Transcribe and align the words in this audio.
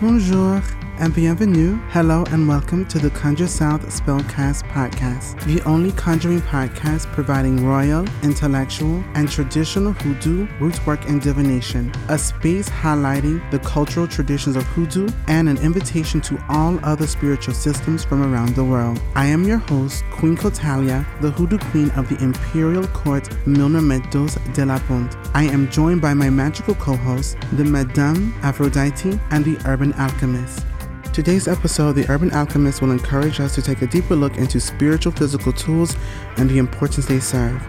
Bonjour 0.00 0.62
and 1.00 1.14
bienvenue. 1.14 1.76
Hello 1.88 2.24
and 2.30 2.46
welcome 2.46 2.84
to 2.84 2.98
the 2.98 3.08
Conjure 3.08 3.46
South 3.46 3.86
Spellcast 3.86 4.68
podcast, 4.68 5.42
the 5.44 5.62
only 5.66 5.92
conjuring 5.92 6.42
podcast 6.42 7.06
providing 7.14 7.64
royal, 7.64 8.06
intellectual, 8.22 9.02
and 9.14 9.26
traditional 9.26 9.92
hoodoo, 9.92 10.46
root 10.60 10.86
work, 10.86 11.08
and 11.08 11.22
divination, 11.22 11.90
a 12.10 12.18
space 12.18 12.68
highlighting 12.68 13.50
the 13.50 13.58
cultural 13.60 14.06
traditions 14.06 14.56
of 14.56 14.62
hoodoo, 14.64 15.08
and 15.26 15.48
an 15.48 15.56
invitation 15.58 16.20
to 16.20 16.38
all 16.50 16.78
other 16.84 17.06
spiritual 17.06 17.54
systems 17.54 18.04
from 18.04 18.22
around 18.22 18.54
the 18.54 18.64
world. 18.64 19.00
I 19.14 19.24
am 19.24 19.44
your 19.44 19.58
host, 19.58 20.04
Queen 20.10 20.36
Cotalia, 20.36 21.06
the 21.22 21.30
hoodoo 21.30 21.58
queen 21.70 21.90
of 21.92 22.10
the 22.10 22.22
Imperial 22.22 22.86
Court 22.88 23.26
Milner 23.46 23.80
Meadows 23.80 24.36
de 24.52 24.66
la 24.66 24.78
Ponte. 24.80 25.16
I 25.32 25.44
am 25.44 25.70
joined 25.70 26.02
by 26.02 26.12
my 26.12 26.28
magical 26.28 26.74
co-hosts, 26.74 27.36
the 27.52 27.64
Madame 27.64 28.34
Aphrodite 28.42 29.18
and 29.30 29.46
the 29.46 29.56
Urban 29.64 29.94
Alchemist. 29.94 30.66
Today's 31.12 31.48
episode, 31.48 31.94
The 31.94 32.08
Urban 32.08 32.30
Alchemist, 32.30 32.80
will 32.80 32.92
encourage 32.92 33.40
us 33.40 33.56
to 33.56 33.62
take 33.62 33.82
a 33.82 33.86
deeper 33.88 34.14
look 34.14 34.36
into 34.36 34.60
spiritual 34.60 35.10
physical 35.10 35.52
tools 35.52 35.96
and 36.36 36.48
the 36.48 36.58
importance 36.58 37.06
they 37.06 37.18
serve. 37.18 37.60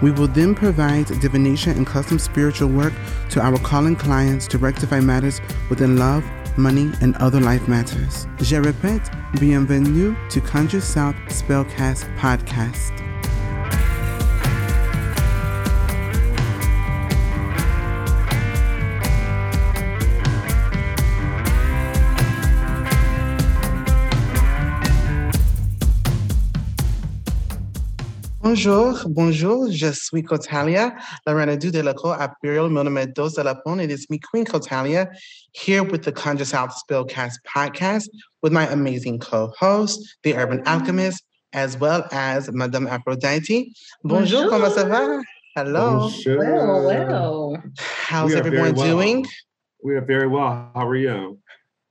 We 0.00 0.12
will 0.12 0.28
then 0.28 0.54
provide 0.54 1.06
divination 1.20 1.76
and 1.76 1.86
custom 1.86 2.18
spiritual 2.18 2.70
work 2.70 2.94
to 3.30 3.40
our 3.42 3.58
calling 3.58 3.96
clients 3.96 4.46
to 4.48 4.58
rectify 4.58 5.00
matters 5.00 5.42
within 5.68 5.98
love, 5.98 6.24
money, 6.56 6.90
and 7.02 7.14
other 7.16 7.38
life 7.38 7.68
matters. 7.68 8.26
Je 8.40 8.56
répète, 8.56 9.10
bienvenue 9.38 10.16
to 10.30 10.40
Conjure 10.40 10.80
South 10.80 11.16
Spellcast 11.28 12.06
Podcast. 12.16 13.05
Bonjour, 28.48 29.02
bonjour, 29.08 29.72
je 29.72 29.90
suis 29.90 30.22
Cotalia, 30.22 30.94
la 31.26 31.34
reine 31.34 31.56
du 31.56 31.72
Delacour 31.72 32.12
at 32.12 32.32
Burial 32.40 32.70
Monumentos 32.70 33.34
de 33.34 33.42
la 33.42 33.56
Pone. 33.56 33.80
It 33.80 33.90
is 33.90 34.06
me, 34.08 34.20
Queen 34.20 34.44
Cotalia, 34.44 35.08
here 35.50 35.82
with 35.82 36.04
the 36.04 36.12
Conjure 36.12 36.44
South 36.44 36.72
Spellcast 36.72 37.38
podcast 37.44 38.08
with 38.44 38.52
my 38.52 38.64
amazing 38.68 39.18
co-host, 39.18 39.98
the 40.22 40.36
Urban 40.36 40.62
Alchemist, 40.64 41.24
as 41.54 41.76
well 41.76 42.06
as 42.12 42.48
Madame 42.52 42.86
Aphrodite. 42.86 43.72
Bonjour, 44.04 44.42
bonjour. 44.42 44.50
comment 44.50 44.70
ça 44.70 44.88
va? 44.88 45.22
Hello. 45.56 46.08
Bonjour. 46.08 46.38
Well, 46.38 46.86
well. 46.86 47.62
How's 47.78 48.32
everyone 48.32 48.76
well. 48.76 48.86
doing? 48.86 49.26
We 49.82 49.96
are 49.96 50.04
very 50.04 50.28
well. 50.28 50.70
How 50.72 50.86
are 50.86 50.94
you? 50.94 51.40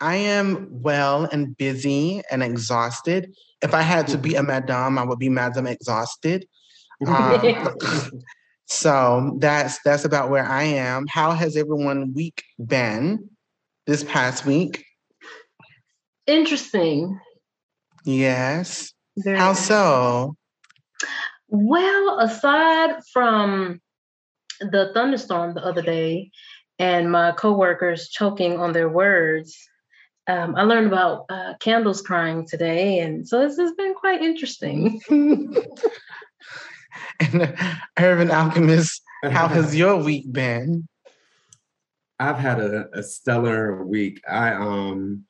I 0.01 0.15
am 0.15 0.67
well 0.69 1.27
and 1.31 1.55
busy 1.57 2.21
and 2.29 2.43
exhausted. 2.43 3.33
If 3.61 3.73
I 3.73 3.81
had 3.81 4.07
to 4.07 4.17
be 4.17 4.35
a 4.35 4.43
madame, 4.43 4.97
I 4.97 5.03
would 5.03 5.19
be 5.19 5.29
madame 5.29 5.67
exhausted. 5.67 6.47
Um, 7.05 8.23
so 8.67 9.35
that's 9.39 9.79
that's 9.83 10.05
about 10.05 10.29
where 10.29 10.45
I 10.45 10.63
am. 10.63 11.07
How 11.07 11.31
has 11.31 11.57
everyone 11.57 12.13
week 12.13 12.41
been 12.57 13.29
this 13.85 14.05
past 14.05 14.45
week? 14.45 14.85
Interesting. 16.25 17.19
Yes. 18.05 18.93
Very 19.17 19.37
How 19.37 19.53
so? 19.53 20.35
Well, 21.49 22.19
aside 22.19 22.95
from 23.11 23.81
the 24.59 24.91
thunderstorm 24.93 25.53
the 25.53 25.65
other 25.65 25.81
day 25.81 26.31
and 26.79 27.11
my 27.11 27.31
coworkers 27.31 28.09
choking 28.09 28.59
on 28.59 28.73
their 28.73 28.89
words, 28.89 29.57
um, 30.27 30.55
I 30.55 30.63
learned 30.63 30.87
about 30.87 31.25
uh, 31.29 31.53
candles 31.59 32.01
crying 32.01 32.47
today, 32.47 32.99
and 32.99 33.27
so 33.27 33.39
this 33.39 33.57
has 33.57 33.73
been 33.73 33.93
quite 33.93 34.21
interesting. 34.21 34.99
and 35.09 35.57
uh, 37.41 37.51
Urban 37.99 38.31
Alchemist, 38.31 39.01
how 39.23 39.47
has 39.47 39.75
your 39.81 40.03
week 40.03 40.31
been? 40.31 40.87
I've 42.19 42.37
had 42.37 42.59
a, 42.59 42.87
a, 42.93 43.03
stellar 43.03 43.83
week. 43.85 44.21
I 44.29 44.53
um 44.53 45.25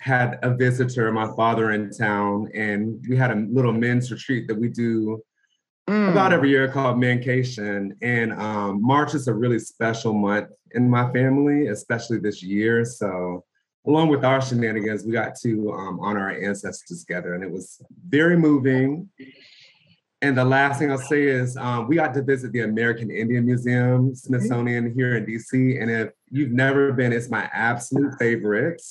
had 0.00 0.38
a 0.42 0.54
visitor, 0.54 1.10
my 1.12 1.34
father 1.34 1.72
in 1.72 1.90
town, 1.90 2.50
and 2.54 3.04
we 3.08 3.16
had 3.16 3.30
a 3.30 3.46
little 3.50 3.72
men's 3.72 4.12
retreat 4.12 4.46
that 4.48 4.58
we 4.58 4.68
do 4.68 5.22
mm. 5.88 6.10
about 6.10 6.32
every 6.32 6.50
year 6.50 6.68
called 6.68 6.98
Mancation. 6.98 7.96
And 8.00 8.32
um, 8.34 8.80
March 8.82 9.14
is 9.14 9.28
a 9.28 9.34
really 9.34 9.58
special 9.58 10.14
month 10.14 10.48
in 10.72 10.88
my 10.88 11.10
family, 11.12 11.66
especially 11.66 12.18
this 12.18 12.42
year. 12.42 12.84
So 12.84 13.44
along 13.86 14.08
with 14.08 14.24
our 14.24 14.40
shenanigans, 14.40 15.04
we 15.04 15.12
got 15.12 15.34
to 15.42 15.72
um, 15.72 16.00
honor 16.00 16.20
our 16.20 16.42
ancestors 16.42 17.04
together, 17.04 17.34
and 17.34 17.42
it 17.42 17.50
was 17.50 17.80
very 18.08 18.36
moving. 18.36 19.08
And 20.22 20.36
the 20.36 20.44
last 20.44 20.78
thing 20.78 20.90
I'll 20.90 20.98
say 20.98 21.22
is 21.22 21.56
um, 21.56 21.88
we 21.88 21.96
got 21.96 22.12
to 22.12 22.22
visit 22.22 22.52
the 22.52 22.60
American 22.60 23.10
Indian 23.10 23.46
Museum, 23.46 24.14
Smithsonian 24.14 24.92
here 24.94 25.16
in 25.16 25.24
DC. 25.24 25.80
And 25.80 25.90
if 25.90 26.10
you've 26.30 26.52
never 26.52 26.92
been, 26.92 27.10
it's 27.12 27.30
my 27.30 27.48
absolute 27.54 28.12
favorite. 28.18 28.82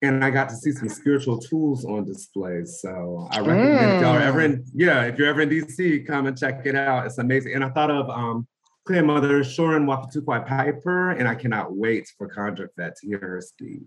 And 0.00 0.24
I 0.24 0.30
got 0.30 0.48
to 0.48 0.56
see 0.56 0.72
some 0.72 0.88
spiritual 0.88 1.38
tools 1.38 1.84
on 1.84 2.06
display. 2.06 2.64
So 2.64 3.28
I 3.30 3.40
recommend 3.40 3.78
mm. 3.78 3.96
if 3.96 4.02
y'all 4.02 4.16
are 4.16 4.22
ever 4.22 4.40
in, 4.40 4.64
yeah, 4.72 5.02
if 5.02 5.18
you're 5.18 5.28
ever 5.28 5.42
in 5.42 5.50
DC, 5.50 6.06
come 6.06 6.26
and 6.26 6.38
check 6.38 6.64
it 6.64 6.76
out. 6.76 7.04
It's 7.04 7.18
amazing. 7.18 7.54
And 7.54 7.64
I 7.64 7.68
thought 7.68 7.90
of 7.90 8.08
um, 8.08 8.46
Clear 8.86 9.04
Mother 9.04 9.40
Shorin 9.40 9.84
Wapatukwai 9.84 10.46
Piper, 10.46 11.10
and 11.10 11.28
I 11.28 11.34
cannot 11.34 11.76
wait 11.76 12.10
for 12.16 12.26
Conjure 12.26 12.70
Fett 12.74 12.96
to 12.96 13.06
hear 13.06 13.18
her 13.18 13.42
speak. 13.42 13.82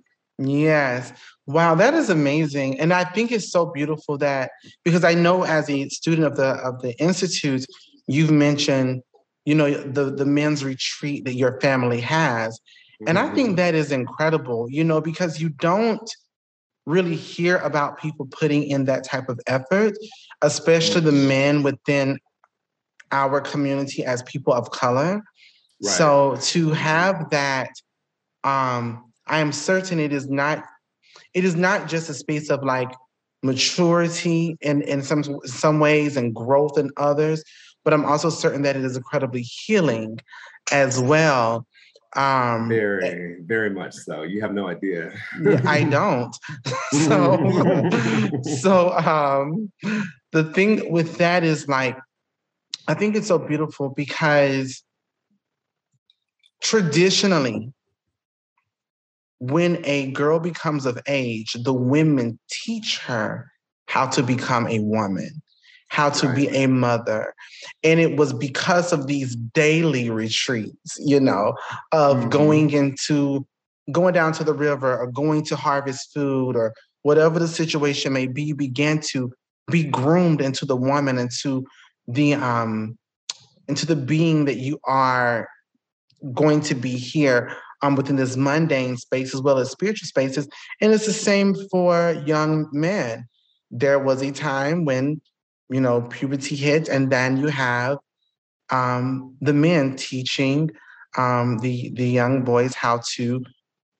Yes. 0.48 1.14
Wow, 1.48 1.76
that 1.76 1.94
is 1.94 2.10
amazing. 2.10 2.80
And 2.80 2.94
I 2.94 3.04
think 3.04 3.32
it's 3.32 3.52
so 3.52 3.66
beautiful 3.66 4.18
that 4.20 4.52
because 4.84 5.04
I 5.04 5.14
know 5.14 5.44
as 5.44 5.70
a 5.70 5.90
student 5.90 6.28
of 6.28 6.38
the 6.38 6.54
of 6.64 6.82
the 6.82 6.98
institute, 7.02 7.66
you've 8.08 8.32
mentioned, 8.32 9.02
you 9.46 9.56
know, 9.56 9.72
the 9.72 10.12
the 10.12 10.26
men's 10.26 10.64
retreat 10.64 11.26
that 11.26 11.36
your 11.36 11.60
family 11.60 12.00
has. 12.02 12.60
And 13.08 13.18
I 13.18 13.34
think 13.34 13.50
mm-hmm. 13.50 13.56
that 13.56 13.74
is 13.74 13.92
incredible, 13.92 14.68
you 14.70 14.84
know, 14.84 15.02
because 15.02 15.42
you 15.42 15.50
don't 15.50 16.08
really 16.86 17.16
hear 17.16 17.58
about 17.58 18.00
people 18.00 18.28
putting 18.28 18.64
in 18.64 18.86
that 18.86 19.04
type 19.04 19.28
of 19.28 19.40
effort, 19.48 19.94
especially 20.44 21.02
the 21.02 21.12
men 21.12 21.64
within 21.64 22.20
our 23.12 23.42
community 23.42 24.06
as 24.06 24.22
people 24.24 24.54
of 24.54 24.70
color. 24.70 25.24
Right. 25.84 25.92
So 25.92 26.38
to 26.42 26.70
have 26.72 27.32
that 27.32 27.70
um 28.44 29.11
I 29.28 29.40
am 29.40 29.52
certain 29.52 30.00
it 30.00 30.14
is 30.14 30.30
not 30.30 30.64
it 31.34 31.46
is 31.46 31.56
not 31.56 31.88
just 31.88 32.10
a 32.10 32.14
space 32.14 32.50
of 32.50 32.64
like 32.64 32.92
maturity 33.44 34.58
in, 34.62 34.82
in 34.84 35.02
some 35.02 35.24
some 35.46 35.80
ways 35.80 36.18
and 36.18 36.34
growth 36.34 36.78
in 36.78 36.90
others, 36.98 37.44
but 37.84 37.94
I'm 37.94 38.06
also 38.06 38.30
certain 38.30 38.62
that 38.64 38.76
it 38.76 38.84
is 38.84 38.98
incredibly 38.98 39.42
healing 39.42 40.20
as 40.72 41.00
well. 41.00 41.66
Um, 42.14 42.68
very, 42.68 43.38
very 43.42 43.70
much 43.70 43.94
so. 43.94 44.24
You 44.24 44.42
have 44.42 44.54
no 44.54 44.68
idea. 44.68 45.14
I 45.66 45.84
don't. 45.90 46.36
so, 46.92 48.42
so 48.44 48.92
um, 48.92 49.72
the 50.34 50.52
thing 50.54 50.92
with 50.92 51.18
that 51.18 51.46
is 51.46 51.70
like, 51.70 51.98
I 52.88 52.96
think 52.96 53.16
it's 53.16 53.28
so 53.28 53.40
beautiful 53.40 53.90
because 53.90 54.84
traditionally, 56.62 57.72
when 59.42 59.84
a 59.86 60.12
girl 60.12 60.40
becomes 60.40 60.86
of 60.86 61.00
age, 61.08 61.54
the 61.64 61.74
women 61.74 62.38
teach 62.52 63.00
her 63.00 63.52
how 63.88 64.06
to 64.06 64.22
become 64.22 64.68
a 64.68 64.78
woman, 64.80 65.42
how 65.88 66.12
to 66.12 66.28
right. 66.28 66.36
be 66.36 66.48
a 66.50 66.68
mother. 66.68 67.34
And 67.84 68.00
it 68.00 68.18
was 68.18 68.34
because 68.34 68.94
of 68.94 69.08
these 69.08 69.36
daily 69.36 70.12
retreats, 70.12 70.96
you 71.00 71.20
know, 71.20 71.56
of 71.92 72.18
mm-hmm. 72.18 72.30
going 72.30 72.70
into 72.70 73.48
going 73.92 74.14
down 74.14 74.32
to 74.34 74.44
the 74.44 74.54
river 74.54 74.96
or 74.96 75.08
going 75.08 75.44
to 75.46 75.56
harvest 75.56 76.14
food 76.14 76.56
or 76.56 76.72
whatever 77.02 77.40
the 77.40 77.48
situation 77.48 78.14
may 78.14 78.28
be, 78.28 78.44
you 78.44 78.56
began 78.56 79.00
to 79.10 79.34
be 79.72 79.86
groomed 79.86 80.40
into 80.40 80.68
the 80.68 80.76
woman, 80.76 81.18
into 81.18 81.66
the 82.08 82.36
um 82.36 82.96
into 83.68 83.88
the 83.88 83.96
being 83.96 84.46
that 84.46 84.58
you 84.58 84.80
are 84.86 85.48
going 86.32 86.62
to 86.62 86.76
be 86.76 86.96
here 86.96 87.56
um, 87.82 87.96
within 87.96 88.16
this 88.16 88.38
mundane 88.38 88.98
space 88.98 89.34
as 89.34 89.42
well 89.42 89.58
as 89.58 89.72
spiritual 89.72 90.08
spaces. 90.08 90.48
And 90.80 90.94
it's 90.94 91.06
the 91.06 91.14
same 91.14 91.56
for 91.70 92.22
young 92.26 92.68
men. 92.72 93.28
There 93.72 94.00
was 94.00 94.22
a 94.22 94.32
time 94.32 94.86
when, 94.86 95.22
you 95.70 95.82
know, 95.82 96.02
puberty 96.02 96.56
hit, 96.56 96.90
and 96.90 97.12
then 97.12 97.38
you 97.38 97.48
have 97.48 97.98
um, 98.70 99.36
the 99.42 99.54
men 99.54 99.96
teaching 99.96 100.72
um, 101.18 101.60
the 101.60 101.92
the 101.96 102.08
young 102.08 102.44
boys 102.44 102.74
how 102.74 103.02
to 103.16 103.44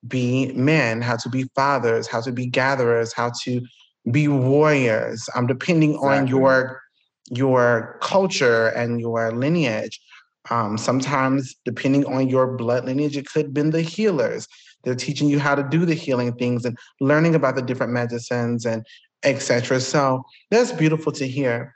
be 0.08 0.52
men, 0.54 1.02
how 1.02 1.16
to 1.18 1.30
be 1.30 1.46
fathers, 1.56 2.08
how 2.08 2.22
to 2.22 2.32
be 2.32 2.48
gatherers, 2.48 3.14
how 3.14 3.32
to 3.44 3.62
be 4.10 4.28
warriors. 4.28 5.30
Um, 5.36 5.48
depending 5.48 5.92
exactly. 5.92 6.18
on 6.18 6.28
your 6.28 6.82
your 7.30 7.98
culture 8.02 8.68
and 8.68 9.00
your 9.00 9.32
lineage. 9.32 10.02
Um, 10.50 10.78
sometimes, 10.78 11.56
depending 11.66 12.06
on 12.06 12.28
your 12.28 12.58
blood 12.58 12.86
lineage, 12.86 13.16
it 13.16 13.28
could 13.28 13.46
have 13.46 13.54
been 13.54 13.70
the 13.70 13.82
healers. 13.82 14.48
They're 14.84 14.96
teaching 14.96 15.30
you 15.30 15.40
how 15.40 15.56
to 15.56 15.64
do 15.64 15.86
the 15.86 15.94
healing 15.94 16.34
things 16.34 16.66
and 16.66 16.78
learning 17.00 17.36
about 17.36 17.56
the 17.56 17.62
different 17.62 17.94
medicines 17.94 18.66
and 18.66 18.84
etc. 19.24 19.80
So 19.80 20.24
that's 20.50 20.72
beautiful 20.72 21.12
to 21.14 21.28
hear. 21.28 21.74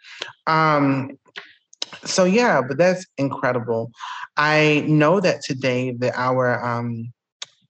Um, 0.47 1.17
so 2.03 2.23
yeah, 2.23 2.61
but 2.61 2.77
that's 2.77 3.05
incredible. 3.17 3.91
I 4.37 4.83
know 4.87 5.19
that 5.19 5.41
today 5.43 5.91
that 5.99 6.13
our 6.15 6.63
um, 6.63 7.13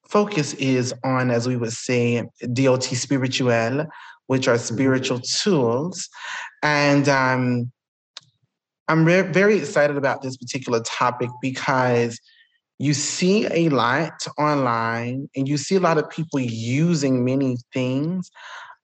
focus 0.08 0.54
is 0.56 0.94
on, 1.04 1.32
as 1.32 1.48
we 1.48 1.58
would 1.58 1.74
say, 1.74 2.24
DOT 2.54 2.84
spirituel, 2.84 3.86
which 4.28 4.48
are 4.48 4.56
mm-hmm. 4.56 4.74
spiritual 4.74 5.20
tools, 5.20 6.10
and 6.64 7.08
um, 7.10 7.72
I'm 8.88 9.06
re- 9.06 9.22
very 9.22 9.58
excited 9.58 9.98
about 9.98 10.22
this 10.22 10.38
particular 10.38 10.80
topic 10.82 11.30
because 11.42 12.20
you 12.78 12.94
see 12.94 13.48
a 13.52 13.70
lot 13.70 14.26
online 14.38 15.30
and 15.36 15.48
you 15.48 15.58
see 15.58 15.76
a 15.76 15.80
lot 15.80 15.98
of 15.98 16.10
people 16.10 16.40
using 16.40 17.24
many 17.24 17.58
things. 17.74 18.30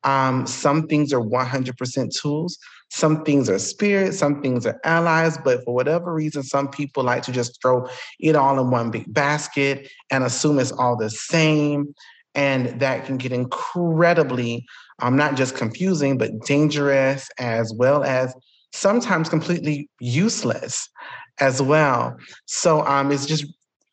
Um, 0.04 0.48
some 0.48 0.88
things 0.88 1.14
are 1.14 1.22
100% 1.22 2.16
tools, 2.20 2.58
some 2.90 3.24
things 3.24 3.50
are 3.50 3.60
spirit, 3.60 4.14
some 4.14 4.42
things 4.42 4.66
are 4.66 4.80
allies, 4.84 5.38
but 5.38 5.64
for 5.64 5.76
whatever 5.76 6.14
reason, 6.14 6.42
some 6.42 6.70
people 6.70 7.04
like 7.04 7.22
to 7.24 7.32
just 7.32 7.62
throw 7.62 7.88
it 8.20 8.36
all 8.36 8.60
in 8.60 8.72
one 8.72 8.90
big 8.90 9.14
basket 9.14 9.88
and 10.10 10.24
assume 10.24 10.58
it's 10.58 10.72
all 10.72 10.96
the 10.96 11.10
same. 11.10 11.94
And 12.34 12.80
that 12.80 13.06
can 13.06 13.18
get 13.18 13.34
incredibly, 13.34 14.66
um, 15.00 15.18
not 15.18 15.36
just 15.36 15.56
confusing, 15.56 16.18
but 16.18 16.32
dangerous, 16.46 17.30
as 17.38 17.74
well 17.74 18.04
as 18.04 18.34
sometimes 18.72 19.30
completely 19.30 19.90
useless 20.00 20.90
as 21.40 21.62
well. 21.62 22.18
So 22.46 22.86
um, 22.86 23.12
it's 23.12 23.26
just, 23.26 23.46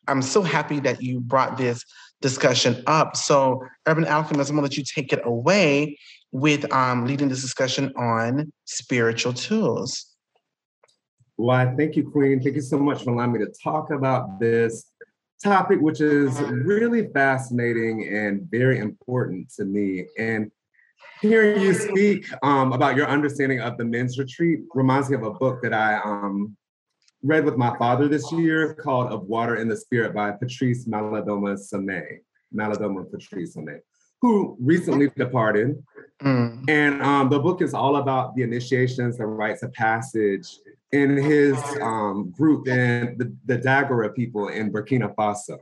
I'm 0.07 0.21
so 0.21 0.41
happy 0.41 0.79
that 0.81 1.01
you 1.01 1.19
brought 1.19 1.57
this 1.57 1.83
discussion 2.21 2.83
up. 2.87 3.15
So, 3.15 3.63
Urban 3.87 4.05
Alchemist, 4.05 4.49
I'm 4.49 4.55
gonna 4.55 4.65
let 4.65 4.77
you 4.77 4.83
take 4.83 5.13
it 5.13 5.21
away 5.23 5.97
with 6.31 6.71
um, 6.73 7.05
leading 7.05 7.29
this 7.29 7.41
discussion 7.41 7.93
on 7.95 8.51
spiritual 8.65 9.33
tools. 9.33 10.05
Why, 11.35 11.73
thank 11.77 11.95
you, 11.95 12.09
Queen. 12.09 12.41
Thank 12.41 12.55
you 12.55 12.61
so 12.61 12.77
much 12.77 13.03
for 13.03 13.11
allowing 13.11 13.31
me 13.31 13.39
to 13.39 13.51
talk 13.63 13.91
about 13.91 14.39
this 14.39 14.91
topic, 15.41 15.79
which 15.79 16.01
is 16.01 16.37
really 16.41 17.07
fascinating 17.13 18.09
and 18.13 18.41
very 18.51 18.79
important 18.79 19.49
to 19.53 19.63
me. 19.63 20.05
And 20.17 20.51
hearing 21.21 21.61
you 21.61 21.73
speak 21.73 22.27
um, 22.43 22.73
about 22.73 22.95
your 22.95 23.07
understanding 23.07 23.59
of 23.61 23.77
the 23.77 23.85
men's 23.85 24.17
retreat 24.17 24.61
reminds 24.73 25.09
me 25.09 25.15
of 25.15 25.23
a 25.23 25.31
book 25.31 25.61
that 25.61 25.73
I 25.73 25.97
um, 25.97 26.55
read 27.23 27.45
with 27.45 27.57
my 27.57 27.77
father 27.77 28.07
this 28.07 28.31
year 28.31 28.73
called 28.75 29.11
Of 29.11 29.23
Water 29.23 29.57
in 29.57 29.67
the 29.67 29.75
Spirit 29.75 30.13
by 30.13 30.31
Patrice 30.31 30.85
Malidoma 30.85 31.57
Somé. 31.57 32.19
Malidoma 32.55 33.09
Patrice 33.09 33.55
Somé, 33.55 33.79
who 34.21 34.57
recently 34.59 35.09
departed. 35.15 35.81
Mm. 36.21 36.65
And 36.67 37.01
um, 37.01 37.29
the 37.29 37.39
book 37.39 37.61
is 37.61 37.73
all 37.73 37.97
about 37.97 38.35
the 38.35 38.43
initiations, 38.43 39.17
the 39.17 39.25
rites 39.25 39.63
of 39.63 39.73
passage 39.73 40.47
in 40.91 41.17
his 41.17 41.57
um, 41.81 42.31
group 42.31 42.67
and 42.67 43.17
the, 43.17 43.35
the 43.45 43.57
Dagara 43.57 44.13
people 44.13 44.47
in 44.47 44.71
Burkina 44.71 45.13
Faso. 45.15 45.59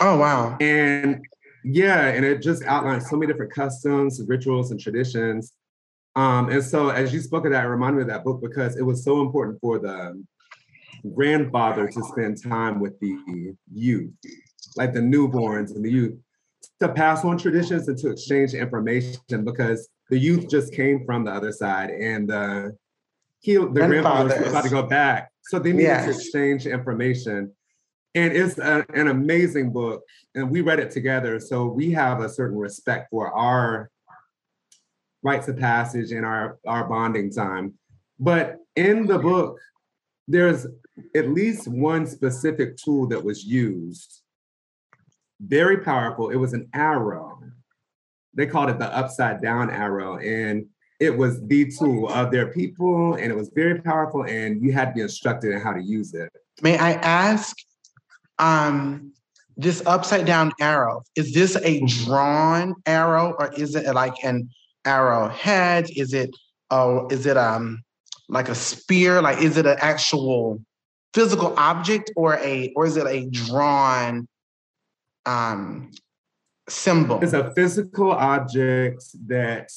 Oh, 0.00 0.16
wow. 0.16 0.56
And 0.60 1.24
yeah, 1.64 2.08
and 2.08 2.24
it 2.24 2.42
just 2.42 2.62
outlines 2.64 3.08
so 3.08 3.16
many 3.16 3.32
different 3.32 3.52
customs, 3.52 4.22
rituals, 4.26 4.70
and 4.70 4.78
traditions. 4.78 5.54
Um, 6.14 6.50
and 6.50 6.62
so, 6.62 6.90
as 6.90 7.12
you 7.12 7.20
spoke 7.20 7.44
of 7.46 7.52
that, 7.52 7.64
it 7.64 7.68
reminded 7.68 7.96
me 7.96 8.02
of 8.02 8.08
that 8.08 8.24
book 8.24 8.40
because 8.42 8.76
it 8.76 8.82
was 8.82 9.02
so 9.02 9.20
important 9.20 9.58
for 9.60 9.78
the 9.78 10.22
grandfather 11.14 11.88
to 11.88 12.02
spend 12.04 12.42
time 12.42 12.80
with 12.80 12.98
the 13.00 13.54
youth, 13.72 14.12
like 14.76 14.92
the 14.92 15.00
newborns 15.00 15.74
and 15.74 15.84
the 15.84 15.90
youth, 15.90 16.14
to 16.80 16.88
pass 16.88 17.24
on 17.24 17.38
traditions 17.38 17.88
and 17.88 17.98
to 17.98 18.10
exchange 18.10 18.54
information 18.54 19.44
because 19.44 19.88
the 20.10 20.18
youth 20.18 20.48
just 20.48 20.72
came 20.72 21.04
from 21.04 21.24
the 21.24 21.30
other 21.30 21.52
side 21.52 21.90
and 21.90 22.30
uh, 22.30 22.68
he, 23.40 23.54
the 23.54 23.66
grandfather 23.66 24.40
was 24.40 24.48
about 24.48 24.64
to 24.64 24.70
go 24.70 24.82
back. 24.82 25.30
So 25.42 25.58
they 25.58 25.72
needed 25.72 25.84
yes. 25.84 26.04
to 26.04 26.10
exchange 26.12 26.66
information. 26.66 27.52
And 28.14 28.32
it's 28.32 28.58
a, 28.58 28.84
an 28.94 29.08
amazing 29.08 29.72
book. 29.72 30.02
And 30.34 30.50
we 30.50 30.60
read 30.60 30.78
it 30.78 30.90
together. 30.90 31.40
So 31.40 31.66
we 31.66 31.90
have 31.92 32.20
a 32.20 32.28
certain 32.28 32.58
respect 32.58 33.10
for 33.10 33.32
our 33.32 33.90
rites 35.22 35.48
of 35.48 35.58
passage 35.58 36.12
and 36.12 36.24
our, 36.24 36.58
our 36.66 36.84
bonding 36.84 37.32
time. 37.32 37.74
But 38.20 38.58
in 38.76 39.06
the 39.06 39.18
book, 39.18 39.58
there's 40.28 40.66
at 41.14 41.28
least 41.28 41.66
one 41.66 42.06
specific 42.06 42.76
tool 42.76 43.08
that 43.08 43.24
was 43.24 43.44
used. 43.44 44.22
Very 45.40 45.78
powerful. 45.78 46.30
It 46.30 46.36
was 46.36 46.52
an 46.52 46.68
arrow. 46.72 47.40
They 48.34 48.46
called 48.46 48.70
it 48.70 48.78
the 48.78 48.94
upside 48.96 49.42
down 49.42 49.70
arrow. 49.70 50.18
And 50.18 50.66
it 51.00 51.16
was 51.16 51.44
the 51.46 51.72
tool 51.76 52.08
of 52.10 52.30
their 52.30 52.52
people. 52.52 53.14
And 53.14 53.32
it 53.32 53.36
was 53.36 53.50
very 53.54 53.80
powerful. 53.80 54.24
And 54.24 54.62
you 54.62 54.72
had 54.72 54.90
to 54.90 54.94
be 54.94 55.00
instructed 55.00 55.52
in 55.52 55.60
how 55.60 55.72
to 55.72 55.82
use 55.82 56.14
it. 56.14 56.30
May 56.62 56.78
I 56.78 56.92
ask 56.92 57.56
um, 58.38 59.12
this 59.56 59.82
upside 59.86 60.26
down 60.26 60.52
arrow, 60.60 61.02
is 61.16 61.32
this 61.32 61.56
a 61.56 61.60
mm-hmm. 61.60 62.04
drawn 62.04 62.74
arrow 62.86 63.34
or 63.38 63.52
is 63.54 63.74
it 63.74 63.92
like 63.94 64.14
an 64.24 64.48
arrowhead? 64.84 65.88
Is 65.96 66.12
it 66.12 66.30
oh, 66.70 67.06
is 67.08 67.26
it 67.26 67.36
um 67.36 67.82
like 68.28 68.48
a 68.48 68.54
spear? 68.54 69.22
Like 69.22 69.38
is 69.38 69.56
it 69.56 69.66
an 69.66 69.76
actual 69.80 70.60
physical 71.12 71.54
object 71.56 72.10
or 72.16 72.34
a 72.38 72.72
or 72.74 72.86
is 72.86 72.96
it 72.96 73.06
a 73.06 73.28
drawn 73.30 74.26
um 75.26 75.90
symbol? 76.68 77.20
It's 77.22 77.32
a 77.32 77.52
physical 77.54 78.10
object 78.12 79.04
that 79.26 79.70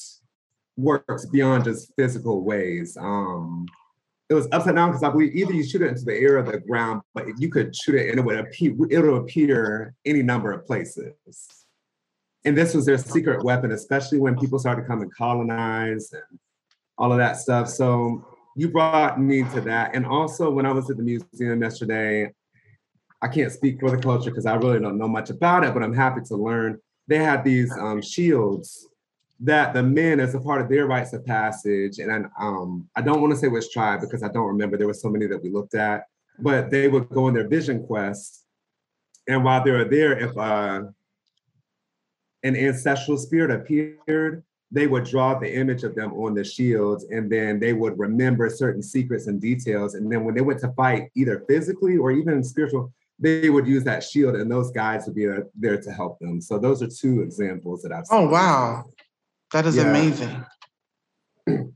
works 0.76 1.26
beyond 1.26 1.64
just 1.64 1.92
physical 1.96 2.42
ways. 2.42 2.96
Um 2.96 3.66
it 4.30 4.34
was 4.34 4.46
upside 4.52 4.74
down 4.74 4.90
because 4.90 5.02
I 5.02 5.10
believe 5.10 5.34
either 5.34 5.52
you 5.52 5.64
shoot 5.64 5.82
it 5.82 5.88
into 5.88 6.04
the 6.04 6.14
air 6.14 6.38
or 6.38 6.42
the 6.42 6.58
ground, 6.58 7.00
but 7.14 7.26
you 7.38 7.48
could 7.50 7.74
shoot 7.74 7.94
it 7.94 8.10
and 8.10 8.18
it 8.18 8.24
would 8.24 8.38
appear 8.38 8.74
it'll 8.90 9.18
appear 9.18 9.94
any 10.04 10.22
number 10.22 10.52
of 10.52 10.66
places. 10.66 11.14
And 12.44 12.56
this 12.56 12.74
was 12.74 12.86
their 12.86 12.98
secret 12.98 13.42
weapon, 13.42 13.72
especially 13.72 14.18
when 14.18 14.38
people 14.38 14.58
started 14.58 14.82
to 14.82 14.88
come 14.88 15.02
and 15.02 15.14
colonize 15.14 16.12
and 16.12 16.38
all 16.98 17.12
of 17.12 17.18
that 17.18 17.36
stuff. 17.36 17.68
So 17.68 18.24
you 18.54 18.68
brought 18.68 19.20
me 19.20 19.44
to 19.54 19.60
that. 19.62 19.94
And 19.94 20.04
also 20.04 20.50
when 20.50 20.66
I 20.66 20.72
was 20.72 20.90
at 20.90 20.96
the 20.96 21.02
museum 21.02 21.62
yesterday, 21.62 22.32
I 23.20 23.28
can't 23.28 23.52
speak 23.52 23.80
for 23.80 23.90
the 23.90 23.98
culture 23.98 24.30
because 24.30 24.46
I 24.46 24.54
really 24.54 24.78
don't 24.78 24.98
know 24.98 25.08
much 25.08 25.30
about 25.30 25.64
it, 25.64 25.74
but 25.74 25.82
I'm 25.82 25.94
happy 25.94 26.20
to 26.26 26.36
learn. 26.36 26.78
They 27.06 27.18
had 27.18 27.44
these 27.44 27.72
um, 27.72 28.02
shields 28.02 28.88
that 29.40 29.72
the 29.72 29.82
men, 29.82 30.18
as 30.20 30.34
a 30.34 30.40
part 30.40 30.60
of 30.60 30.68
their 30.68 30.86
rites 30.86 31.12
of 31.12 31.24
passage, 31.24 31.98
and 31.98 32.26
um, 32.38 32.88
I 32.96 33.02
don't 33.02 33.20
want 33.20 33.32
to 33.32 33.38
say 33.38 33.48
which 33.48 33.70
tribe 33.70 34.00
because 34.00 34.22
I 34.22 34.28
don't 34.28 34.46
remember. 34.48 34.76
There 34.76 34.86
were 34.86 34.94
so 34.94 35.08
many 35.08 35.26
that 35.26 35.42
we 35.42 35.50
looked 35.50 35.74
at, 35.74 36.06
but 36.38 36.70
they 36.70 36.88
would 36.88 37.08
go 37.10 37.26
on 37.26 37.34
their 37.34 37.48
vision 37.48 37.86
quest, 37.86 38.44
and 39.28 39.44
while 39.44 39.62
they 39.62 39.70
were 39.70 39.84
there, 39.84 40.18
if 40.18 40.36
uh, 40.36 40.82
an 42.42 42.56
ancestral 42.56 43.18
spirit 43.18 43.50
appeared, 43.50 44.42
they 44.70 44.86
would 44.86 45.04
draw 45.04 45.38
the 45.38 45.52
image 45.54 45.82
of 45.84 45.94
them 45.94 46.12
on 46.14 46.34
the 46.34 46.44
shields, 46.44 47.04
and 47.10 47.30
then 47.30 47.58
they 47.58 47.72
would 47.72 47.98
remember 47.98 48.50
certain 48.50 48.82
secrets 48.82 49.26
and 49.26 49.40
details. 49.40 49.94
And 49.94 50.10
then 50.10 50.24
when 50.24 50.34
they 50.34 50.40
went 50.40 50.60
to 50.60 50.72
fight, 50.72 51.10
either 51.14 51.44
physically 51.48 51.96
or 51.96 52.10
even 52.10 52.44
spiritual, 52.44 52.92
they 53.18 53.50
would 53.50 53.66
use 53.66 53.84
that 53.84 54.04
shield, 54.04 54.36
and 54.36 54.50
those 54.50 54.70
guys 54.70 55.06
would 55.06 55.16
be 55.16 55.26
there 55.54 55.80
to 55.80 55.90
help 55.90 56.18
them. 56.20 56.40
So 56.40 56.58
those 56.58 56.82
are 56.82 56.86
two 56.86 57.22
examples 57.22 57.82
that 57.82 57.92
I've. 57.92 58.06
Seen. 58.06 58.18
Oh 58.18 58.28
wow! 58.28 58.84
That 59.52 59.66
is 59.66 59.76
yeah. 59.76 59.88
amazing. 59.88 60.44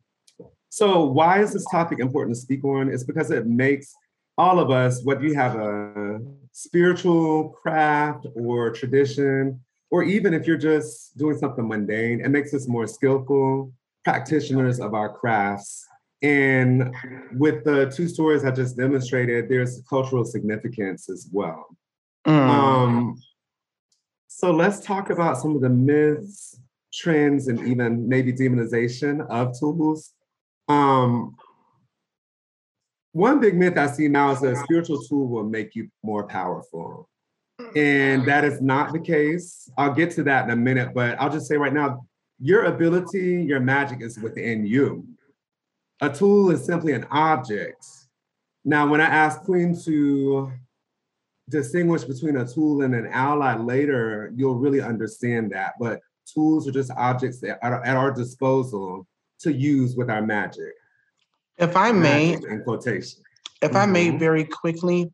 So, 0.75 1.05
why 1.05 1.43
is 1.43 1.53
this 1.53 1.67
topic 1.71 1.99
important 1.99 2.35
to 2.35 2.41
speak 2.41 2.65
on? 2.65 2.89
It's 2.89 3.05
because 3.05 3.31
it 3.31 3.47
makes 3.47 3.95
all 4.39 4.59
of 4.59 4.71
us, 4.71 5.05
whether 5.05 5.23
you 5.23 5.35
have 5.35 5.55
a 5.55 6.19
spiritual 6.53 7.51
craft 7.51 8.27
or 8.35 8.71
tradition, 8.71 9.61
or 9.91 10.03
even 10.03 10.33
if 10.33 10.47
you're 10.47 10.57
just 10.57 11.15
doing 11.19 11.37
something 11.37 11.69
mundane, 11.69 12.25
it 12.25 12.31
makes 12.31 12.55
us 12.55 12.67
more 12.69 12.87
skillful 12.87 13.71
practitioners 14.03 14.81
of 14.81 14.95
our 14.95 15.13
crafts. 15.13 15.87
And 16.23 16.95
with 17.37 17.65
the 17.65 17.93
two 17.95 18.09
stories 18.09 18.43
I 18.43 18.51
just 18.51 18.75
demonstrated, 18.75 19.51
there's 19.51 19.83
cultural 19.87 20.25
significance 20.25 21.11
as 21.11 21.29
well. 21.31 21.67
Mm. 22.27 22.49
Um, 22.49 23.23
so 24.29 24.53
let's 24.53 24.81
talk 24.81 25.11
about 25.11 25.37
some 25.37 25.55
of 25.55 25.61
the 25.61 25.69
myths 25.69 26.59
trends 26.93 27.49
and 27.49 27.67
even 27.67 28.09
maybe 28.09 28.33
demonization 28.33 29.27
of 29.29 29.59
tools. 29.59 30.13
Um, 30.69 31.37
one 33.13 33.41
big 33.41 33.55
myth 33.55 33.77
I 33.77 33.89
see 33.89 34.09
now 34.09 34.31
is 34.31 34.41
that 34.41 34.55
a 34.55 34.57
spiritual 34.57 35.03
tool 35.03 35.29
will 35.29 35.45
make 35.45 35.75
you 35.75 35.89
more 36.03 36.27
powerful. 36.27 37.09
And 37.77 38.27
that 38.27 38.45
is 38.45 38.61
not 38.61 38.93
the 38.93 38.99
case. 38.99 39.71
I'll 39.77 39.95
get 39.95 40.11
to 40.13 40.23
that 40.25 40.45
in 40.45 40.51
a 40.51 40.57
minute, 40.57 40.93
but 40.95 41.21
I'll 41.21 41.31
just 41.31 41.47
say 41.47 41.57
right 41.57 41.73
now 41.73 42.07
your 42.41 42.65
ability, 42.65 43.43
your 43.43 43.61
magic 43.61 44.01
is 44.03 44.19
within 44.19 44.67
you. 44.67 45.07
A 46.01 46.11
tool 46.11 46.51
is 46.51 46.65
simply 46.65 46.93
an 46.93 47.07
object. 47.11 47.85
Now, 48.65 48.87
when 48.87 49.01
I 49.01 49.07
asked 49.07 49.45
Queen 49.45 49.79
to 49.85 50.51
distinguish 51.49 52.05
between 52.05 52.37
a 52.37 52.47
tool 52.47 52.83
and 52.83 52.95
an 52.95 53.07
ally 53.07 53.55
later, 53.55 54.33
you'll 54.35 54.59
really 54.59 54.81
understand 54.81 55.53
that. 55.53 55.75
But 55.79 56.01
tools 56.27 56.69
are 56.69 56.73
just 56.73 56.91
objects 56.97 57.41
that 57.41 57.59
are 57.63 57.85
at 57.85 57.97
our 57.97 58.11
disposal 58.11 59.07
to 59.41 59.53
use 59.53 59.97
with 59.97 60.11
our 60.11 60.23
magic. 60.23 60.73
If 61.59 61.77
I 61.77 61.93
may, 61.93 62.35
in 62.35 62.63
quotation. 62.65 63.23
If 63.61 63.71
mm-hmm. 63.71 63.77
I 63.77 63.87
may 63.87 64.09
Mm-hmm. 64.09 64.19
very 64.19 64.45
quickly, 64.45 65.13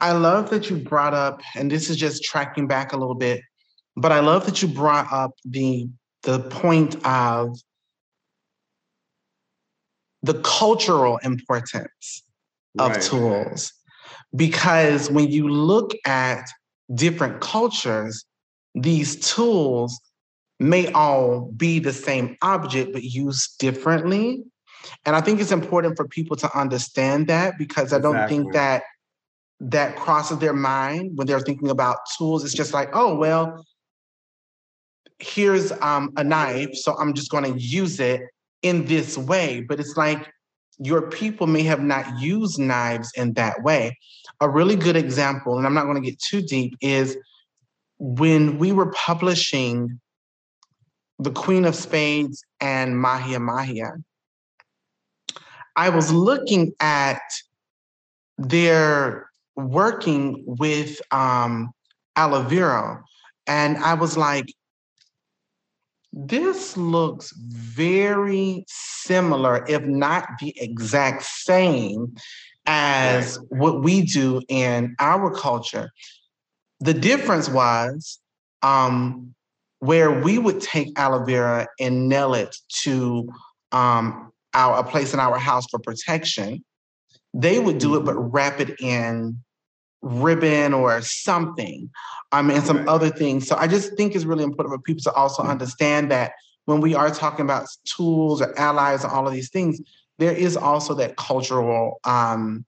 I 0.00 0.12
love 0.12 0.50
that 0.50 0.68
you 0.68 0.76
brought 0.76 1.14
up, 1.14 1.40
and 1.54 1.70
this 1.70 1.88
is 1.88 1.96
just 1.96 2.22
tracking 2.22 2.66
back 2.66 2.92
a 2.92 2.96
little 2.96 3.14
bit, 3.14 3.40
but 3.96 4.12
I 4.12 4.20
love 4.20 4.44
that 4.46 4.62
you 4.62 4.68
brought 4.68 5.12
up 5.12 5.32
the 5.44 5.88
the 6.22 6.40
point 6.40 6.96
of 7.06 7.56
the 10.22 10.34
cultural 10.42 11.18
importance 11.18 12.24
of 12.78 12.90
Right. 12.90 13.02
tools. 13.02 13.72
Because 14.34 15.08
when 15.08 15.28
you 15.28 15.48
look 15.48 15.92
at 16.04 16.50
different 16.92 17.40
cultures, 17.40 18.24
these 18.76 19.16
tools 19.16 19.98
may 20.60 20.92
all 20.92 21.50
be 21.56 21.78
the 21.78 21.92
same 21.92 22.36
object, 22.42 22.92
but 22.92 23.02
used 23.02 23.58
differently. 23.58 24.44
And 25.04 25.16
I 25.16 25.20
think 25.20 25.40
it's 25.40 25.50
important 25.50 25.96
for 25.96 26.06
people 26.06 26.36
to 26.36 26.58
understand 26.58 27.26
that 27.26 27.58
because 27.58 27.92
I 27.92 27.98
don't 27.98 28.28
think 28.28 28.52
that 28.52 28.84
that 29.58 29.96
crosses 29.96 30.38
their 30.38 30.52
mind 30.52 31.12
when 31.14 31.26
they're 31.26 31.40
thinking 31.40 31.70
about 31.70 31.98
tools. 32.16 32.44
It's 32.44 32.54
just 32.54 32.74
like, 32.74 32.90
oh, 32.92 33.16
well, 33.16 33.64
here's 35.18 35.72
um, 35.80 36.12
a 36.16 36.22
knife, 36.22 36.74
so 36.74 36.96
I'm 36.98 37.14
just 37.14 37.30
going 37.30 37.44
to 37.44 37.58
use 37.58 37.98
it 37.98 38.20
in 38.62 38.84
this 38.84 39.16
way. 39.16 39.64
But 39.66 39.80
it's 39.80 39.96
like 39.96 40.30
your 40.78 41.10
people 41.10 41.46
may 41.46 41.62
have 41.62 41.80
not 41.80 42.20
used 42.20 42.58
knives 42.58 43.10
in 43.16 43.32
that 43.32 43.62
way. 43.62 43.98
A 44.40 44.48
really 44.48 44.76
good 44.76 44.96
example, 44.96 45.56
and 45.56 45.66
I'm 45.66 45.74
not 45.74 45.84
going 45.84 46.00
to 46.00 46.08
get 46.08 46.18
too 46.18 46.42
deep, 46.42 46.74
is 46.82 47.16
when 47.98 48.58
we 48.58 48.72
were 48.72 48.90
publishing 48.92 50.00
The 51.18 51.30
Queen 51.30 51.64
of 51.64 51.74
Spades 51.74 52.44
and 52.60 52.94
Mahia 52.94 53.38
Mahia. 53.38 54.02
I 55.76 55.90
was 55.90 56.12
looking 56.12 56.72
at 56.80 57.20
their 58.38 59.28
working 59.56 60.42
with 60.46 61.00
um, 61.10 61.70
aloe 62.16 62.42
vera, 62.42 63.02
and 63.46 63.78
I 63.78 63.94
was 63.94 64.16
like, 64.16 64.52
this 66.12 66.76
looks 66.76 67.32
very 67.36 68.64
similar, 68.68 69.64
if 69.68 69.82
not 69.82 70.28
the 70.40 70.54
exact 70.56 71.24
same, 71.24 72.14
as 72.66 73.38
what 73.50 73.82
we 73.82 74.02
do 74.02 74.40
in 74.48 74.96
our 74.98 75.30
culture. 75.30 75.90
The 76.80 76.94
difference 76.94 77.48
was 77.48 78.18
um, 78.62 79.34
where 79.80 80.20
we 80.20 80.38
would 80.38 80.60
take 80.60 80.98
aloe 80.98 81.24
vera 81.24 81.68
and 81.80 82.08
nail 82.08 82.34
it 82.34 82.56
to 82.82 83.28
um, 83.72 84.32
our, 84.54 84.80
a 84.80 84.84
place 84.84 85.14
in 85.14 85.20
our 85.20 85.38
house 85.38 85.66
for 85.70 85.78
protection. 85.78 86.64
They 87.34 87.58
would 87.58 87.78
do 87.78 87.96
it, 87.96 88.04
but 88.04 88.14
wrap 88.14 88.60
it 88.60 88.80
in 88.80 89.38
ribbon 90.02 90.72
or 90.72 91.00
something, 91.02 91.90
um, 92.32 92.50
and 92.50 92.64
some 92.64 92.88
other 92.88 93.10
things. 93.10 93.46
So 93.46 93.56
I 93.56 93.66
just 93.66 93.96
think 93.96 94.14
it's 94.14 94.24
really 94.24 94.44
important 94.44 94.74
for 94.74 94.80
people 94.80 95.02
to 95.02 95.12
also 95.12 95.42
understand 95.42 96.10
that 96.10 96.32
when 96.66 96.80
we 96.80 96.94
are 96.94 97.10
talking 97.10 97.44
about 97.44 97.66
tools 97.84 98.40
or 98.40 98.58
allies 98.58 99.04
and 99.04 99.12
all 99.12 99.26
of 99.26 99.32
these 99.32 99.50
things, 99.50 99.80
there 100.18 100.32
is 100.32 100.56
also 100.56 100.94
that 100.94 101.16
cultural 101.16 102.00
um, 102.04 102.64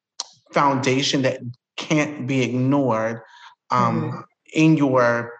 foundation 0.52 1.22
that 1.22 1.40
can't 1.76 2.26
be 2.26 2.42
ignored 2.42 3.22
um, 3.70 4.24
in 4.54 4.76
your 4.76 5.32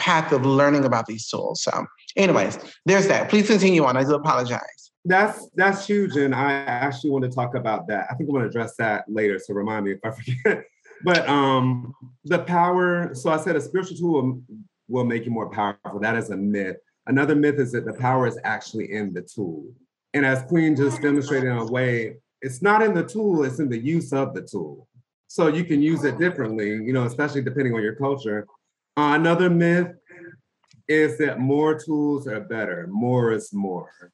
path 0.00 0.32
of 0.32 0.44
learning 0.44 0.84
about 0.84 1.06
these 1.06 1.28
tools. 1.28 1.62
So, 1.62 1.86
anyways, 2.16 2.58
there's 2.86 3.06
that. 3.08 3.28
Please 3.28 3.46
continue 3.46 3.84
on. 3.84 3.96
I 3.96 4.02
do 4.02 4.14
apologize. 4.14 4.90
That's 5.04 5.48
that's 5.54 5.86
huge, 5.86 6.16
and 6.16 6.34
I 6.34 6.52
actually 6.52 7.10
want 7.10 7.24
to 7.24 7.30
talk 7.30 7.54
about 7.54 7.86
that. 7.88 8.06
I 8.10 8.14
think 8.14 8.28
I'm 8.28 8.34
going 8.34 8.42
to 8.42 8.48
address 8.48 8.76
that 8.76 9.04
later, 9.08 9.38
so 9.38 9.54
remind 9.54 9.86
me 9.86 9.92
if 9.92 10.00
I 10.04 10.10
forget. 10.44 10.64
But 11.02 11.26
um, 11.28 11.94
the 12.24 12.40
power. 12.40 13.14
So 13.14 13.30
I 13.30 13.38
said 13.38 13.56
a 13.56 13.60
spiritual 13.60 13.96
tool 13.96 14.12
will, 14.12 14.42
will 14.88 15.04
make 15.04 15.24
you 15.24 15.30
more 15.30 15.48
powerful. 15.48 16.00
That 16.00 16.16
is 16.16 16.30
a 16.30 16.36
myth. 16.36 16.76
Another 17.06 17.34
myth 17.34 17.58
is 17.58 17.72
that 17.72 17.86
the 17.86 17.94
power 17.94 18.26
is 18.26 18.38
actually 18.44 18.92
in 18.92 19.14
the 19.14 19.22
tool. 19.22 19.64
And 20.12 20.26
as 20.26 20.42
Queen 20.42 20.76
just 20.76 21.00
demonstrated 21.00 21.48
in 21.48 21.56
a 21.56 21.66
way, 21.66 22.16
it's 22.42 22.60
not 22.60 22.82
in 22.82 22.92
the 22.92 23.04
tool; 23.04 23.44
it's 23.44 23.58
in 23.58 23.70
the 23.70 23.78
use 23.78 24.12
of 24.12 24.34
the 24.34 24.42
tool. 24.42 24.86
So 25.30 25.46
you 25.46 25.62
can 25.62 25.80
use 25.80 26.02
it 26.02 26.18
differently, 26.18 26.70
you 26.70 26.92
know, 26.92 27.04
especially 27.04 27.40
depending 27.40 27.72
on 27.72 27.82
your 27.84 27.94
culture. 27.94 28.48
Uh, 28.96 29.12
another 29.14 29.48
myth 29.48 29.92
is 30.88 31.18
that 31.18 31.38
more 31.38 31.78
tools 31.78 32.26
are 32.26 32.40
better. 32.40 32.88
More 32.90 33.30
is 33.30 33.52
more. 33.52 34.10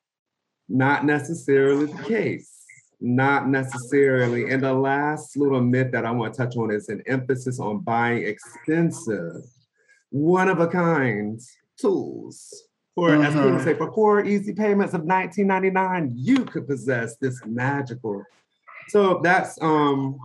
Not 0.68 1.06
necessarily 1.06 1.86
the 1.86 2.02
case. 2.02 2.66
Not 3.00 3.48
necessarily. 3.48 4.50
And 4.50 4.62
the 4.62 4.74
last 4.74 5.38
little 5.38 5.62
myth 5.62 5.90
that 5.92 6.04
I 6.04 6.10
want 6.10 6.34
to 6.34 6.38
touch 6.38 6.54
on 6.58 6.70
is 6.70 6.90
an 6.90 7.02
emphasis 7.06 7.58
on 7.60 7.78
buying 7.78 8.22
expensive, 8.22 9.42
one 10.10 10.50
of 10.50 10.60
a 10.60 10.66
kind 10.66 11.40
tools. 11.80 12.64
For 12.94 13.14
as 13.14 13.32
people 13.32 13.52
Mhm. 13.52 13.64
say, 13.64 13.72
for 13.74 13.90
four 13.94 14.22
easy 14.22 14.52
payments 14.52 14.92
of 14.92 15.06
$19.99, 15.06 16.12
you 16.14 16.44
could 16.44 16.66
possess 16.66 17.16
this 17.16 17.40
magical. 17.46 18.22
So 18.88 19.20
that's 19.22 19.58
um 19.62 20.18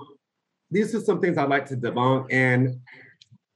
these 0.72 0.96
are 0.96 1.02
some 1.02 1.20
things 1.20 1.38
I'd 1.38 1.50
like 1.50 1.66
to 1.68 1.76
debunk. 1.76 2.28
And 2.32 2.80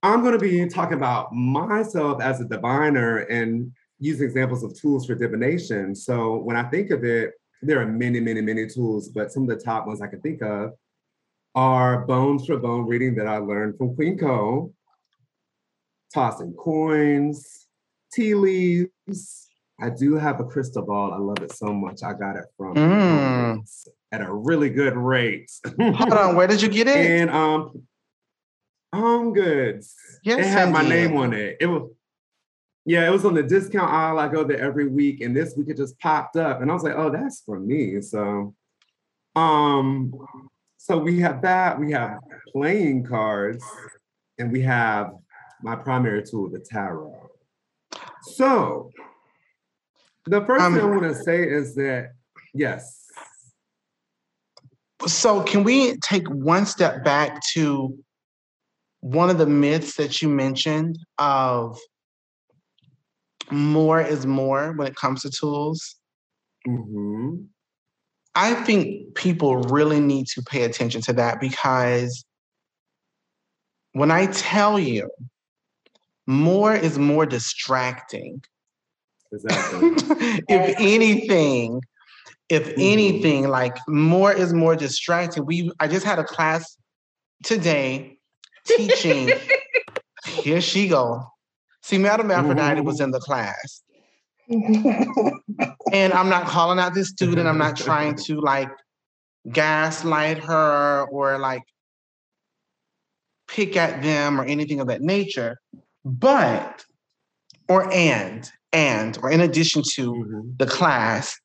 I'm 0.04 0.22
going 0.22 0.34
to 0.34 0.40
be 0.40 0.68
talking 0.68 0.98
about 0.98 1.34
myself 1.34 2.22
as 2.22 2.42
a 2.42 2.46
diviner 2.46 3.20
and 3.20 3.72
using 4.00 4.26
examples 4.26 4.64
of 4.64 4.80
tools 4.80 5.06
for 5.06 5.16
divination. 5.16 5.96
So 5.96 6.36
when 6.38 6.58
I 6.58 6.64
think 6.64 6.92
of 6.92 7.04
it, 7.04 7.32
there 7.62 7.82
are 7.82 7.88
many, 7.88 8.20
many, 8.20 8.42
many 8.42 8.68
tools, 8.68 9.10
but 9.10 9.32
some 9.32 9.44
of 9.44 9.50
the 9.50 9.64
top 9.64 9.88
ones 9.88 10.02
I 10.02 10.08
can 10.08 10.22
think 10.22 10.42
of 10.42 10.74
are 11.56 12.06
bones 12.06 12.46
for 12.46 12.58
bone 12.58 12.86
reading 12.86 13.16
that 13.16 13.28
I 13.28 13.38
learned 13.38 13.78
from 13.78 13.96
Queen 13.96 14.18
Co, 14.18 14.74
tossing 16.14 16.54
coins, 16.54 17.68
tea 18.14 18.36
leaves. 18.36 19.45
I 19.80 19.90
do 19.90 20.16
have 20.16 20.40
a 20.40 20.46
crystal 20.46 20.86
ball. 20.86 21.14
I 21.14 21.18
love 21.18 21.40
it 21.42 21.52
so 21.52 21.74
much. 21.74 22.02
I 22.04 22.14
got 22.14 22.38
it 22.38 22.46
from 22.58 22.76
Mm. 22.76 23.90
At 24.12 24.22
a 24.22 24.34
really 24.34 24.70
good 24.70 24.96
rate. 24.96 25.52
Hold 25.80 26.14
on, 26.14 26.36
where 26.36 26.48
did 26.48 26.62
you 26.62 26.70
get 26.70 26.88
it? 26.88 26.96
and 26.96 27.30
um, 27.30 27.84
Home 28.94 29.34
Goods. 29.34 29.94
Yes, 30.24 30.40
it 30.40 30.46
had 30.46 30.72
my 30.72 30.88
name 30.88 31.18
on 31.18 31.34
it. 31.34 31.58
It 31.60 31.66
was, 31.68 31.90
yeah, 32.86 33.06
it 33.06 33.12
was 33.12 33.26
on 33.26 33.34
the 33.34 33.44
discount 33.44 33.92
aisle. 33.92 34.20
I 34.20 34.30
go 34.30 34.46
there 34.46 34.60
every 34.60 34.88
week, 34.88 35.20
and 35.22 35.36
this 35.36 35.56
week 35.58 35.68
it 35.70 35.78
just 35.78 36.00
popped 36.00 36.38
up, 36.38 36.62
and 36.62 36.72
I 36.72 36.74
was 36.74 36.84
like, 36.84 36.96
oh, 36.96 37.10
that's 37.10 37.42
for 37.42 37.60
me. 37.60 38.00
So, 38.02 38.56
um, 39.36 40.14
so 40.78 40.98
we 40.98 41.20
have 41.20 41.42
that. 41.42 41.78
We 41.78 41.92
have 41.92 42.20
playing 42.54 43.04
cards, 43.06 43.66
and 44.38 44.52
we 44.52 44.62
have 44.62 45.12
my 45.62 45.76
primary 45.76 46.24
tool, 46.24 46.50
the 46.50 46.60
tarot. 46.60 47.30
So, 48.22 48.92
the 50.26 50.42
first 50.46 50.66
thing 50.66 50.80
I 50.80 50.84
Um, 50.86 50.92
want 50.92 51.04
to 51.04 51.16
say 51.24 51.48
is 51.48 51.76
that 51.76 52.12
yes, 52.54 53.02
So, 55.08 55.44
can 55.44 55.64
we 55.64 55.98
take 55.98 56.28
one 56.30 56.66
step 56.66 57.04
back 57.04 57.42
to 57.54 57.98
one 59.02 59.30
of 59.30 59.38
the 59.38 59.46
myths 59.46 59.98
that 59.98 60.22
you 60.22 60.30
mentioned 60.30 60.98
of 61.20 61.78
more 63.52 64.02
is 64.02 64.26
more 64.26 64.72
when 64.74 64.88
it 64.88 64.96
comes 64.96 65.22
to 65.22 65.30
tools? 65.30 65.96
hmm 66.66 67.36
I 68.38 68.54
think 68.54 69.16
people 69.16 69.58
really 69.58 70.00
need 70.02 70.28
to 70.28 70.42
pay 70.42 70.64
attention 70.64 71.02
to 71.04 71.14
that 71.14 71.40
because 71.40 72.26
when 73.94 74.12
I 74.12 74.26
tell 74.26 74.78
you 74.78 75.10
more 76.28 76.76
is 76.76 76.98
more 77.00 77.26
distracting, 77.26 78.44
exactly. 79.32 79.90
if 80.50 80.76
anything, 80.80 81.82
if 82.50 82.68
Mhm. 82.68 82.74
anything, 82.78 83.48
like 83.50 83.76
more 83.88 84.32
is 84.32 84.54
more 84.54 84.76
distracting. 84.76 85.46
We 85.46 85.72
I 85.80 85.88
just 85.88 86.06
had 86.06 86.20
a 86.20 86.24
class 86.24 86.78
today 87.44 88.18
teaching. 88.66 89.32
here 90.26 90.62
she 90.62 90.88
go. 90.88 91.26
See, 91.84 91.98
Madam 91.98 92.32
Aphrodite 92.32 92.82
was 92.82 93.00
in 93.00 93.12
the 93.12 93.20
class. 93.20 93.84
And 95.94 96.14
I'm 96.14 96.30
not 96.30 96.48
calling 96.48 96.80
out 96.80 96.94
this 96.94 97.10
student. 97.10 97.48
I'm 97.48 97.60
not 97.60 97.78
trying 97.78 98.16
to 98.26 98.42
like 98.42 98.70
gaslight 99.52 100.40
her 100.40 101.06
or 101.12 101.38
like 101.38 101.62
pick 103.48 103.78
at 103.78 104.02
them 104.02 104.42
or 104.42 104.46
anything 104.46 104.80
of 104.80 104.88
that 104.88 105.02
nature. 105.02 105.58
But, 106.04 106.84
or 107.70 107.92
and, 107.94 108.50
and, 108.74 109.18
or 109.22 109.30
in 109.32 109.42
addition 109.42 109.84
to 109.94 110.14
Mhm. 110.14 110.58
the 110.58 110.66
class, 110.66 111.40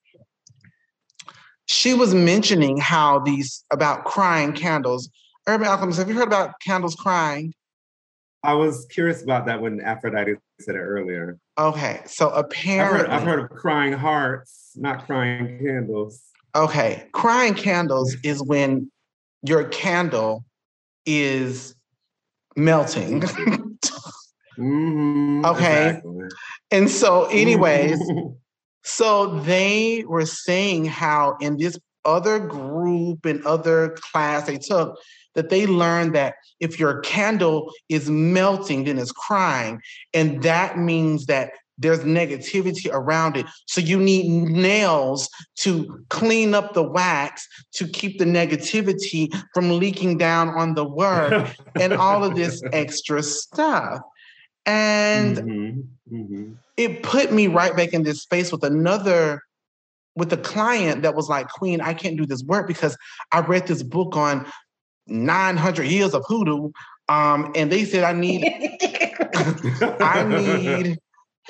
she 1.67 1.95
was 1.95 2.15
mentioning 2.15 2.77
how 2.79 3.21
these 3.21 3.65
about 3.71 4.05
crying 4.05 4.53
candles. 4.53 5.09
Urban 5.47 5.67
Alchemist, 5.69 5.99
have 5.99 6.09
you 6.09 6.15
heard 6.15 6.27
about 6.27 6.55
candles 6.61 6.95
crying? 6.97 7.55
I 8.43 8.55
was 8.55 8.87
curious 8.91 9.23
about 9.23 9.47
that 9.47 9.61
when 9.61 9.81
Aphrodite 9.81 10.37
said 10.61 10.75
it 10.75 10.79
earlier. 10.79 11.39
Okay, 11.59 12.01
so 12.07 12.31
apparently, 12.31 13.01
I've 13.01 13.07
heard, 13.07 13.11
I've 13.11 13.23
heard 13.23 13.39
of 13.41 13.51
crying 13.51 13.93
hearts, 13.93 14.73
not 14.77 15.07
crying 15.07 15.59
candles. 15.63 16.23
Okay, 16.57 17.07
crying 17.13 17.55
candles 17.55 18.17
is 18.25 18.43
when 18.43 18.91
your 19.43 19.65
candle 19.65 20.45
is 21.07 21.75
melting. 22.57 23.23
mm-hmm, 24.61 25.45
okay. 25.45 25.89
Exactly. 25.89 26.29
And 26.71 26.91
so, 26.91 27.25
anyways, 27.27 28.01
so 28.85 29.41
they 29.41 30.05
were 30.07 30.27
saying 30.27 30.87
how 30.87 31.37
in 31.41 31.57
this 31.57 31.79
other 32.05 32.39
group 32.39 33.25
and 33.27 33.45
other 33.45 33.97
class 34.13 34.47
they 34.47 34.59
took, 34.59 34.99
that 35.35 35.49
they 35.49 35.67
learned 35.67 36.15
that 36.15 36.35
if 36.59 36.79
your 36.79 37.01
candle 37.01 37.73
is 37.89 38.11
melting, 38.11 38.85
then 38.85 38.99
it's 38.99 39.13
crying. 39.13 39.81
And 40.13 40.43
that 40.43 40.77
means 40.79 41.27
that 41.27 41.53
there's 41.79 42.01
negativity 42.01 42.93
around 42.93 43.37
it. 43.37 43.47
So 43.67 43.81
you 43.81 43.99
need 43.99 44.29
nails 44.29 45.29
to 45.61 46.05
clean 46.11 46.53
up 46.53 46.75
the 46.75 46.83
wax 46.83 47.49
to 47.75 47.89
keep 47.89 48.19
the 48.19 48.27
negativity 48.27 49.35
from 49.55 49.79
leaking 49.79 50.19
down 50.19 50.51
on 50.51 50.75
the 50.75 50.85
work 50.85 51.49
and 51.81 51.95
all 51.95 52.23
of 52.23 52.35
this 52.35 52.63
extra 52.73 53.23
stuff. 53.23 54.01
And 54.71 55.37
mm-hmm, 55.37 56.15
mm-hmm. 56.15 56.53
it 56.77 57.03
put 57.03 57.33
me 57.33 57.49
right 57.49 57.75
back 57.75 57.93
in 57.93 58.05
this 58.05 58.23
space 58.23 58.53
with 58.53 58.63
another 58.63 59.43
with 60.17 60.33
a 60.33 60.37
client 60.37 61.03
that 61.03 61.15
was 61.15 61.29
like, 61.29 61.49
Queen, 61.49 61.81
I 61.81 61.95
can't 61.95 62.17
do 62.17 62.27
this 62.27 62.43
work 62.43 62.67
because 62.67 62.97
I 63.33 63.41
read 63.41 63.67
this 63.67 63.83
book 63.83 64.17
on 64.17 64.47
900 65.07 65.85
years 65.85 66.15
of 66.15 66.25
hoodoo. 66.27 66.71
Um, 67.09 67.53
and 67.55 67.71
they 67.71 67.85
said 67.85 68.05
I 68.05 68.13
need, 68.13 68.45
I 70.01 70.25
need, 70.25 70.99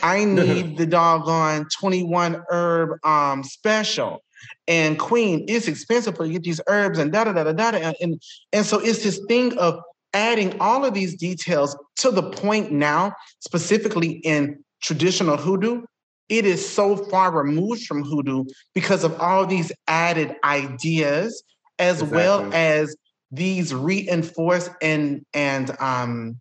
I 0.02 0.24
need 0.24 0.78
the 0.78 0.86
doggone 0.86 1.66
21 1.78 2.42
herb 2.48 3.04
um 3.04 3.42
special. 3.44 4.22
And 4.66 4.98
Queen, 4.98 5.44
it's 5.48 5.68
expensive 5.68 6.16
for 6.16 6.24
you 6.24 6.32
to 6.32 6.38
get 6.38 6.44
these 6.44 6.60
herbs 6.66 6.98
and 6.98 7.12
da 7.12 7.24
da 7.24 7.32
da 7.32 7.44
da 7.44 7.52
da. 7.52 7.76
And, 7.76 7.96
and 8.00 8.22
and 8.52 8.64
so 8.64 8.78
it's 8.78 9.02
this 9.02 9.20
thing 9.28 9.56
of 9.58 9.80
adding 10.14 10.58
all 10.60 10.84
of 10.84 10.94
these 10.94 11.14
details 11.16 11.76
to 11.96 12.10
the 12.10 12.22
point 12.22 12.72
now, 12.72 13.12
specifically 13.40 14.12
in 14.24 14.62
traditional 14.82 15.36
hoodoo, 15.36 15.82
it 16.28 16.46
is 16.46 16.66
so 16.66 16.96
far 16.96 17.32
removed 17.32 17.86
from 17.86 18.02
hoodoo 18.04 18.44
because 18.74 19.04
of 19.04 19.18
all 19.20 19.46
these 19.46 19.72
added 19.88 20.34
ideas 20.44 21.42
as 21.78 22.02
Exactly. 22.02 22.16
well 22.16 22.50
as 22.52 22.96
these 23.32 23.74
reinforced 23.74 24.70
and 24.82 25.24
and 25.34 25.76
um 25.80 26.40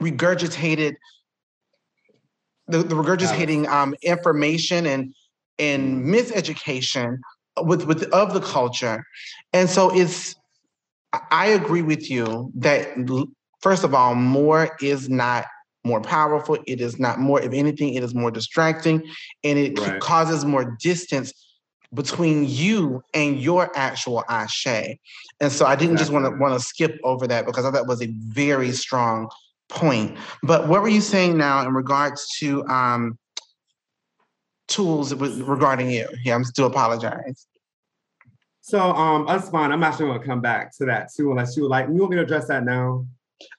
regurgitated 0.00 0.94
the, 2.68 2.78
the 2.78 2.94
regurgitating 2.94 3.66
um 3.68 3.94
information 4.02 4.86
and 4.86 5.14
and 5.58 6.04
miseducation 6.04 7.18
with 7.58 7.84
with 7.84 8.04
of 8.12 8.34
the 8.34 8.40
culture. 8.40 9.04
And 9.52 9.68
so 9.70 9.90
it's 9.94 10.34
I- 11.30 11.48
agree 11.48 11.82
with 11.82 12.10
you 12.10 12.50
that 12.56 12.88
first 13.60 13.84
of 13.84 13.94
all 13.94 14.14
more 14.14 14.76
is 14.80 15.08
not 15.08 15.46
more 15.84 16.00
powerful 16.00 16.58
it 16.66 16.80
is 16.80 16.98
not 16.98 17.20
more 17.20 17.40
if 17.40 17.52
anything 17.52 17.94
it 17.94 18.02
is 18.02 18.14
more 18.14 18.30
distracting 18.30 19.02
and 19.44 19.58
it 19.58 19.78
Right. 19.78 20.00
causes 20.00 20.44
more 20.44 20.76
distance 20.80 21.32
between 21.94 22.44
you 22.48 23.02
and 23.14 23.40
your 23.40 23.70
actual 23.76 24.24
ashe. 24.28 24.66
And 25.40 25.52
so 25.52 25.64
i 25.66 25.76
didn't 25.76 25.96
just 25.98 26.10
want 26.10 26.24
to 26.26 26.32
want 26.40 26.54
to 26.54 26.60
skip 26.60 26.98
over 27.04 27.26
that 27.28 27.46
because 27.46 27.64
i 27.64 27.68
thought 27.68 27.74
that 27.74 27.86
was 27.86 28.02
a 28.02 28.12
very 28.28 28.72
strong 28.72 29.28
point. 29.68 30.16
But 30.42 30.68
what 30.68 30.82
were 30.82 30.88
you 30.88 31.00
saying 31.00 31.36
now 31.36 31.66
in 31.66 31.74
regards 31.74 32.28
to 32.38 32.66
um 32.66 33.18
tools 34.68 35.14
regarding 35.14 35.90
you? 35.90 36.08
Yeah 36.24 36.34
i'm 36.34 36.44
still 36.44 36.66
apologize 36.66 37.46
So 38.66 38.80
um 38.80 39.26
fine. 39.42 39.70
I'm 39.70 39.84
actually 39.84 40.06
gonna 40.06 40.24
come 40.24 40.40
back 40.40 40.76
to 40.78 40.86
that 40.86 41.14
too, 41.14 41.30
unless 41.30 41.56
you 41.56 41.62
would 41.62 41.70
like 41.70 41.86
you 41.86 41.94
want 41.94 42.10
me 42.10 42.16
to 42.16 42.22
address 42.22 42.48
that 42.48 42.64
now? 42.64 43.06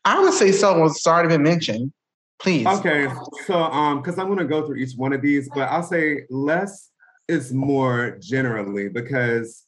i 0.06 0.20
would 0.20 0.34
say 0.34 0.52
so 0.52 0.80
was 0.80 1.06
already 1.06 1.30
been 1.30 1.44
mentioned 1.44 1.94
please 2.40 2.66
Okay, 2.66 3.08
so 3.46 3.56
um, 3.56 4.02
because 4.02 4.18
I'm 4.20 4.28
gonna 4.28 4.44
go 4.44 4.66
through 4.66 4.78
each 4.78 4.96
one 4.96 5.14
of 5.14 5.22
these, 5.22 5.48
but 5.54 5.70
I'll 5.70 5.84
say 5.84 6.26
less 6.30 6.92
is 7.28 7.54
more 7.54 8.18
generally 8.20 8.90
because 8.90 9.64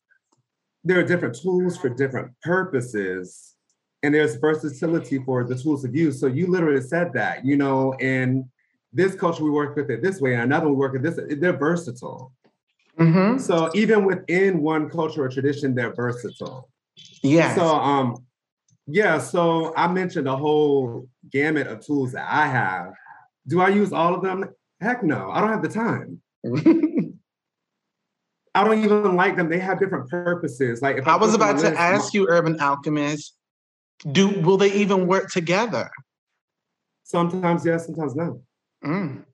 there 0.84 1.00
are 1.00 1.04
different 1.04 1.40
tools 1.40 1.78
for 1.78 1.90
different 1.90 2.32
purposes, 2.42 3.56
and 4.04 4.14
there's 4.14 4.36
versatility 4.36 5.20
for 5.20 5.44
the 5.44 5.56
tools 5.56 5.86
of 5.86 5.96
use. 5.96 6.20
So 6.20 6.28
you 6.28 6.48
literally 6.48 6.82
said 6.82 7.14
that, 7.14 7.46
you 7.46 7.56
know, 7.56 7.94
in 8.00 8.50
this 8.92 9.16
culture 9.16 9.44
we 9.44 9.52
work 9.52 9.76
with 9.76 9.90
it 9.90 10.02
this 10.02 10.20
way, 10.20 10.34
and 10.34 10.44
another 10.44 10.68
we 10.68 10.76
work 10.76 10.94
with 10.94 11.04
this. 11.04 11.20
They're 11.40 11.58
versatile. 11.58 12.34
Hmm 13.00 13.38
So 13.38 13.70
even 13.74 14.06
within 14.06 14.62
one 14.62 14.90
culture 14.90 15.24
or 15.24 15.30
tradition, 15.30 15.74
they're 15.76 15.94
versatile. 15.94 16.70
Yeah. 17.24 17.56
So 17.56 17.66
um 17.66 18.26
yeah, 18.88 19.20
so 19.20 19.74
I 19.76 19.88
mentioned 19.88 20.28
a 20.28 20.36
whole 20.36 21.08
gamut 21.32 21.68
of 21.68 21.86
tools 21.86 22.12
that 22.14 22.28
I 22.30 22.48
have. 22.48 22.94
Do 23.48 23.62
I 23.62 23.70
use 23.70 23.94
all 23.94 24.16
of 24.16 24.22
them? 24.24 24.50
Heck 24.82 25.04
no, 25.04 25.30
I 25.30 25.42
don't 25.42 25.50
have 25.50 25.62
the 25.62 25.70
time. 25.70 26.22
I 28.56 28.64
don't 28.64 28.84
even 28.84 29.16
like 29.16 29.38
them. 29.38 29.48
They 29.48 29.60
have 29.60 29.80
different 29.80 30.10
purposes. 30.10 30.82
Like 30.82 30.98
if 30.98 31.08
i 31.08 31.16
was 31.16 31.32
put 31.32 31.40
them 31.40 31.50
on 31.50 31.60
about 31.60 31.62
to 31.72 31.80
ask 31.80 32.14
you 32.14 32.28
urban 32.28 32.60
alchemist 32.60 33.36
do 34.12 34.30
will 34.42 34.58
they 34.58 34.72
even 34.74 35.08
work 35.08 35.30
together 35.30 35.90
Sometimes 37.10 37.66
yes, 37.66 37.88
sometimes 37.88 38.16
no. 38.16 38.44
Mm. 38.86 39.26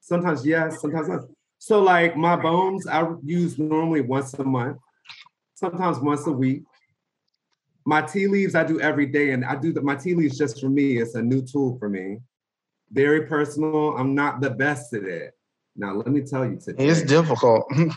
Sometimes 0.00 0.46
yes, 0.46 0.80
sometimes 0.80 1.08
no. 1.08 1.28
So 1.64 1.80
like 1.80 2.16
my 2.16 2.34
bones, 2.34 2.88
I 2.88 3.06
use 3.24 3.56
normally 3.56 4.00
once 4.00 4.34
a 4.34 4.42
month, 4.42 4.78
sometimes 5.54 6.00
once 6.00 6.26
a 6.26 6.32
week. 6.32 6.64
My 7.86 8.02
tea 8.02 8.26
leaves 8.26 8.56
I 8.56 8.64
do 8.64 8.80
every 8.80 9.06
day, 9.06 9.30
and 9.30 9.44
I 9.44 9.54
do 9.54 9.72
the, 9.72 9.80
my 9.80 9.94
tea 9.94 10.16
leaves 10.16 10.36
just 10.36 10.60
for 10.60 10.68
me. 10.68 10.98
It's 10.98 11.14
a 11.14 11.22
new 11.22 11.40
tool 11.40 11.78
for 11.78 11.88
me. 11.88 12.18
Very 12.90 13.26
personal. 13.26 13.96
I'm 13.96 14.12
not 14.12 14.40
the 14.40 14.50
best 14.50 14.92
at 14.92 15.04
it. 15.04 15.34
Now 15.76 15.94
let 15.94 16.08
me 16.08 16.22
tell 16.22 16.44
you 16.44 16.58
today. 16.58 16.84
it's 16.84 17.02
difficult 17.02 17.64
Let 17.76 17.88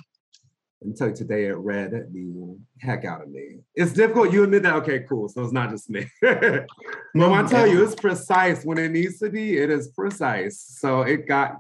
me 0.84 0.94
tell 0.96 1.08
you 1.08 1.16
today 1.16 1.46
it 1.46 1.58
read 1.58 1.90
the 1.90 2.60
heck 2.80 3.04
out 3.04 3.24
of 3.24 3.30
me. 3.30 3.62
It's 3.74 3.94
difficult. 3.94 4.32
You 4.32 4.44
admit 4.44 4.62
that? 4.62 4.76
Okay, 4.76 5.00
cool. 5.10 5.28
So 5.28 5.42
it's 5.42 5.52
not 5.52 5.72
just 5.72 5.90
me. 5.90 6.06
but 6.22 6.68
when 7.16 7.34
I 7.34 7.48
tell 7.48 7.66
you 7.66 7.84
it's 7.84 7.96
precise 7.96 8.64
when 8.64 8.78
it 8.78 8.92
needs 8.92 9.18
to 9.20 9.32
be, 9.32 9.58
it 9.58 9.72
is 9.72 9.88
precise. 9.88 10.62
So 10.62 11.02
it 11.02 11.28
got 11.28 11.58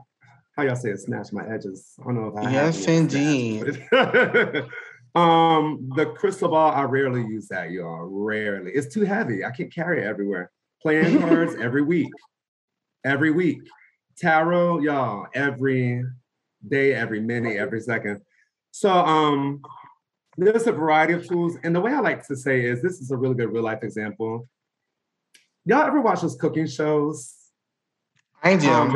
how 0.56 0.64
y'all 0.64 0.76
say 0.76 0.92
it 0.92 1.00
snatched 1.00 1.34
my 1.34 1.46
edges. 1.48 1.94
I 2.02 2.06
don't 2.06 2.16
know 2.16 2.28
if 2.28 2.36
I 2.36 2.50
have 2.50 2.54
Yes, 2.54 2.88
indeed. 2.88 3.64
um, 5.16 5.90
the 5.96 6.14
crystal 6.18 6.50
ball, 6.50 6.72
I 6.72 6.84
rarely 6.84 7.22
use 7.22 7.48
that, 7.50 7.72
y'all. 7.72 8.06
Rarely. 8.06 8.72
It's 8.74 8.94
too 8.94 9.04
heavy. 9.04 9.44
I 9.44 9.52
can't 9.52 9.74
carry 9.74 10.02
it 10.02 10.06
everywhere. 10.06 10.52
Playing 10.82 11.20
cards 11.22 11.56
every 11.62 11.82
week. 11.82 12.12
Every 13.04 13.32
week. 13.32 13.60
Tarot, 14.18 14.80
y'all, 14.80 15.28
every 15.34 16.04
day, 16.66 16.94
every 16.94 17.20
minute, 17.20 17.58
every 17.58 17.82
second. 17.82 18.22
So 18.72 18.90
um 18.92 19.62
there's 20.38 20.68
a 20.68 20.72
variety 20.72 21.14
of 21.14 21.28
tools. 21.28 21.58
And 21.64 21.76
the 21.76 21.82
way 21.82 21.94
I 21.94 22.00
like 22.00 22.26
to 22.28 22.36
say 22.36 22.66
is 22.66 22.82
this 22.82 23.00
is 23.00 23.12
a 23.12 23.18
really 23.18 23.36
good 23.36 23.52
real 23.52 23.64
life 23.64 23.84
example. 23.84 24.48
Y'all 25.66 25.84
ever 25.84 26.02
watch 26.02 26.22
those 26.22 26.36
cooking 26.36 26.68
shows? 26.68 27.36
i 28.44 28.56
do 28.56 28.70
Um, 28.70 28.92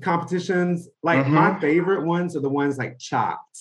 competitions. 0.00 0.88
Like 1.02 1.26
my 1.26 1.58
favorite 1.60 2.04
ones 2.04 2.36
are 2.36 2.40
the 2.40 2.48
ones 2.48 2.78
like 2.78 2.98
Chopped 2.98 3.58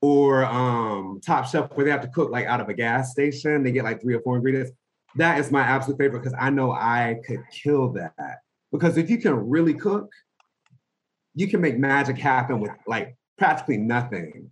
or 0.00 0.44
um 0.44 1.20
Top 1.24 1.46
Chef, 1.46 1.70
where 1.74 1.84
they 1.84 1.90
have 1.90 2.02
to 2.02 2.08
cook 2.08 2.30
like 2.30 2.46
out 2.46 2.60
of 2.60 2.68
a 2.68 2.74
gas 2.74 3.12
station. 3.12 3.62
They 3.62 3.72
get 3.72 3.84
like 3.84 4.00
three 4.00 4.14
or 4.14 4.20
four 4.20 4.36
ingredients. 4.36 4.72
That 5.16 5.38
is 5.38 5.50
my 5.50 5.62
absolute 5.62 5.98
favorite 5.98 6.20
because 6.20 6.36
I 6.38 6.50
know 6.50 6.72
I 6.72 7.20
could 7.26 7.42
kill 7.52 7.92
that. 7.92 8.38
Because 8.70 8.96
if 8.96 9.10
you 9.10 9.18
can 9.18 9.34
really 9.34 9.74
cook, 9.74 10.10
you 11.34 11.48
can 11.48 11.60
make 11.60 11.78
magic 11.78 12.16
happen 12.16 12.60
with 12.60 12.72
like 12.86 13.16
practically 13.38 13.76
nothing. 13.76 14.50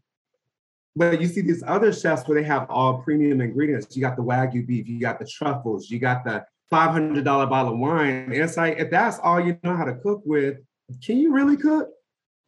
But 0.97 1.21
you 1.21 1.29
see 1.29 1.41
these 1.41 1.63
other 1.67 1.93
chefs 1.93 2.27
where 2.29 2.41
they 2.41 2.47
have 2.47 2.69
all 2.69 2.99
premium 3.03 3.41
ingredients. 3.41 3.97
You 3.97 4.03
got 4.03 4.17
the 4.17 4.23
wagyu 4.23 4.67
beef, 4.67 4.89
you 4.89 5.01
got 5.01 5.19
the 5.19 5.27
truffles, 5.27 5.89
you 5.89 5.99
got 5.99 6.25
the 6.25 6.45
$500 6.73 7.25
bottle 7.25 7.73
of 7.73 7.79
wine. 7.79 8.25
And 8.25 8.35
it's 8.35 8.57
like, 8.57 8.79
if 8.79 8.91
that's 8.91 9.19
all 9.21 9.41
you 9.41 9.59
know 9.63 9.77
how 9.77 9.85
to 9.85 9.95
cook 9.95 10.23
with, 10.25 10.59
can 11.05 11.19
you 11.19 11.33
really 11.33 11.57
cook? 11.57 11.89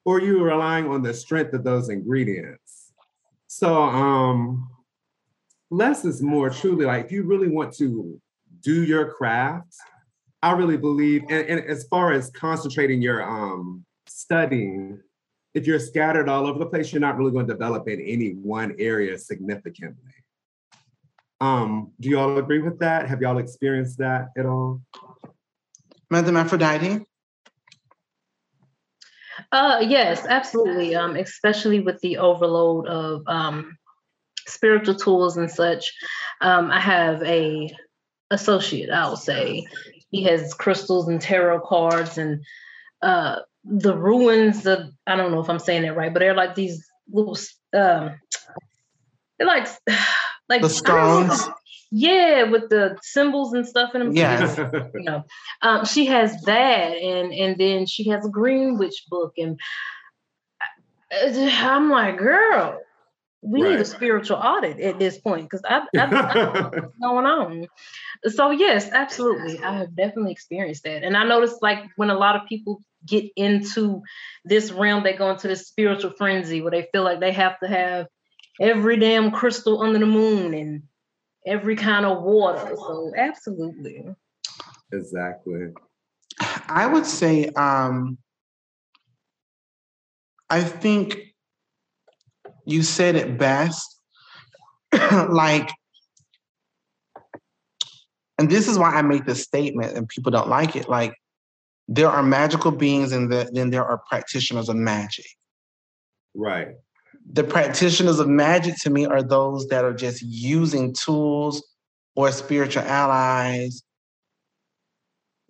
Or 0.04 0.16
are 0.16 0.20
you 0.20 0.42
relying 0.42 0.88
on 0.88 1.02
the 1.02 1.14
strength 1.14 1.52
of 1.54 1.64
those 1.64 1.88
ingredients? 1.88 2.92
So 3.46 3.82
um 3.82 4.68
less 5.70 6.04
is 6.04 6.22
more 6.22 6.50
truly 6.50 6.84
like 6.84 7.06
if 7.06 7.12
you 7.12 7.22
really 7.22 7.48
want 7.48 7.72
to 7.74 8.20
do 8.60 8.84
your 8.84 9.10
craft, 9.12 9.74
I 10.42 10.52
really 10.52 10.76
believe, 10.76 11.22
and, 11.28 11.46
and 11.48 11.60
as 11.64 11.84
far 11.84 12.12
as 12.12 12.30
concentrating 12.30 13.00
your 13.00 13.22
um 13.22 13.84
studying, 14.06 15.00
if 15.54 15.66
you're 15.66 15.78
scattered 15.78 16.28
all 16.28 16.46
over 16.46 16.58
the 16.58 16.66
place, 16.66 16.92
you're 16.92 17.00
not 17.00 17.16
really 17.16 17.32
going 17.32 17.46
to 17.46 17.52
develop 17.52 17.88
in 17.88 18.00
any 18.00 18.30
one 18.30 18.74
area 18.78 19.18
significantly. 19.18 20.12
Um, 21.40 21.92
do 22.00 22.08
you 22.08 22.18
all 22.18 22.38
agree 22.38 22.60
with 22.60 22.78
that? 22.78 23.08
Have 23.08 23.20
y'all 23.20 23.38
experienced 23.38 23.98
that 23.98 24.28
at 24.36 24.46
all? 24.46 24.80
Madam 26.10 26.36
Aphrodite? 26.36 27.04
Uh, 29.50 29.84
yes, 29.86 30.24
absolutely. 30.28 30.94
Um, 30.94 31.16
especially 31.16 31.80
with 31.80 32.00
the 32.00 32.18
overload 32.18 32.86
of 32.86 33.22
um, 33.26 33.76
spiritual 34.46 34.94
tools 34.94 35.36
and 35.36 35.50
such. 35.50 35.92
Um, 36.40 36.70
I 36.70 36.80
have 36.80 37.22
a 37.22 37.74
associate, 38.30 38.90
I 38.90 39.08
will 39.08 39.16
say. 39.16 39.66
He 40.10 40.24
has 40.24 40.54
crystals 40.54 41.08
and 41.08 41.20
tarot 41.20 41.60
cards 41.60 42.18
and 42.18 42.44
uh, 43.00 43.40
the 43.64 43.96
runes 43.96 44.66
of 44.66 44.90
I 45.06 45.16
don't 45.16 45.30
know 45.30 45.40
if 45.40 45.48
I'm 45.48 45.58
saying 45.58 45.82
that 45.82 45.96
right, 45.96 46.12
but 46.12 46.20
they're 46.20 46.34
like 46.34 46.54
these 46.54 46.86
little 47.10 47.36
um, 47.74 48.18
they're 49.38 49.46
like 49.46 49.68
like 50.48 50.62
the 50.62 50.68
stones. 50.68 51.48
Yeah, 51.94 52.44
with 52.44 52.70
the 52.70 52.96
symbols 53.02 53.52
and 53.52 53.66
stuff 53.66 53.94
in 53.94 54.00
them. 54.00 54.12
Yeah. 54.12 54.70
you 54.94 55.00
know, 55.02 55.24
um, 55.60 55.84
she 55.84 56.06
has 56.06 56.40
that, 56.44 56.96
and 56.96 57.34
and 57.34 57.58
then 57.58 57.84
she 57.84 58.08
has 58.08 58.24
a 58.24 58.30
Green 58.30 58.78
Witch 58.78 59.04
book, 59.10 59.34
and 59.36 59.60
uh, 61.12 61.28
I'm 61.28 61.90
like, 61.90 62.16
girl, 62.16 62.80
we 63.42 63.62
right. 63.62 63.72
need 63.72 63.80
a 63.80 63.84
spiritual 63.84 64.38
audit 64.38 64.80
at 64.80 64.98
this 64.98 65.18
point 65.18 65.50
because 65.50 65.60
I, 65.68 65.82
I, 65.94 66.06
I 66.06 66.32
don't 66.32 66.54
know 66.54 66.70
what's 66.72 66.98
going 66.98 67.26
on. 67.26 67.66
So 68.24 68.52
yes, 68.52 68.88
absolutely, 68.90 69.62
I 69.62 69.76
have 69.80 69.94
definitely 69.94 70.32
experienced 70.32 70.84
that, 70.84 71.02
and 71.02 71.14
I 71.14 71.24
noticed 71.24 71.60
like 71.60 71.84
when 71.96 72.08
a 72.08 72.16
lot 72.16 72.36
of 72.36 72.48
people 72.48 72.80
get 73.06 73.26
into 73.36 74.00
this 74.46 74.72
realm, 74.72 75.02
they 75.02 75.12
go 75.12 75.30
into 75.30 75.46
this 75.46 75.68
spiritual 75.68 76.12
frenzy 76.16 76.62
where 76.62 76.70
they 76.70 76.88
feel 76.90 77.02
like 77.02 77.20
they 77.20 77.32
have 77.32 77.60
to 77.60 77.68
have 77.68 78.06
every 78.60 78.96
damn 78.96 79.30
crystal 79.30 79.82
under 79.82 79.98
the 79.98 80.06
moon 80.06 80.54
and 80.54 80.84
every 81.46 81.76
kind 81.76 82.06
of 82.06 82.22
water. 82.22 82.74
So 82.76 83.12
absolutely. 83.16 84.04
Exactly. 84.92 85.68
I 86.68 86.86
would 86.86 87.06
say 87.06 87.46
um 87.48 88.18
I 90.48 90.62
think 90.62 91.18
you 92.66 92.82
said 92.82 93.16
it 93.16 93.38
best. 93.38 94.00
like 95.30 95.70
and 98.38 98.50
this 98.50 98.68
is 98.68 98.78
why 98.78 98.90
I 98.90 99.02
make 99.02 99.24
this 99.24 99.42
statement 99.42 99.96
and 99.96 100.08
people 100.08 100.32
don't 100.32 100.48
like 100.48 100.76
it. 100.76 100.88
Like 100.88 101.14
there 101.88 102.08
are 102.08 102.22
magical 102.22 102.70
beings 102.70 103.12
and 103.12 103.30
the, 103.30 103.50
then 103.52 103.70
there 103.70 103.84
are 103.84 104.02
practitioners 104.08 104.68
of 104.68 104.76
magic. 104.76 105.26
Right 106.34 106.76
the 107.30 107.44
practitioners 107.44 108.18
of 108.18 108.28
magic 108.28 108.76
to 108.82 108.90
me 108.90 109.06
are 109.06 109.22
those 109.22 109.66
that 109.68 109.84
are 109.84 109.94
just 109.94 110.22
using 110.22 110.92
tools 110.92 111.62
or 112.14 112.30
spiritual 112.32 112.82
allies 112.82 113.82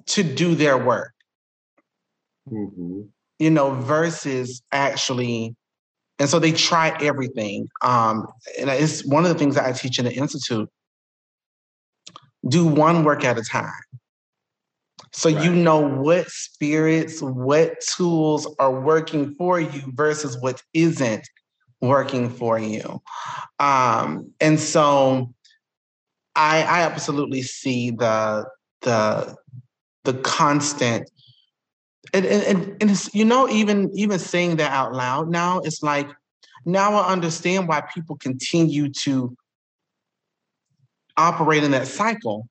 to 0.06 0.22
do 0.22 0.54
their 0.54 0.78
work. 0.78 1.12
Mm-hmm. 2.50 3.02
You 3.38 3.50
know, 3.50 3.74
versus 3.74 4.62
actually, 4.72 5.56
and 6.18 6.28
so 6.28 6.38
they 6.38 6.52
try 6.52 6.96
everything. 7.00 7.68
Um, 7.82 8.26
and 8.58 8.70
it's 8.70 9.04
one 9.04 9.24
of 9.24 9.32
the 9.32 9.38
things 9.38 9.54
that 9.56 9.64
I 9.64 9.72
teach 9.72 9.98
in 9.98 10.04
the 10.04 10.12
institute. 10.12 10.68
Do 12.48 12.66
one 12.66 13.04
work 13.04 13.24
at 13.24 13.38
a 13.38 13.42
time. 13.42 13.72
So 15.12 15.30
right. 15.30 15.44
you 15.44 15.52
know 15.52 15.78
what 15.78 16.28
spirits, 16.30 17.20
what 17.20 17.80
tools 17.96 18.52
are 18.58 18.80
working 18.80 19.34
for 19.36 19.60
you 19.60 19.82
versus 19.94 20.38
what 20.40 20.62
isn't 20.74 21.26
working 21.82 22.30
for 22.30 22.58
you. 22.58 23.02
Um, 23.58 24.32
and 24.40 24.58
so 24.58 25.34
I, 26.34 26.62
I 26.62 26.82
absolutely 26.82 27.42
see 27.42 27.90
the 27.90 28.46
the 28.80 29.36
the 30.04 30.14
constant 30.14 31.08
and, 32.12 32.26
and, 32.26 32.76
and 32.80 32.90
it's, 32.90 33.14
you 33.14 33.24
know 33.24 33.48
even 33.48 33.90
even 33.94 34.18
saying 34.18 34.56
that 34.56 34.72
out 34.72 34.92
loud 34.92 35.30
now 35.30 35.60
it's 35.60 35.84
like 35.84 36.08
now 36.64 36.94
i 36.94 37.12
understand 37.12 37.68
why 37.68 37.80
people 37.94 38.16
continue 38.16 38.88
to 38.88 39.36
operate 41.16 41.62
in 41.62 41.70
that 41.70 41.86
cycle 41.86 42.48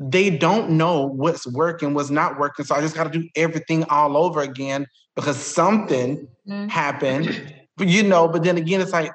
they 0.00 0.30
don't 0.30 0.70
know 0.70 1.04
what's 1.04 1.46
working 1.52 1.92
what's 1.92 2.08
not 2.08 2.38
working 2.38 2.64
so 2.64 2.74
i 2.74 2.80
just 2.80 2.94
got 2.94 3.12
to 3.12 3.18
do 3.18 3.28
everything 3.36 3.84
all 3.90 4.16
over 4.16 4.40
again 4.40 4.86
because 5.14 5.36
something 5.36 6.26
mm-hmm. 6.48 6.68
happened 6.68 7.54
but 7.76 7.88
you 7.88 8.02
know, 8.02 8.28
but 8.28 8.42
then 8.42 8.56
again, 8.56 8.80
it's 8.80 8.92
like, 8.92 9.10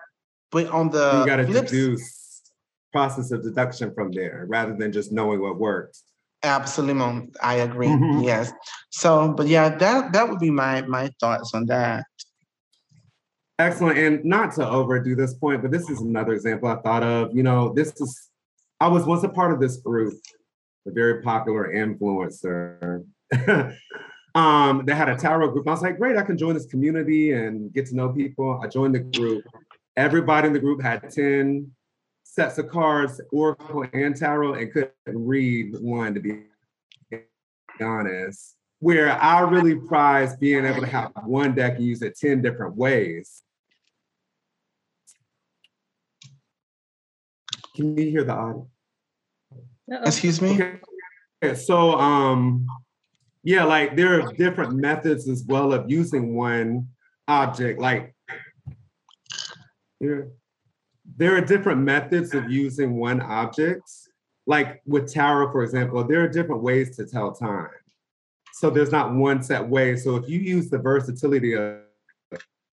but 0.52 0.68
on 0.68 0.90
the 0.90 1.20
you 1.20 1.26
got 1.26 1.38
to 1.38 1.46
deduce 1.46 2.42
process 2.92 3.32
of 3.32 3.44
deduction 3.44 3.94
from 3.94 4.12
there 4.12 4.46
rather 4.50 4.76
than 4.76 4.92
just 4.92 5.12
knowing 5.12 5.42
what 5.42 5.60
works. 5.60 6.04
Absolutely, 6.42 6.94
mom. 6.94 7.32
I 7.42 7.56
agree. 7.56 7.88
Mm-hmm. 7.88 8.22
Yes. 8.22 8.52
So, 8.92 9.34
but 9.34 9.48
yeah, 9.48 9.70
that 9.70 10.14
that 10.14 10.30
would 10.30 10.40
be 10.40 10.50
my 10.50 10.82
my 10.84 11.10
thoughts 11.20 11.54
on 11.54 11.66
that. 11.66 12.06
Excellent, 13.60 13.98
and 13.98 14.24
not 14.24 14.56
to 14.56 14.68
overdo 14.68 15.16
this 15.16 15.34
point, 15.34 15.62
but 15.62 15.72
this 15.72 15.90
is 15.90 16.00
another 16.00 16.32
example 16.34 16.70
I 16.70 16.78
thought 16.78 17.04
of. 17.04 17.36
You 17.36 17.44
know, 17.44 17.74
this 17.74 17.90
is 18.00 18.30
I 18.80 18.88
was 18.88 19.04
once 19.04 19.24
a 19.24 19.30
part 19.30 19.52
of 19.52 19.60
this 19.60 19.78
group, 19.78 20.14
a 20.88 20.92
very 20.92 21.22
popular 21.22 21.74
influencer. 21.74 23.04
Um, 24.40 24.86
they 24.86 24.96
had 24.96 25.10
a 25.10 25.18
tarot 25.18 25.52
group. 25.52 25.68
I 25.68 25.72
was 25.72 25.82
like, 25.82 25.98
great, 25.98 26.16
I 26.16 26.22
can 26.22 26.38
join 26.38 26.54
this 26.54 26.66
community 26.66 27.34
and 27.34 27.74
get 27.74 27.88
to 27.88 27.96
know 27.96 28.08
people. 28.10 28.62
I 28.64 28.68
joined 28.68 28.96
the 28.96 29.00
group. 29.00 29.44
Everybody 29.98 30.48
in 30.48 30.54
the 30.54 30.60
group 30.60 30.82
had 30.82 31.10
10 31.12 31.70
sets 32.24 32.58
of 32.58 32.70
cards, 32.70 33.20
Oracle 33.34 33.86
and 33.92 34.16
Tarot, 34.16 34.54
and 34.54 34.72
couldn't 34.72 34.94
read 35.08 35.76
one 35.82 36.14
to 36.14 36.22
be 36.22 36.44
honest. 37.82 38.56
Where 38.80 39.12
I 39.12 39.42
really 39.42 39.76
prize 39.76 40.38
being 40.38 40.64
able 40.64 40.80
to 40.80 40.88
have 40.88 41.12
one 41.26 41.54
deck 41.54 41.76
and 41.76 41.86
use 41.86 42.02
it 42.02 42.18
10 42.18 42.42
different 42.42 42.78
ways. 42.78 43.44
Can 47.76 47.98
you 47.98 48.10
hear 48.10 48.24
the 48.24 48.34
audio? 48.34 48.68
Excuse 49.90 50.42
me? 50.42 50.62
Okay. 51.44 51.56
So 51.56 52.00
um 52.00 52.68
yeah, 53.44 53.64
like 53.64 53.96
there 53.96 54.20
are 54.20 54.34
different 54.34 54.74
methods 54.76 55.28
as 55.30 55.44
well 55.46 55.74
of 55.74 55.90
using 55.90 56.36
one 56.36 56.88
object. 57.28 57.80
Like 57.80 58.14
there, 60.00 60.30
there 61.18 61.36
are 61.36 61.42
different 61.42 61.82
methods 61.82 62.34
of 62.34 62.50
using 62.52 62.98
one 62.98 63.22
object. 63.22 63.90
Like 64.46 64.82
with 64.86 65.14
tarot, 65.14 65.52
for 65.52 65.64
example, 65.64 66.04
there 66.04 66.24
are 66.24 66.28
different 66.28 66.64
ways 66.64 66.96
to 66.98 67.06
tell 67.06 67.32
time. 67.34 67.70
So 68.54 68.70
there's 68.70 68.92
not 68.92 69.14
one 69.14 69.42
set 69.42 69.68
way. 69.68 69.96
So 69.96 70.16
if 70.16 70.28
you 70.28 70.40
use 70.40 70.70
the 70.70 70.80
versatility 70.80 71.54
of 71.54 71.78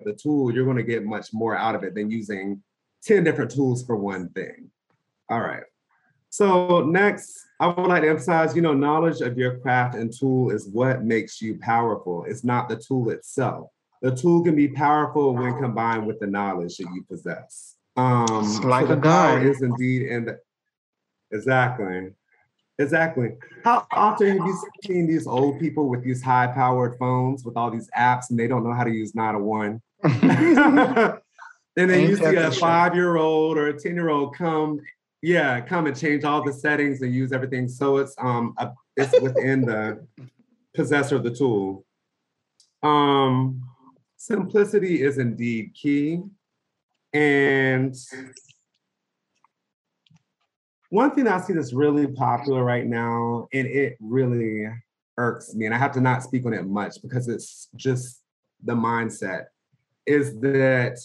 the 0.01 0.15
tool, 0.15 0.53
you're 0.53 0.65
going 0.65 0.79
to 0.79 0.83
get 0.83 1.05
much 1.05 1.33
more 1.33 1.57
out 1.57 1.75
of 1.75 1.85
it 1.85 1.95
than 1.95 2.11
using 2.11 2.63
10 3.05 3.23
different 3.25 3.51
tools 3.51 3.85
for 3.85 3.97
one 3.97 4.31
thing. 4.31 4.71
All 5.29 5.41
right. 5.41 5.63
So 6.31 6.85
next, 6.85 7.47
I 7.59 7.69
would 7.69 7.87
like 7.87 8.03
to 8.03 8.11
emphasize, 8.11 8.55
you 8.55 8.63
know, 8.63 8.75
knowledge 8.75 9.21
of 9.21 9.39
your 9.39 9.59
craft 9.59 9.95
and 9.95 10.13
tool 10.13 10.51
is 10.51 10.69
what 10.69 11.03
makes 11.03 11.41
you 11.41 11.59
powerful. 11.59 12.25
It's 12.25 12.45
not 12.45 12.69
the 12.69 12.77
tool 12.77 13.11
itself. 13.11 13.71
The 14.03 14.15
tool 14.15 14.45
can 14.45 14.55
be 14.55 14.69
powerful 14.69 15.35
when 15.35 15.59
combined 15.59 16.07
with 16.07 16.21
the 16.21 16.27
knowledge 16.27 16.77
that 16.77 16.89
you 16.95 17.03
possess. 17.09 17.77
Um, 17.97 18.27
it's 18.45 18.63
like 18.63 18.89
so 18.89 18.93
a 18.93 18.97
gun. 18.97 19.47
Is 19.47 19.63
indeed 19.63 20.03
in 20.03 20.27
the 20.27 20.39
exactly, 21.33 22.11
exactly. 22.79 23.31
How 23.65 23.87
often 23.91 24.39
have 24.39 24.47
you 24.47 24.69
seen 24.85 25.07
these 25.07 25.27
old 25.27 25.59
people 25.59 25.89
with 25.89 26.05
these 26.05 26.23
high-powered 26.23 26.99
phones 26.99 27.43
with 27.43 27.57
all 27.57 27.71
these 27.71 27.89
apps 27.97 28.29
and 28.29 28.39
they 28.39 28.47
don't 28.47 28.65
know 28.65 28.75
how 28.75 28.85
to 28.85 28.93
use 28.93 29.15
not 29.15 29.35
a 29.35 29.39
one? 29.39 29.81
and 30.03 31.21
then 31.75 32.03
you 32.03 32.17
see 32.17 32.35
a 32.35 32.51
five-year-old 32.51 33.57
or 33.57 33.69
a 33.69 33.81
ten-year-old 33.81 34.37
come 34.37 34.79
yeah 35.23 35.61
come 35.61 35.87
and 35.87 35.97
change 35.97 36.25
all 36.25 36.45
the 36.45 36.53
settings 36.53 37.03
and 37.03 37.15
use 37.15 37.33
everything. 37.33 37.69
So 37.69 37.99
it's 37.99 38.15
um 38.19 38.55
a, 38.59 38.71
it's 38.97 39.21
within 39.21 39.63
the 39.63 40.07
possessor 40.75 41.17
of 41.17 41.25
the 41.25 41.35
tool. 41.35 41.85
Um 42.83 43.63
simplicity 44.17 45.03
is 45.03 45.19
indeed 45.19 45.73
key. 45.75 46.23
And 47.13 47.95
one 50.91 51.11
thing 51.15 51.27
i 51.27 51.41
see 51.41 51.53
that's 51.53 51.73
really 51.73 52.07
popular 52.07 52.65
right 52.65 52.87
now 52.87 53.49
and 53.53 53.67
it 53.67 53.97
really 54.01 54.67
irks 55.19 55.55
me 55.55 55.67
and 55.67 55.75
i 55.75 55.79
have 55.79 55.93
to 55.93 56.01
not 56.01 56.23
speak 56.23 56.47
on 56.47 56.53
it 56.53 56.67
much 56.67 57.03
because 57.03 57.29
it's 57.29 57.69
just 57.77 58.23
the 58.65 58.75
mindset 58.75 59.45
is 60.07 60.39
that 60.41 60.99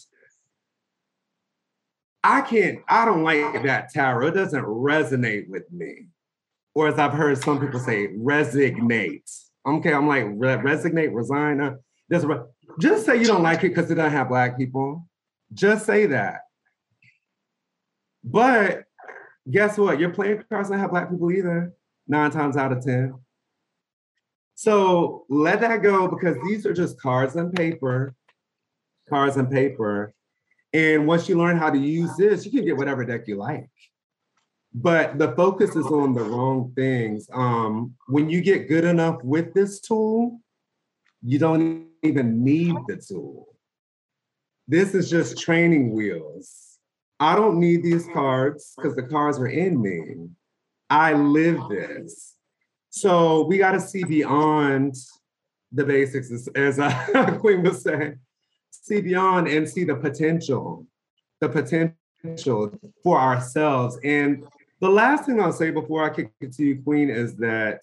I 2.24 2.42
can't, 2.42 2.80
I 2.88 3.06
don't 3.06 3.24
like 3.24 3.64
that 3.64 3.90
tarot. 3.90 4.28
It 4.28 4.32
doesn't 4.36 4.64
resonate 4.64 5.50
with 5.50 5.72
me. 5.72 6.08
Or 6.76 6.88
as 6.88 7.00
I've 7.00 7.14
heard 7.14 7.38
some 7.38 7.60
people 7.60 7.80
say, 7.80 8.10
resignate. 8.16 9.30
Okay, 9.66 9.94
I'm 9.94 10.08
like, 10.08 10.26
re- 10.28 10.56
resignate, 10.56 11.12
resign. 11.14 11.60
Uh, 11.60 11.76
re- 12.10 12.44
Just 12.80 13.06
say 13.06 13.18
you 13.18 13.26
don't 13.26 13.44
like 13.44 13.64
it 13.64 13.70
because 13.70 13.90
it 13.92 13.96
doesn't 13.96 14.12
have 14.12 14.30
black 14.30 14.58
people. 14.58 15.08
Just 15.54 15.86
say 15.86 16.06
that. 16.08 16.42
But 18.24 18.84
guess 19.50 19.78
what? 19.78 20.00
Your 20.00 20.12
playing 20.12 20.44
cards 20.50 20.70
don't 20.70 20.80
have 20.80 20.92
black 20.92 21.10
people 21.10 21.32
either, 21.32 21.74
nine 22.08 22.32
times 22.32 22.56
out 22.56 22.72
of 22.72 22.84
10. 22.84 23.16
So 24.56 25.26
let 25.28 25.62
that 25.62 25.82
go 25.82 26.08
because 26.08 26.38
these 26.46 26.66
are 26.68 26.74
just 26.74 27.00
cards 27.02 27.36
and 27.36 27.52
paper, 27.52 28.14
cards 29.10 29.38
and 29.38 29.50
paper. 29.50 30.14
And 30.74 31.08
once 31.08 31.28
you 31.28 31.38
learn 31.38 31.58
how 31.58 31.70
to 31.70 31.78
use 31.78 32.16
this, 32.16 32.46
you 32.46 32.52
can 32.52 32.66
get 32.66 32.78
whatever 32.78 33.04
deck 33.04 33.28
you 33.28 33.36
like. 33.36 33.70
But 34.74 35.20
the 35.20 35.34
focus 35.34 35.76
is 35.76 35.86
on 35.88 36.14
the 36.14 36.24
wrong 36.24 36.72
things. 36.76 37.30
Um, 37.34 37.96
when 38.08 38.30
you 38.30 38.42
get 38.42 38.70
good 38.70 38.86
enough 38.86 39.22
with 39.24 39.54
this 39.54 39.82
tool, 39.82 40.40
you 41.22 41.40
don't 41.40 41.88
even 42.04 42.44
need 42.44 42.76
the 42.88 42.96
tool. 42.96 43.48
This 44.68 44.96
is 44.96 45.10
just 45.10 45.38
training 45.38 45.94
wheels. 45.94 46.78
I 47.20 47.36
don't 47.36 47.60
need 47.60 47.84
these 47.84 48.08
cards 48.14 48.74
because 48.78 48.96
the 48.96 49.04
cards 49.04 49.38
are 49.40 49.48
in 49.48 49.82
me. 49.82 50.30
I 50.90 51.14
live 51.14 51.60
this. 51.70 52.36
So 52.90 53.46
we 53.46 53.58
got 53.58 53.74
to 53.74 53.80
see 53.82 54.04
beyond 54.04 54.96
the 55.72 55.86
basics, 55.86 56.32
as, 56.32 56.48
as 56.56 56.80
uh, 56.80 57.38
Queen 57.40 57.64
was 57.64 57.84
saying, 57.84 58.20
see 58.82 59.00
beyond 59.00 59.48
and 59.48 59.70
see 59.70 59.84
the 59.84 59.96
potential, 59.96 60.86
the 61.40 61.48
potential 61.48 62.78
for 63.04 63.20
ourselves. 63.20 63.98
And 64.04 64.44
the 64.80 64.90
last 64.90 65.26
thing 65.26 65.40
I'll 65.40 65.54
say 65.54 65.70
before 65.72 66.04
I 66.04 66.14
kick 66.14 66.32
it 66.42 66.54
to 66.54 66.64
you, 66.64 66.82
Queen, 66.82 67.10
is 67.10 67.36
that 67.38 67.82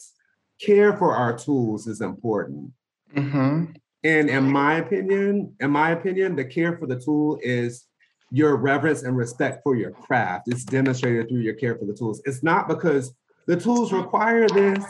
care 0.61 0.97
for 0.97 1.15
our 1.15 1.39
tools 1.39 1.87
is 1.87 2.01
important. 2.01 2.73
Mm-hmm. 3.15 3.73
And 4.05 4.31
in 4.31 4.51
my 4.51 4.75
opinion, 4.75 5.55
in 5.61 5.71
my 5.71 5.91
opinion, 5.91 6.37
the 6.37 6.45
care 6.45 6.77
for 6.77 6.87
the 6.87 7.01
tool 7.01 7.39
is 7.43 7.87
your 8.31 8.57
reverence 8.57 9.03
and 9.03 9.17
respect 9.17 9.63
for 9.63 9.75
your 9.75 9.93
craft. 9.93 10.49
It's 10.49 10.65
demonstrated 10.65 11.29
through 11.29 11.41
your 11.41 11.55
care 11.55 11.77
for 11.77 11.85
the 11.85 11.95
tools. 11.95 12.21
It's 12.25 12.43
not 12.43 12.69
because 12.69 13.15
the 13.47 13.57
tools 13.57 13.93
require 13.93 14.47
this. 14.49 14.85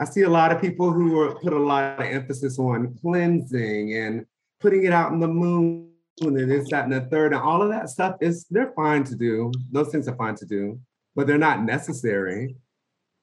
I 0.00 0.04
see 0.04 0.22
a 0.22 0.30
lot 0.30 0.50
of 0.50 0.60
people 0.60 0.90
who 0.90 1.20
are, 1.20 1.34
put 1.34 1.52
a 1.52 1.58
lot 1.58 2.00
of 2.00 2.06
emphasis 2.06 2.58
on 2.58 2.96
cleansing 3.00 3.94
and 3.94 4.26
putting 4.62 4.84
it 4.84 4.92
out 4.92 5.12
in 5.12 5.20
the 5.20 5.28
moon 5.28 5.88
and 6.20 6.36
this, 6.50 6.70
that, 6.70 6.84
and 6.84 6.92
the 6.92 7.00
third, 7.02 7.32
and 7.32 7.42
all 7.42 7.62
of 7.62 7.68
that 7.70 7.88
stuff 7.90 8.16
is 8.20 8.46
they're 8.50 8.72
fine 8.76 9.04
to 9.04 9.16
do. 9.16 9.50
Those 9.70 9.88
things 9.88 10.08
are 10.08 10.16
fine 10.16 10.36
to 10.36 10.46
do, 10.46 10.78
but 11.14 11.26
they're 11.26 11.38
not 11.38 11.64
necessary. 11.64 12.54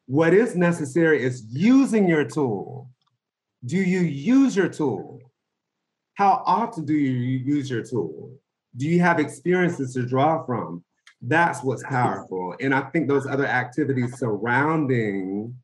What 0.06 0.34
is 0.34 0.56
necessary 0.56 1.24
is 1.24 1.46
using 1.50 2.08
your 2.08 2.26
tool 2.26 2.90
do 3.66 3.78
you 3.78 4.00
use 4.00 4.56
your 4.56 4.70
tool? 4.70 5.20
How 6.14 6.44
often 6.46 6.86
do 6.86 6.94
you 6.94 7.12
use 7.12 7.70
your 7.70 7.84
tool? 7.84 8.32
Do 8.78 8.88
you 8.88 9.02
have 9.02 9.20
experiences 9.20 9.94
to 9.94 10.06
draw 10.06 10.46
from? 10.46 10.84
That's 11.22 11.64
what's 11.64 11.84
powerful. 11.84 12.56
And 12.62 12.74
I 12.74 12.82
think 12.82 13.08
those 13.08 13.28
other 13.28 13.46
activities 13.46 14.18
surrounding 14.18 15.56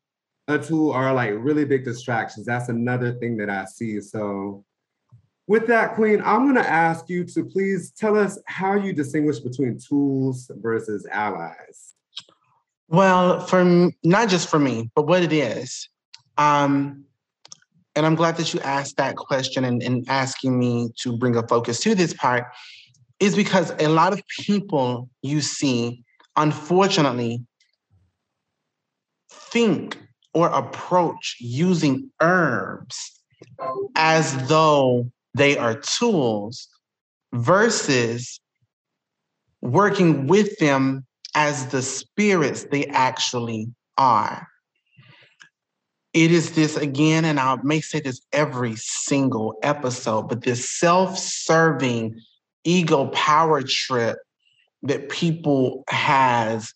a 0.48 0.58
tool 0.58 0.92
are 0.92 1.12
like 1.14 1.32
really 1.36 1.64
big 1.64 1.84
distractions. 1.84 2.46
That's 2.46 2.68
another 2.68 3.14
thing 3.14 3.36
that 3.38 3.48
I 3.48 3.64
see. 3.64 4.00
So, 4.00 4.64
with 5.46 5.66
that, 5.68 5.94
Queen, 5.94 6.20
I'm 6.24 6.42
going 6.42 6.56
to 6.56 6.68
ask 6.68 7.08
you 7.08 7.24
to 7.24 7.44
please 7.44 7.92
tell 7.92 8.18
us 8.18 8.38
how 8.46 8.74
you 8.74 8.92
distinguish 8.92 9.38
between 9.38 9.78
tools 9.78 10.50
versus 10.56 11.06
allies. 11.10 11.94
Well, 12.88 13.40
for 13.40 13.90
not 14.04 14.28
just 14.28 14.48
for 14.48 14.58
me, 14.58 14.90
but 14.94 15.06
what 15.06 15.22
it 15.22 15.32
is. 15.32 15.88
Um, 16.38 17.04
and 17.94 18.04
I'm 18.04 18.14
glad 18.14 18.36
that 18.36 18.52
you 18.52 18.60
asked 18.60 18.96
that 18.98 19.16
question 19.16 19.64
and, 19.64 19.82
and 19.82 20.04
asking 20.08 20.58
me 20.58 20.90
to 21.00 21.16
bring 21.16 21.36
a 21.36 21.46
focus 21.46 21.80
to 21.80 21.94
this 21.94 22.12
part, 22.12 22.44
is 23.18 23.34
because 23.34 23.72
a 23.80 23.88
lot 23.88 24.12
of 24.12 24.20
people 24.40 25.08
you 25.22 25.40
see, 25.40 26.04
unfortunately, 26.36 27.42
think 29.30 29.98
or 30.34 30.48
approach 30.48 31.36
using 31.40 32.10
herbs 32.20 33.22
as 33.96 34.48
though 34.48 35.10
they 35.36 35.56
are 35.58 35.74
tools 35.74 36.68
versus 37.32 38.40
working 39.60 40.26
with 40.26 40.56
them 40.58 41.04
as 41.34 41.66
the 41.68 41.82
spirits 41.82 42.64
they 42.64 42.86
actually 42.86 43.68
are 43.98 44.48
it 46.16 46.32
is 46.32 46.52
this 46.52 46.78
again, 46.78 47.26
and 47.26 47.38
I 47.38 47.58
may 47.62 47.82
say 47.82 48.00
this 48.00 48.22
every 48.32 48.74
single 48.76 49.58
episode, 49.62 50.30
but 50.30 50.44
this 50.44 50.66
self 50.66 51.18
serving 51.18 52.18
ego 52.64 53.08
power 53.08 53.60
trip 53.62 54.16
that 54.82 55.10
people 55.10 55.84
has 55.90 56.72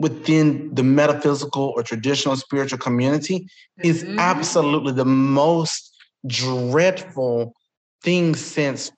within 0.00 0.74
the 0.74 0.82
metaphysical 0.82 1.72
or 1.76 1.84
traditional 1.84 2.34
spiritual 2.34 2.80
community 2.80 3.46
is 3.84 4.02
mm-hmm. 4.02 4.18
absolutely 4.18 4.92
the 4.92 5.04
most 5.04 5.91
dreadful 6.26 7.54
thing 8.02 8.34
since 8.34 8.90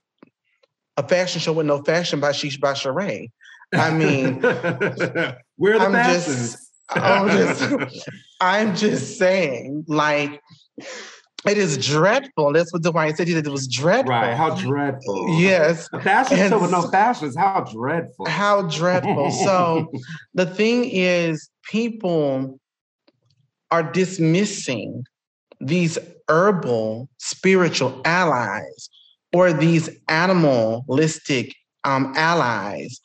a 0.96 1.06
fashion 1.06 1.40
show 1.40 1.52
with 1.52 1.66
no 1.66 1.82
fashion 1.82 2.20
by 2.20 2.30
Sheesh 2.30 2.60
by 2.60 2.72
Sheree. 2.72 3.30
I 3.72 3.90
mean, 3.90 4.40
where 5.56 5.78
the 5.78 5.86
I'm 5.86 5.92
fashions? 5.92 6.52
Just, 6.52 6.70
I'm 6.90 7.28
just, 7.28 8.08
I'm 8.40 8.76
just 8.76 9.18
saying, 9.18 9.84
like, 9.88 10.40
it 11.46 11.58
is 11.58 11.76
dreadful. 11.78 12.52
That's 12.52 12.72
what 12.72 12.82
Dwight 12.82 13.16
said. 13.16 13.28
That 13.28 13.46
it 13.46 13.50
was 13.50 13.66
dreadful. 13.68 14.14
Right? 14.14 14.34
How 14.34 14.54
dreadful. 14.54 15.38
Yes. 15.38 15.88
A 15.92 16.00
fashion 16.00 16.38
and 16.38 16.50
show 16.50 16.60
with 16.60 16.70
no 16.70 16.88
fashions. 16.88 17.36
How 17.36 17.60
dreadful. 17.60 18.26
How 18.28 18.62
dreadful. 18.62 19.30
so 19.30 19.90
the 20.34 20.46
thing 20.46 20.84
is, 20.84 21.50
people 21.64 22.58
are 23.70 23.82
dismissing 23.82 25.04
these 25.60 25.98
herbal 26.28 27.08
spiritual 27.18 28.00
allies 28.04 28.88
or 29.32 29.52
these 29.52 29.90
animalistic 30.08 31.54
um, 31.84 32.12
allies 32.16 33.00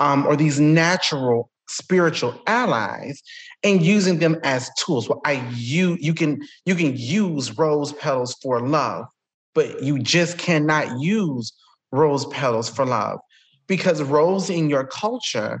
um, 0.00 0.26
or 0.26 0.36
these 0.36 0.58
natural 0.58 1.50
spiritual 1.68 2.40
allies 2.46 3.22
and 3.62 3.82
using 3.82 4.18
them 4.18 4.38
as 4.42 4.70
tools. 4.78 5.08
Well, 5.08 5.20
I 5.24 5.46
you 5.54 5.96
you 6.00 6.14
can 6.14 6.42
you 6.66 6.74
can 6.74 6.96
use 6.96 7.56
rose 7.56 7.92
petals 7.92 8.34
for 8.42 8.60
love, 8.60 9.06
but 9.54 9.82
you 9.82 9.98
just 9.98 10.38
cannot 10.38 11.00
use 11.00 11.52
rose 11.92 12.26
petals 12.26 12.68
for 12.68 12.84
love 12.84 13.18
because 13.66 14.02
rose 14.02 14.50
in 14.50 14.68
your 14.68 14.84
culture, 14.86 15.60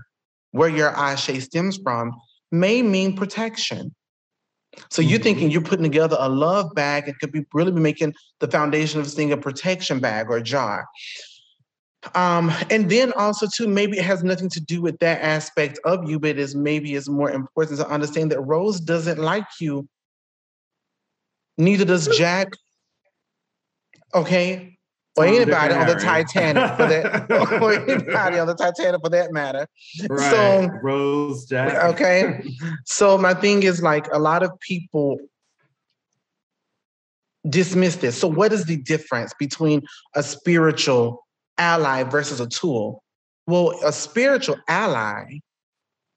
where 0.50 0.68
your 0.68 0.90
Ashe 0.90 1.42
stems 1.42 1.78
from, 1.82 2.12
may 2.52 2.82
mean 2.82 3.16
protection. 3.16 3.94
So 4.90 5.02
you're 5.02 5.18
mm-hmm. 5.18 5.22
thinking 5.22 5.50
you're 5.50 5.62
putting 5.62 5.84
together 5.84 6.16
a 6.18 6.28
love 6.28 6.74
bag 6.74 7.08
and 7.08 7.18
could 7.18 7.32
be 7.32 7.44
really 7.52 7.72
be 7.72 7.80
making 7.80 8.14
the 8.40 8.48
foundation 8.48 9.00
of 9.00 9.06
this 9.06 9.14
thing 9.14 9.32
a 9.32 9.36
protection 9.36 10.00
bag 10.00 10.26
or 10.30 10.40
jar. 10.40 10.86
Um, 12.14 12.52
and 12.70 12.90
then 12.90 13.12
also 13.14 13.46
too, 13.46 13.66
maybe 13.66 13.98
it 13.98 14.04
has 14.04 14.22
nothing 14.22 14.50
to 14.50 14.60
do 14.60 14.82
with 14.82 14.98
that 14.98 15.22
aspect 15.22 15.78
of 15.84 16.08
you, 16.08 16.20
but 16.20 16.30
it 16.30 16.38
is 16.38 16.54
maybe 16.54 16.94
it's 16.94 17.08
more 17.08 17.30
important 17.30 17.78
to 17.78 17.88
understand 17.88 18.30
that 18.32 18.40
Rose 18.40 18.80
doesn't 18.80 19.18
like 19.18 19.46
you. 19.60 19.88
Neither 21.56 21.84
does 21.84 22.08
Jack. 22.16 22.52
Okay. 24.14 24.73
Or 25.16 25.24
oh, 25.24 25.28
anybody 25.28 25.74
on 25.74 25.86
the 25.86 25.94
Titanic 25.94 26.76
for 26.76 26.86
that, 26.86 27.30
or 27.62 27.72
anybody 27.72 28.38
on 28.38 28.48
the 28.48 28.54
Titanic 28.54 29.00
for 29.00 29.10
that 29.10 29.32
matter. 29.32 29.66
Right. 30.08 30.30
So 30.30 30.68
Rose, 30.82 31.46
Jack. 31.46 31.94
Okay. 31.94 32.42
so 32.84 33.16
my 33.16 33.32
thing 33.34 33.62
is 33.62 33.80
like 33.80 34.06
a 34.12 34.18
lot 34.18 34.42
of 34.42 34.50
people 34.60 35.18
dismiss 37.48 37.96
this. 37.96 38.18
So 38.18 38.26
what 38.26 38.52
is 38.52 38.64
the 38.64 38.76
difference 38.76 39.32
between 39.38 39.82
a 40.14 40.22
spiritual 40.22 41.24
ally 41.58 42.02
versus 42.04 42.40
a 42.40 42.48
tool. 42.48 43.02
Well, 43.46 43.78
a 43.84 43.92
spiritual 43.92 44.56
ally, 44.68 45.40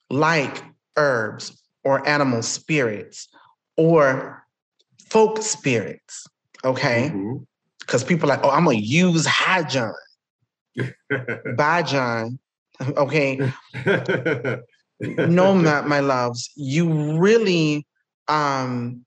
like 0.09 0.63
herbs 0.95 1.61
or 1.83 2.07
animal 2.07 2.41
spirits 2.41 3.27
or 3.75 4.45
folk 5.09 5.41
spirits, 5.41 6.25
okay? 6.63 7.09
Mm-hmm. 7.13 7.43
Because 7.87 8.03
people 8.03 8.29
are 8.29 8.35
like, 8.35 8.43
oh, 8.43 8.51
I'm 8.51 8.65
gonna 8.65 8.77
use 8.77 9.25
High 9.25 9.63
John. 9.63 9.93
Bye, 11.55 11.81
John. 11.81 12.37
Okay. 12.81 13.37
no, 14.99 15.55
my, 15.55 15.81
my 15.81 15.99
loves, 15.99 16.51
you 16.55 17.17
really 17.17 17.87
um, 18.27 19.03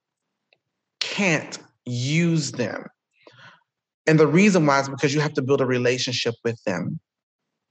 can't 0.98 1.60
use 1.84 2.52
them 2.52 2.86
and 4.10 4.18
the 4.18 4.26
reason 4.26 4.66
why 4.66 4.80
is 4.80 4.88
because 4.88 5.14
you 5.14 5.20
have 5.20 5.34
to 5.34 5.42
build 5.42 5.60
a 5.60 5.66
relationship 5.66 6.34
with 6.42 6.60
them. 6.64 6.98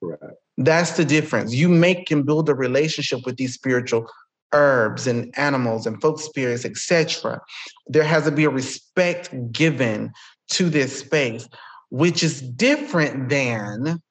Right. 0.02 0.18
That's 0.58 0.92
the 0.92 1.04
difference. 1.04 1.54
You 1.54 1.68
make 1.68 2.10
and 2.12 2.26
build 2.26 2.48
a 2.48 2.56
relationship 2.56 3.26
with 3.26 3.36
these 3.36 3.54
spiritual 3.54 4.10
herbs 4.54 5.06
and 5.06 5.34
animals 5.38 5.86
and 5.86 6.02
folk 6.02 6.20
spirits, 6.20 6.64
etc. 6.64 7.42
There 7.88 8.06
has 8.06 8.24
to 8.24 8.32
be 8.32 8.46
a 8.46 8.50
respect 8.50 9.52
given 9.52 10.14
to 10.50 10.70
this 10.70 11.00
space, 11.00 11.48
which 11.90 12.24
is 12.24 12.42
different 12.42 13.30
than 13.30 14.02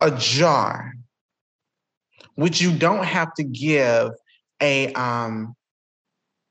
a 0.00 0.10
jar, 0.12 0.94
which 2.34 2.60
you 2.60 2.76
don't 2.76 3.04
have 3.04 3.32
to 3.34 3.44
give 3.44 4.10
a 4.60 4.92
um, 4.94 5.54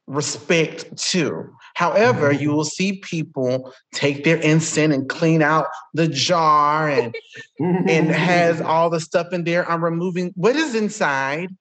respect 0.07 0.95
to. 0.97 1.49
However, 1.75 2.31
you 2.31 2.51
will 2.51 2.65
see 2.65 2.99
people 2.99 3.73
take 3.93 4.23
their 4.23 4.37
incense 4.37 4.93
and 4.93 5.07
clean 5.07 5.41
out 5.41 5.67
the 5.93 6.07
jar 6.07 6.89
and 6.89 7.15
and 7.59 8.09
has 8.09 8.61
all 8.61 8.89
the 8.89 8.99
stuff 8.99 9.33
in 9.33 9.43
there. 9.43 9.69
I'm 9.69 9.83
removing 9.83 10.33
what 10.35 10.55
is 10.55 10.75
inside. 10.75 11.55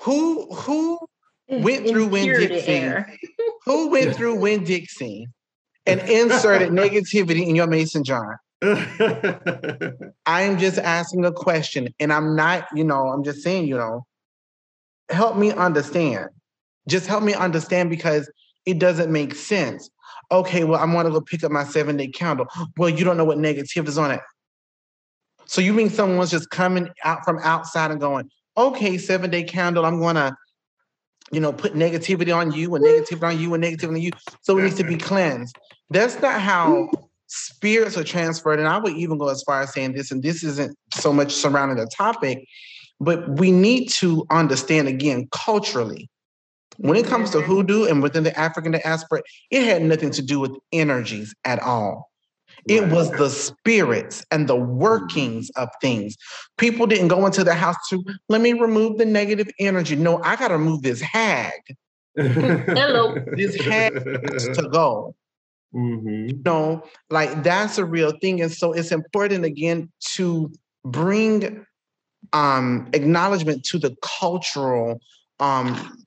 Who 0.00 0.52
who 0.54 0.98
went 1.48 1.88
through 1.88 2.08
Winn 2.08 2.32
Dixie? 2.32 3.16
who 3.64 3.90
went 3.90 4.16
through 4.16 4.36
Winn 4.36 4.64
Dixie 4.64 5.28
and 5.86 6.00
inserted 6.00 6.70
negativity 6.70 7.46
in 7.46 7.54
your 7.54 7.66
mason 7.66 8.04
jar? 8.04 8.40
I 8.62 10.42
am 10.42 10.58
just 10.58 10.78
asking 10.78 11.24
a 11.24 11.32
question, 11.32 11.94
and 12.00 12.12
I'm 12.12 12.34
not, 12.34 12.66
you 12.74 12.84
know, 12.84 13.08
I'm 13.08 13.22
just 13.22 13.42
saying, 13.42 13.66
you 13.66 13.76
know, 13.76 14.06
help 15.10 15.36
me 15.36 15.52
understand. 15.52 16.30
Just 16.88 17.06
help 17.06 17.22
me 17.22 17.34
understand 17.34 17.90
because 17.90 18.30
it 18.66 18.78
doesn't 18.78 19.12
make 19.12 19.34
sense. 19.34 19.90
Okay, 20.30 20.64
well, 20.64 20.80
I'm 20.80 20.92
gonna 20.92 21.10
go 21.10 21.20
pick 21.20 21.44
up 21.44 21.52
my 21.52 21.64
seven 21.64 21.96
day 21.96 22.08
candle. 22.08 22.46
Well, 22.76 22.88
you 22.88 23.04
don't 23.04 23.16
know 23.16 23.24
what 23.24 23.38
negative 23.38 23.86
is 23.86 23.98
on 23.98 24.10
it. 24.10 24.20
So 25.46 25.60
you 25.60 25.72
mean 25.72 25.90
someone's 25.90 26.30
just 26.30 26.50
coming 26.50 26.88
out 27.04 27.24
from 27.24 27.38
outside 27.40 27.90
and 27.90 28.00
going, 28.00 28.30
okay, 28.56 28.98
seven 28.98 29.30
day 29.30 29.44
candle, 29.44 29.84
I'm 29.84 30.00
going 30.00 30.16
to, 30.16 30.36
you 31.32 31.40
know, 31.40 31.52
put 31.52 31.74
negativity 31.74 32.34
on 32.34 32.52
you 32.52 32.74
and 32.74 32.84
negativity 32.84 33.22
on 33.22 33.38
you 33.40 33.54
and 33.54 33.64
negativity 33.64 33.88
on 33.88 34.00
you. 34.00 34.10
So 34.42 34.58
it 34.58 34.62
needs 34.62 34.76
to 34.76 34.84
be 34.84 34.96
cleansed. 34.96 35.56
That's 35.90 36.20
not 36.20 36.40
how 36.40 36.90
spirits 37.26 37.96
are 37.96 38.04
transferred. 38.04 38.58
And 38.58 38.68
I 38.68 38.78
would 38.78 38.94
even 38.94 39.18
go 39.18 39.28
as 39.28 39.42
far 39.42 39.62
as 39.62 39.72
saying 39.72 39.94
this, 39.94 40.10
and 40.10 40.22
this 40.22 40.44
isn't 40.44 40.76
so 40.92 41.12
much 41.12 41.32
surrounding 41.32 41.78
the 41.78 41.86
topic, 41.86 42.46
but 43.00 43.38
we 43.38 43.50
need 43.50 43.88
to 43.90 44.26
understand 44.30 44.88
again 44.88 45.28
culturally 45.32 46.08
when 46.78 46.96
it 46.96 47.06
comes 47.06 47.30
to 47.30 47.40
hoodoo 47.40 47.84
and 47.84 48.02
within 48.02 48.24
the 48.24 48.38
African 48.38 48.72
diaspora, 48.72 49.22
it 49.50 49.64
had 49.64 49.82
nothing 49.82 50.10
to 50.10 50.22
do 50.22 50.40
with 50.40 50.52
energies 50.72 51.34
at 51.44 51.60
all. 51.60 52.10
It 52.68 52.88
was 52.90 53.10
the 53.12 53.28
spirits 53.28 54.24
and 54.30 54.48
the 54.48 54.56
workings 54.56 55.50
of 55.56 55.68
things. 55.80 56.16
People 56.58 56.86
didn't 56.86 57.08
go 57.08 57.26
into 57.26 57.44
the 57.44 57.54
house 57.54 57.76
to 57.90 58.02
let 58.28 58.40
me 58.40 58.52
remove 58.52 58.98
the 58.98 59.04
negative 59.04 59.48
energy. 59.58 59.96
No, 59.96 60.22
I 60.22 60.36
got 60.36 60.48
to 60.48 60.58
move 60.58 60.82
this 60.82 61.00
hag. 61.00 61.60
Hello. 62.16 63.16
This 63.36 63.60
hag 63.60 63.94
has 64.32 64.48
to 64.56 64.68
go. 64.70 65.14
Mm-hmm. 65.74 66.28
You 66.28 66.42
know, 66.44 66.84
like 67.10 67.42
that's 67.42 67.78
a 67.78 67.84
real 67.84 68.12
thing. 68.20 68.40
And 68.40 68.52
so 68.52 68.72
it's 68.72 68.92
important 68.92 69.44
again 69.44 69.90
to 70.14 70.52
bring 70.84 71.66
um 72.32 72.88
acknowledgement 72.94 73.64
to 73.64 73.78
the 73.78 73.94
cultural 74.02 75.00
um 75.40 75.98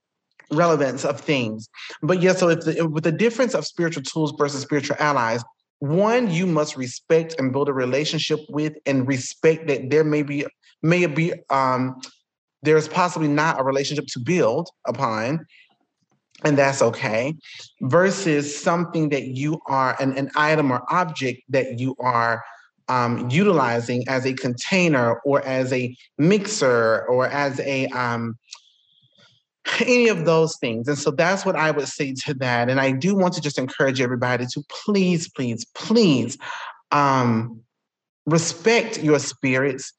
relevance 0.51 1.03
of 1.03 1.19
things. 1.19 1.69
But 2.01 2.21
yeah, 2.21 2.33
so 2.33 2.49
if 2.49 2.61
the, 2.61 2.87
with 2.87 3.03
the 3.03 3.11
difference 3.11 3.53
of 3.53 3.65
spiritual 3.65 4.03
tools 4.03 4.33
versus 4.37 4.61
spiritual 4.61 4.95
allies, 4.99 5.43
one 5.79 6.31
you 6.31 6.47
must 6.47 6.75
respect 6.75 7.35
and 7.37 7.51
build 7.51 7.69
a 7.69 7.73
relationship 7.73 8.39
with, 8.49 8.73
and 8.85 9.07
respect 9.07 9.67
that 9.67 9.89
there 9.89 10.03
may 10.03 10.23
be 10.23 10.45
may 10.81 11.05
be 11.05 11.33
um, 11.49 12.01
there's 12.63 12.87
possibly 12.87 13.27
not 13.27 13.59
a 13.59 13.63
relationship 13.63 14.05
to 14.07 14.19
build 14.19 14.69
upon. 14.85 15.45
And 16.43 16.55
that's 16.55 16.83
okay, 16.83 17.35
versus 17.81 18.55
something 18.55 19.09
that 19.09 19.23
you 19.23 19.59
are 19.65 19.95
an, 19.99 20.15
an 20.17 20.29
item 20.35 20.71
or 20.71 20.83
object 20.93 21.41
that 21.49 21.79
you 21.79 21.95
are 21.99 22.43
um, 22.89 23.27
utilizing 23.29 24.07
as 24.07 24.25
a 24.25 24.33
container 24.33 25.15
or 25.25 25.41
as 25.41 25.73
a 25.73 25.95
mixer 26.17 27.05
or 27.07 27.27
as 27.27 27.59
a 27.61 27.87
um, 27.87 28.37
any 29.81 30.07
of 30.07 30.25
those 30.25 30.57
things. 30.57 30.87
And 30.87 30.97
so 30.97 31.11
that's 31.11 31.45
what 31.45 31.55
I 31.55 31.71
would 31.71 31.87
say 31.87 32.13
to 32.25 32.33
that. 32.35 32.69
And 32.69 32.79
I 32.79 32.91
do 32.91 33.15
want 33.15 33.33
to 33.35 33.41
just 33.41 33.57
encourage 33.57 34.01
everybody 34.01 34.45
to 34.45 34.63
please, 34.85 35.29
please, 35.29 35.65
please 35.75 36.37
um, 36.91 37.61
respect 38.25 39.01
your 39.01 39.19
spirits, 39.19 39.93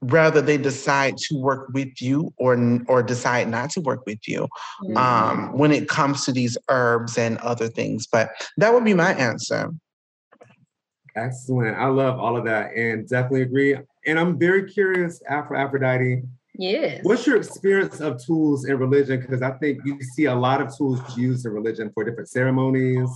whether 0.00 0.40
they 0.40 0.56
decide 0.56 1.16
to 1.16 1.38
work 1.38 1.68
with 1.72 2.00
you 2.00 2.32
or 2.38 2.80
or 2.88 3.02
decide 3.02 3.48
not 3.48 3.70
to 3.70 3.80
work 3.80 4.04
with 4.06 4.20
you 4.26 4.48
mm-hmm. 4.82 4.96
um, 4.96 5.56
when 5.56 5.72
it 5.72 5.88
comes 5.88 6.24
to 6.24 6.32
these 6.32 6.56
herbs 6.68 7.18
and 7.18 7.38
other 7.38 7.68
things. 7.68 8.06
But 8.10 8.30
that 8.56 8.72
would 8.72 8.84
be 8.84 8.94
my 8.94 9.14
answer. 9.14 9.70
Excellent. 11.16 11.76
I 11.76 11.86
love 11.86 12.18
all 12.18 12.36
of 12.36 12.44
that 12.44 12.72
and 12.74 13.08
definitely 13.08 13.42
agree. 13.42 13.76
And 14.06 14.18
I'm 14.18 14.38
very 14.38 14.70
curious, 14.70 15.20
Afro 15.28 15.58
Aphrodite, 15.58 16.22
Yes. 16.60 17.00
What's 17.04 17.26
your 17.26 17.38
experience 17.38 18.00
of 18.00 18.22
tools 18.22 18.66
in 18.66 18.76
religion? 18.76 19.18
Because 19.18 19.40
I 19.40 19.52
think 19.52 19.80
you 19.86 19.98
see 20.14 20.26
a 20.26 20.34
lot 20.34 20.60
of 20.60 20.76
tools 20.76 21.00
used 21.16 21.46
in 21.46 21.52
religion 21.52 21.90
for 21.94 22.04
different 22.04 22.28
ceremonies, 22.28 23.08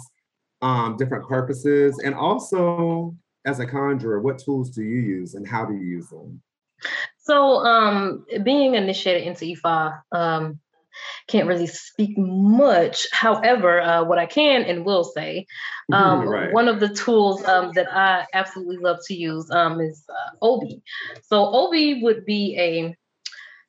um, 0.63 0.97
different 0.97 1.29
purposes, 1.29 2.01
and 2.03 2.15
also 2.15 3.15
as 3.45 3.61
a 3.61 3.67
conjurer, 3.67 4.23
what 4.23 4.39
tools 4.39 4.71
do 4.71 4.83
you 4.83 4.99
use 4.99 5.35
and 5.35 5.47
how 5.47 5.67
do 5.67 5.75
you 5.75 5.85
use 5.85 6.09
them? 6.09 6.41
So, 7.19 7.59
um, 7.59 8.25
being 8.43 8.77
initiated 8.77 9.27
into 9.27 9.45
Ifa, 9.45 10.01
um, 10.13 10.59
can't 11.29 11.47
really 11.47 11.67
speak 11.67 12.17
much. 12.17 13.07
However, 13.13 13.83
uh, 13.83 14.05
what 14.05 14.19
I 14.19 14.25
can 14.25 14.63
and 14.63 14.87
will 14.87 15.05
say, 15.05 15.47
um, 15.93 16.27
right. 16.27 16.51
one 16.51 16.69
of 16.69 16.81
the 16.81 16.89
tools 16.89 17.45
um, 17.45 17.73
that 17.75 17.95
I 17.95 18.25
absolutely 18.33 18.79
love 18.79 19.01
to 19.09 19.15
use 19.15 19.51
um, 19.51 19.83
is 19.83 20.03
uh, 20.09 20.37
Obi. 20.41 20.83
So 21.25 21.45
Obi 21.55 22.03
would 22.03 22.25
be 22.25 22.57
a 22.59 22.97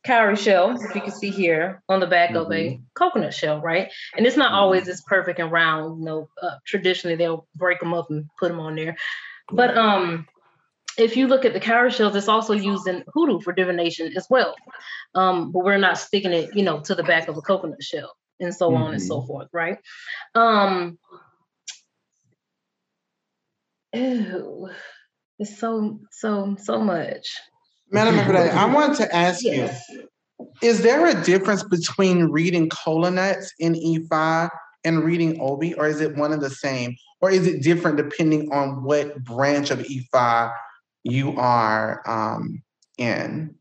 cowrie 0.06 0.36
shell, 0.36 0.78
if 0.80 0.96
you 0.96 1.02
can 1.02 1.12
see 1.12 1.30
here 1.30 1.82
on 1.90 2.00
the 2.00 2.08
back 2.08 2.30
mm-hmm. 2.30 2.38
of 2.38 2.52
a 2.52 2.70
mm-hmm. 2.70 2.84
coconut 2.94 3.34
shell, 3.34 3.60
right? 3.62 3.92
And 4.16 4.26
it's 4.26 4.38
not 4.38 4.48
mm-hmm. 4.48 4.56
always 4.56 4.88
as 4.88 5.02
perfect 5.02 5.40
and 5.40 5.52
round. 5.52 6.00
You 6.00 6.06
know, 6.06 6.30
uh, 6.42 6.56
traditionally 6.66 7.16
they'll 7.16 7.48
break 7.56 7.80
them 7.80 7.94
up 7.94 8.10
and 8.10 8.30
put 8.40 8.50
them 8.50 8.60
on 8.60 8.76
there. 8.76 8.96
But 9.52 9.78
um, 9.78 10.28
if 10.98 11.18
you 11.18 11.28
look 11.28 11.46
at 11.46 11.54
the 11.54 11.60
cowrie 11.60 11.92
shells, 11.92 12.16
it's 12.16 12.28
also 12.28 12.54
used 12.54 12.88
in 12.88 13.04
hoodoo 13.14 13.42
for 13.42 13.54
divination 13.54 14.14
as 14.16 14.28
well. 14.30 14.56
Um, 15.14 15.52
but 15.52 15.64
we're 15.64 15.78
not 15.78 15.98
sticking 15.98 16.34
it, 16.34 16.56
you 16.56 16.64
know, 16.64 16.80
to 16.82 16.96
the 16.96 17.04
back 17.04 17.28
of 17.28 17.38
a 17.38 17.42
coconut 17.42 17.84
shell 17.84 18.16
and 18.40 18.54
so 18.54 18.70
mm-hmm. 18.70 18.84
on 18.84 18.94
and 18.94 19.04
so 19.04 19.18
mm-hmm. 19.18 19.28
forth, 19.28 19.50
right? 19.54 19.78
Um, 20.34 20.98
ew, 23.94 24.70
it's 25.40 25.58
so 25.58 26.00
so 26.12 26.56
so 26.60 26.80
much. 26.80 27.38
Madam 27.92 28.16
Aphrodite, 28.16 28.50
I 28.50 28.66
wanted 28.66 28.98
to 28.98 29.16
ask 29.16 29.44
yes. 29.44 29.84
you, 29.90 30.08
is 30.62 30.82
there 30.82 31.06
a 31.06 31.24
difference 31.24 31.64
between 31.64 32.26
reading 32.26 32.70
kola 32.70 33.12
nuts 33.12 33.54
in 33.60 33.74
Ifa 33.74 34.50
and 34.84 35.04
reading 35.04 35.40
Obi, 35.42 35.74
or 35.76 35.88
is 35.88 36.02
it 36.02 36.16
one 36.16 36.34
and 36.34 36.42
the 36.42 36.50
same? 36.50 36.96
Or 37.22 37.32
is 37.32 37.48
it 37.48 37.64
different 37.64 37.98
depending 37.98 38.52
on 38.52 38.84
what 38.84 39.24
branch 39.24 39.72
of 39.72 39.80
Ifa 39.80 40.54
you 41.04 41.36
are 41.38 42.02
um, 42.08 42.62
in? 42.98 43.56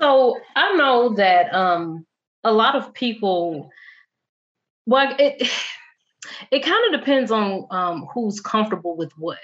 So 0.00 0.38
I 0.54 0.74
know 0.74 1.14
that 1.14 1.54
um, 1.54 2.06
a 2.44 2.52
lot 2.52 2.74
of 2.74 2.92
people, 2.92 3.70
well, 4.86 5.14
it, 5.18 5.48
it 6.50 6.60
kind 6.60 6.94
of 6.94 7.00
depends 7.00 7.30
on 7.30 7.66
um, 7.70 8.06
who's 8.12 8.40
comfortable 8.40 8.96
with 8.96 9.12
what. 9.16 9.38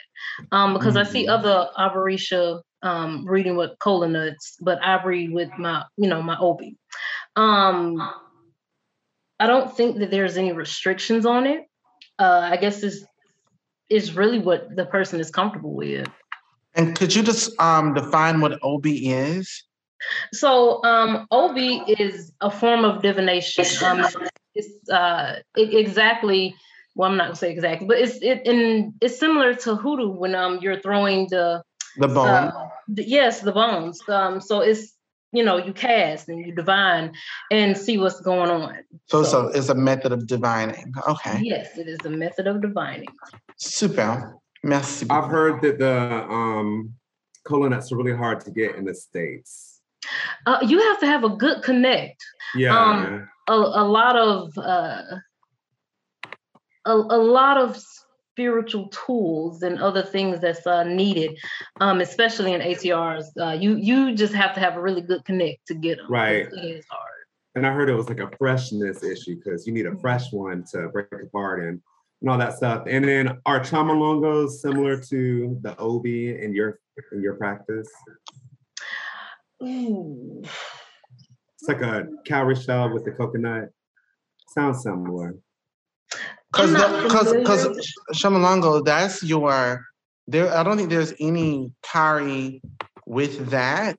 Um, 0.51 0.75
because 0.75 0.95
mm-hmm. 0.95 1.09
I 1.09 1.11
see 1.11 1.27
mm-hmm. 1.27 1.47
other 1.47 1.69
Aborisha 1.79 2.63
um, 2.83 3.25
reading 3.27 3.57
with 3.57 3.79
kola 3.79 4.09
nuts, 4.09 4.57
but 4.61 4.83
I 4.83 5.03
read 5.03 5.33
with 5.33 5.51
my, 5.59 5.85
you 5.97 6.09
know, 6.09 6.23
my 6.23 6.37
Obi. 6.39 6.77
Um, 7.37 8.03
I 9.39 9.47
don't 9.47 9.75
think 9.75 9.99
that 9.99 10.11
there's 10.11 10.37
any 10.37 10.53
restrictions 10.53 11.27
on 11.27 11.47
it. 11.47 11.65
Uh, 12.19 12.49
I 12.53 12.57
guess 12.57 12.83
it's 12.83 13.05
is 13.89 14.15
really 14.15 14.39
what 14.39 14.75
the 14.75 14.87
person 14.87 15.21
is 15.21 15.31
comfortable 15.31 15.75
with. 15.75 16.09
And 16.75 16.97
could 16.97 17.15
you 17.15 17.23
just 17.23 17.59
um, 17.61 17.93
define 17.93 18.41
what 18.41 18.59
Obi 18.63 19.11
is? 19.11 19.65
So 20.33 20.83
um, 20.85 21.27
Obi 21.31 21.85
is 21.87 22.33
a 22.41 22.51
form 22.51 22.85
of 22.85 23.03
divination. 23.03 23.65
Um, 23.85 24.07
it's 24.55 24.89
uh, 24.89 25.41
it, 25.57 25.75
exactly. 25.75 26.55
Well, 26.95 27.11
I'm 27.11 27.17
not 27.17 27.29
gonna 27.29 27.37
say 27.37 27.51
exactly, 27.51 27.87
but 27.87 27.99
it's 27.99 28.17
it 28.23 28.47
and 28.47 28.95
it's 29.01 29.19
similar 29.19 29.55
to 29.55 29.77
hoodoo 29.77 30.11
when 30.11 30.35
um 30.35 30.59
you're 30.61 30.81
throwing 30.81 31.27
the 31.31 31.63
the 31.97 32.09
bone. 32.09 32.27
Uh, 32.27 32.69
the, 32.89 33.05
yes, 33.05 33.41
the 33.41 33.53
bones. 33.53 34.01
Um, 34.09 34.41
so 34.41 34.61
it's 34.61 34.95
you 35.33 35.43
know 35.43 35.57
you 35.57 35.73
cast 35.73 36.29
and 36.29 36.45
you 36.45 36.55
divine 36.55 37.13
and 37.51 37.77
see 37.77 37.97
what's 37.99 38.21
going 38.21 38.51
on. 38.51 38.77
So, 39.07 39.23
so, 39.23 39.31
so 39.31 39.47
it's 39.49 39.69
a 39.71 39.75
method 39.75 40.13
of 40.13 40.27
divining. 40.27 40.93
Okay. 41.09 41.41
Yes, 41.43 41.79
it 41.79 41.89
is 41.89 41.99
a 42.05 42.11
method 42.11 42.47
of 42.47 42.61
divining. 42.61 43.09
Super. 43.57 44.39
Merci. 44.63 45.07
I've 45.11 45.31
heard 45.31 45.61
that 45.63 45.79
the 45.79 46.25
um, 46.31 46.95
kola 47.45 47.71
nuts 47.71 47.91
are 47.91 47.97
really 47.97 48.17
hard 48.17 48.41
to 48.43 48.51
get 48.51 48.77
in 48.77 48.85
the 48.85 48.95
states. 48.95 49.81
Uh, 50.47 50.59
you 50.63 50.79
have 50.79 51.01
to 51.01 51.07
have 51.07 51.25
a 51.25 51.31
good 51.31 51.63
connect. 51.63 52.23
Yeah. 52.55 52.77
Um, 52.77 53.29
a, 53.49 53.55
a 53.55 53.85
lot 53.85 54.17
of 54.17 54.57
uh, 54.57 55.03
a, 56.85 56.93
a 56.93 57.21
lot 57.21 57.57
of 57.57 57.83
spiritual 58.33 58.89
tools 58.89 59.63
and 59.63 59.79
other 59.81 60.03
things 60.03 60.41
that's 60.41 60.67
uh, 60.67 60.85
needed, 60.85 61.39
um, 61.81 62.01
especially 62.01 62.53
in 62.53 62.61
ATRs. 62.61 63.25
Uh, 63.39 63.53
you 63.53 63.77
you 63.77 64.15
just 64.15 64.35
have 64.35 64.55
to 64.55 64.61
have 64.61 64.77
a 64.77 64.81
really 64.81 65.03
good 65.03 65.25
connect 65.25 65.67
to 65.67 65.75
get 65.75 65.99
them. 65.99 66.07
Right. 66.09 66.47
It 66.47 66.65
is 66.65 66.85
hard. 66.89 67.11
And 67.55 67.67
I 67.67 67.73
heard 67.73 67.91
it 67.91 67.95
was 67.95 68.09
like 68.09 68.21
a 68.21 68.31
freshness 68.39 69.03
issue 69.03 69.37
because 69.37 69.67
you 69.67 69.75
need 69.75 69.87
a 69.87 69.97
fresh 69.99 70.33
one 70.33 70.65
to 70.73 70.89
break 70.89 71.09
apart 71.13 71.61
and, 71.61 71.83
and 72.23 72.31
all 72.31 72.39
that 72.39 72.55
stuff. 72.55 72.85
And 72.89 73.05
then 73.05 73.39
are 73.45 73.61
chamalongos 73.61 74.53
similar 74.53 74.97
to 74.97 75.59
the 75.61 75.77
obi 75.79 76.43
in 76.43 76.55
your 76.55 76.81
in 77.13 77.23
your 77.23 77.35
practice? 77.35 77.89
Ooh. 79.63 80.43
It's 80.43 81.69
like 81.69 81.83
a 81.83 82.09
cowrie 82.27 82.57
shell 82.57 82.93
with 82.93 83.05
the 83.05 83.13
coconut. 83.13 83.69
Sounds 84.49 84.83
similar. 84.83 85.37
Because 86.53 87.03
because 87.03 87.33
because 87.33 87.95
Chamalongo, 88.15 88.85
that's 88.85 89.23
your 89.23 89.87
there. 90.27 90.55
I 90.55 90.63
don't 90.63 90.77
think 90.77 90.91
there's 90.91 91.15
any 91.19 91.73
cowrie 91.83 92.61
with 93.07 93.49
that. 93.51 93.97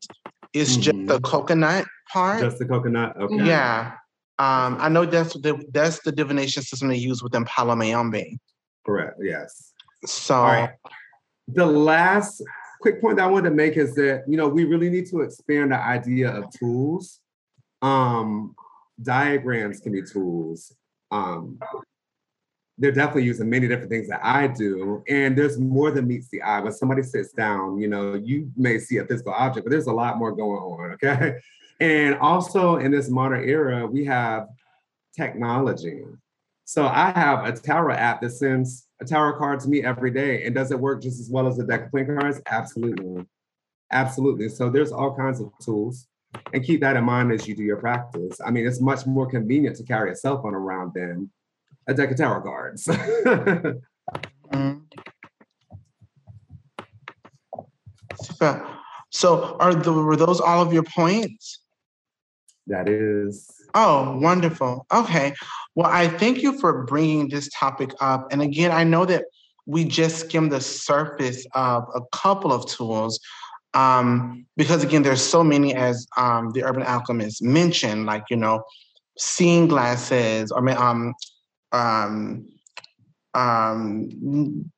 It's 0.54 0.78
just 0.78 1.08
the 1.08 1.20
coconut 1.22 1.86
part. 2.12 2.42
Just 2.42 2.60
the 2.60 2.66
coconut. 2.66 3.18
Okay. 3.18 3.46
yeah. 3.46 3.94
Um, 4.40 4.78
I 4.80 4.90
know 4.90 5.06
that's 5.06 5.34
the 5.34 5.64
that's 5.72 6.00
the 6.00 6.12
divination 6.12 6.62
system 6.64 6.90
they 6.90 6.98
use 6.98 7.24
within 7.24 7.44
Palo 7.46 7.76
Mayombe. 7.76 8.38
Correct. 8.86 9.18
Yes. 9.22 9.74
So 10.06 10.36
All 10.36 10.44
right. 10.44 10.70
The 11.48 11.66
last 11.66 12.44
quick 12.82 13.02
point 13.02 13.18
that 13.18 13.24
I 13.24 13.28
wanted 13.28 13.50
to 13.50 13.56
make 13.56 13.78
is 13.78 13.96
that 13.96 14.26
you 14.28 14.38
know 14.38 14.48
we 14.48 14.66
really 14.66 14.90
need 14.90 15.08
to 15.08 15.22
expand 15.22 15.72
the 15.72 15.80
idea 15.80 16.30
of 16.30 16.52
tools. 16.52 17.20
Um, 17.82 18.56
diagrams 19.02 19.80
can 19.80 19.92
be 19.92 20.04
tools. 20.04 20.72
Um, 21.12 21.60
they're 22.78 22.92
definitely 22.92 23.26
using 23.26 23.50
many 23.50 23.68
different 23.68 23.92
things 23.92 24.08
that 24.10 24.22
I 24.24 24.48
do, 24.48 25.04
and 25.08 25.38
there's 25.38 25.60
more 25.60 25.92
than 25.92 26.08
meets 26.08 26.30
the 26.30 26.42
eye. 26.42 26.60
When 26.60 26.74
somebody 26.74 27.04
sits 27.04 27.32
down, 27.32 27.80
you 27.80 27.88
know, 27.88 28.16
you 28.16 28.52
may 28.56 28.80
see 28.80 28.98
a 28.98 29.06
physical 29.06 29.34
object, 29.34 29.66
but 29.66 29.72
there's 29.72 29.88
a 29.88 29.94
lot 29.94 30.18
more 30.18 30.32
going 30.32 30.60
on. 30.60 30.92
Okay, 30.94 31.36
and 31.80 32.16
also 32.16 32.78
in 32.78 32.92
this 32.92 33.10
modern 33.10 33.48
era, 33.48 33.86
we 33.86 34.06
have 34.06 34.48
technology. 35.16 36.02
So 36.66 36.88
I 36.88 37.12
have 37.12 37.46
a 37.46 37.52
tarot 37.52 37.96
app 37.96 38.22
that 38.22 38.32
sends 38.32 38.88
a 39.02 39.06
tarot 39.06 39.38
card 39.38 39.60
to 39.62 39.70
me 39.70 39.84
every 39.84 40.12
day. 40.12 40.46
And 40.46 40.56
does 40.56 40.72
it 40.72 40.80
work 40.80 41.02
just 41.02 41.20
as 41.20 41.30
well 41.30 41.48
as 41.48 41.60
a 41.60 41.66
deck 41.66 41.86
of 41.86 41.92
playing 41.92 42.08
cards? 42.08 42.42
Absolutely. 42.48 43.26
Absolutely. 43.92 44.50
So 44.50 44.70
there's 44.70 44.92
all 44.92 45.16
kinds 45.16 45.40
of 45.40 45.52
tools. 45.62 46.08
And 46.54 46.64
keep 46.64 46.82
that 46.82 46.96
in 46.96 47.04
mind 47.04 47.32
as 47.32 47.48
you 47.48 47.56
do 47.56 47.64
your 47.64 47.78
practice. 47.78 48.40
I 48.44 48.50
mean, 48.50 48.66
it's 48.66 48.82
much 48.82 49.06
more 49.06 49.28
convenient 49.28 49.76
to 49.78 49.84
carry 49.84 50.12
a 50.12 50.16
cell 50.16 50.42
phone 50.42 50.56
around 50.56 50.94
than 50.96 51.30
a 51.88 51.94
deck 51.94 52.12
of 52.12 52.18
tarot 52.18 52.42
cards. 52.42 52.86
mm. 52.88 54.82
Super. 58.22 58.68
So 59.10 59.58
are 59.60 59.74
the 59.74 59.92
were 59.92 60.16
those 60.16 60.40
all 60.40 60.62
of 60.62 60.72
your 60.74 60.84
points? 60.84 61.60
that 62.68 62.88
is 62.88 63.54
Oh, 63.76 64.18
wonderful. 64.20 64.86
Okay. 64.94 65.34
Well, 65.76 65.90
I 65.90 66.08
thank 66.08 66.44
you 66.44 66.60
for 66.60 66.84
bringing 66.84 67.30
this 67.30 67.50
topic 67.58 67.92
up. 68.00 68.28
And 68.32 68.42
again, 68.42 68.72
I 68.72 68.84
know 68.84 69.06
that 69.06 69.26
we 69.66 69.84
just 69.84 70.20
skimmed 70.20 70.52
the 70.52 70.62
surface 70.62 71.46
of 71.56 71.86
a 71.96 72.02
couple 72.12 72.54
of 72.54 72.68
tools 72.68 73.20
um, 73.74 74.46
because, 74.56 74.84
again, 74.84 75.02
there's 75.02 75.24
so 75.24 75.44
many 75.44 75.74
as 75.74 76.06
um, 76.18 76.52
the 76.52 76.64
urban 76.64 76.84
alchemist 76.84 77.42
mentioned, 77.42 78.06
like, 78.06 78.26
you 78.30 78.38
know, 78.38 78.64
seeing 79.18 79.68
glasses 79.68 80.52
or 80.52 80.70
um, 80.70 81.16
um, 81.74 82.48
um, 83.34 84.72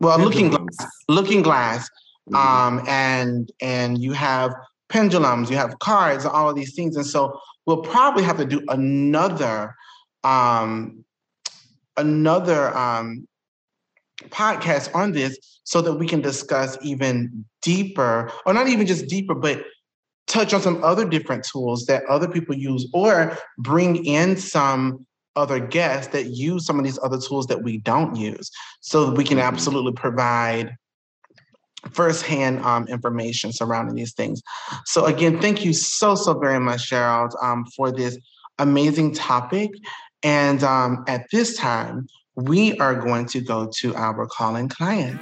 well, 0.00 0.18
looking 0.18 0.48
glass, 0.48 0.76
looking 1.08 1.42
glass, 1.42 1.88
Mhm. 2.30 2.36
um, 2.36 2.82
and 2.86 3.50
and 3.60 3.98
you 3.98 4.12
have 4.12 4.54
pendulums, 4.88 5.50
you 5.50 5.56
have 5.56 5.78
cards, 5.80 6.24
all 6.24 6.48
of 6.48 6.56
these 6.56 6.74
things, 6.74 6.96
and 6.96 7.06
so 7.06 7.38
we'll 7.66 7.82
probably 7.82 8.22
have 8.22 8.36
to 8.38 8.44
do 8.44 8.62
another 8.68 9.74
um, 10.24 11.04
another 11.96 12.76
um, 12.76 13.26
podcast 14.28 14.94
on 14.94 15.12
this 15.12 15.38
so 15.64 15.80
that 15.80 15.94
we 15.94 16.06
can 16.06 16.20
discuss 16.20 16.76
even 16.82 17.44
deeper, 17.62 18.30
or 18.44 18.54
not 18.54 18.68
even 18.68 18.86
just 18.86 19.06
deeper, 19.08 19.34
but 19.34 19.64
touch 20.26 20.52
on 20.52 20.60
some 20.60 20.82
other 20.82 21.08
different 21.08 21.44
tools 21.44 21.86
that 21.86 22.04
other 22.06 22.28
people 22.28 22.54
use, 22.54 22.88
or 22.92 23.36
bring 23.58 24.04
in 24.04 24.36
some 24.36 25.05
other 25.36 25.60
guests 25.60 26.12
that 26.12 26.26
use 26.26 26.66
some 26.66 26.78
of 26.78 26.84
these 26.84 26.98
other 27.02 27.20
tools 27.20 27.46
that 27.46 27.62
we 27.62 27.78
don't 27.78 28.16
use, 28.16 28.50
so 28.80 29.06
that 29.06 29.16
we 29.16 29.24
can 29.24 29.38
Mhm. 29.38 29.44
absolutely 29.44 29.92
provide 29.92 30.76
firsthand 31.92 32.64
um, 32.64 32.88
information 32.88 33.52
surrounding 33.52 33.94
these 33.94 34.12
things. 34.14 34.42
So 34.86 35.04
again, 35.04 35.40
thank 35.40 35.64
you 35.64 35.72
so, 35.72 36.14
so 36.14 36.34
very 36.38 36.58
much, 36.58 36.88
Gerald, 36.88 37.34
um, 37.40 37.64
for 37.76 37.92
this 37.92 38.18
amazing 38.58 39.14
topic. 39.14 39.70
And 40.22 40.64
um, 40.64 41.04
at 41.06 41.26
this 41.30 41.56
time, 41.56 42.08
we 42.34 42.76
are 42.78 42.94
going 42.94 43.26
to 43.26 43.40
go 43.40 43.70
to 43.80 43.94
our 43.94 44.26
calling 44.26 44.68
client. 44.68 45.20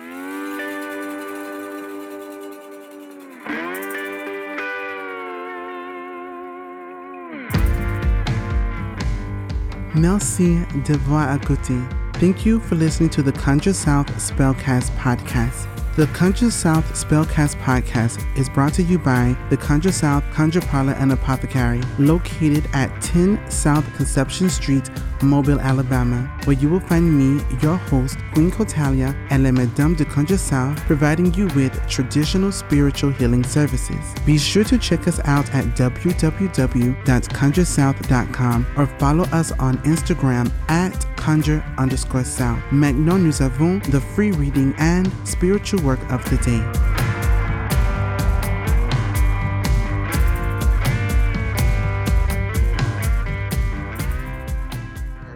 Merci 9.94 10.58
d'avoir 10.86 11.34
écouté. 11.34 11.74
Thank 12.20 12.44
you 12.46 12.60
for 12.60 12.76
listening 12.76 13.10
to 13.10 13.22
the 13.22 13.32
Conjure 13.32 13.74
South 13.74 14.08
Spellcast 14.18 14.90
podcast. 14.96 15.73
The 15.96 16.06
Conjure 16.08 16.50
South 16.50 16.84
Spellcast 16.92 17.54
podcast 17.62 18.26
is 18.36 18.48
brought 18.48 18.74
to 18.74 18.82
you 18.82 18.98
by 18.98 19.36
the 19.48 19.56
Conjure 19.56 19.92
South 19.92 20.24
Conjure 20.32 20.60
Parlor 20.62 20.94
and 20.94 21.12
Apothecary, 21.12 21.80
located 22.00 22.68
at 22.72 23.00
10 23.00 23.48
South 23.48 23.84
Conception 23.94 24.50
Street, 24.50 24.90
Mobile, 25.22 25.60
Alabama, 25.60 26.28
where 26.46 26.56
you 26.56 26.68
will 26.68 26.80
find 26.80 27.16
me, 27.16 27.40
your 27.62 27.76
host, 27.76 28.18
Queen 28.32 28.50
Cotalia, 28.50 29.14
and 29.30 29.44
La 29.44 29.52
Madame 29.52 29.94
de 29.94 30.04
Conjure 30.04 30.36
South, 30.36 30.76
providing 30.80 31.32
you 31.34 31.46
with 31.54 31.80
traditional 31.88 32.50
spiritual 32.50 33.12
healing 33.12 33.44
services. 33.44 34.04
Be 34.26 34.36
sure 34.36 34.64
to 34.64 34.76
check 34.76 35.06
us 35.06 35.20
out 35.26 35.48
at 35.54 35.64
www.conjuresouth.com 35.76 38.66
or 38.76 38.86
follow 38.98 39.24
us 39.26 39.52
on 39.52 39.78
Instagram 39.78 40.50
at 40.68 41.06
conjure 41.24 41.64
underscore 41.78 42.22
south. 42.22 42.60
Maintenant, 42.70 43.16
nous 43.16 43.40
avons 43.40 43.80
the 43.90 43.98
free 43.98 44.30
reading 44.32 44.74
and 44.76 45.10
spiritual 45.24 45.80
work 45.80 46.00
of 46.12 46.22
the 46.28 46.36
day. 46.44 46.60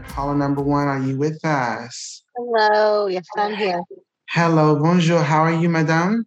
Caller 0.09 0.35
number 0.35 0.61
one, 0.61 0.89
are 0.89 1.01
you 1.01 1.17
with 1.17 1.43
us? 1.43 2.23
Hello, 2.37 3.07
yes, 3.07 3.25
I'm 3.39 3.55
here. 3.55 3.81
Hello, 4.29 4.79
bonjour. 4.79 5.23
How 5.23 5.41
are 5.41 5.55
you, 5.55 5.71
madame? 5.71 6.27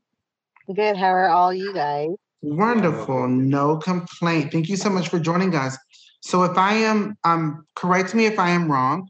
Good. 0.73 0.97
How 0.97 1.13
are 1.13 1.29
all 1.29 1.53
you 1.53 1.71
guys? 1.71 2.09
Wonderful. 2.41 3.27
No 3.27 3.77
complaint. 3.77 4.51
Thank 4.51 4.69
you 4.69 4.75
so 4.75 4.89
much 4.89 5.09
for 5.09 5.19
joining 5.19 5.53
us. 5.53 5.77
So 6.21 6.43
if 6.43 6.57
I 6.57 6.73
am, 6.73 7.15
um, 7.23 7.63
correct 7.75 8.15
me 8.15 8.25
if 8.25 8.39
I 8.39 8.49
am 8.49 8.71
wrong, 8.71 9.07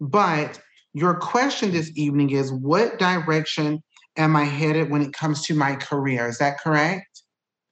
but 0.00 0.60
your 0.92 1.14
question 1.14 1.72
this 1.72 1.90
evening 1.96 2.30
is 2.30 2.52
what 2.52 2.98
direction 2.98 3.82
am 4.16 4.36
I 4.36 4.44
headed 4.44 4.90
when 4.90 5.02
it 5.02 5.12
comes 5.12 5.42
to 5.46 5.54
my 5.54 5.74
career? 5.74 6.28
Is 6.28 6.38
that 6.38 6.60
correct? 6.60 7.22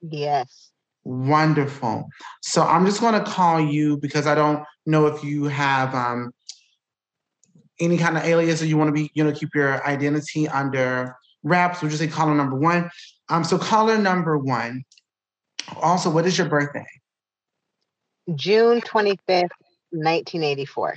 Yes. 0.01 0.71
Wonderful. 1.05 2.09
So 2.43 2.63
I'm 2.63 2.85
just 2.85 3.01
going 3.01 3.15
to 3.15 3.29
call 3.29 3.61
you 3.61 3.97
because 3.97 4.27
I 4.27 4.35
don't 4.35 4.65
know 4.87 5.07
if 5.07 5.23
you 5.23 5.45
have 5.45 5.95
um, 5.95 6.33
any 7.81 7.97
kind 7.97 8.17
of 8.17 8.25
alias 8.25 8.63
or 8.63 8.67
you 8.67 8.77
want 8.77 8.89
to 8.89 8.93
be, 8.93 9.11
you 9.15 9.25
know, 9.25 9.33
keep 9.33 9.55
your 9.55 9.85
identity 9.87 10.49
under 10.49 11.17
wraps. 11.43 11.81
We'll 11.81 11.91
just 11.91 12.03
say 12.03 12.09
caller 12.09 12.35
number 12.35 12.57
one. 12.57 12.91
Um, 13.29 13.45
so 13.45 13.59
caller 13.59 13.99
number 13.99 14.39
one. 14.39 14.85
Also, 15.81 16.11
what 16.11 16.27
is 16.27 16.37
your 16.37 16.49
birthday? 16.49 16.87
June 18.35 18.81
25th, 18.81 19.51
1984. 19.91 20.97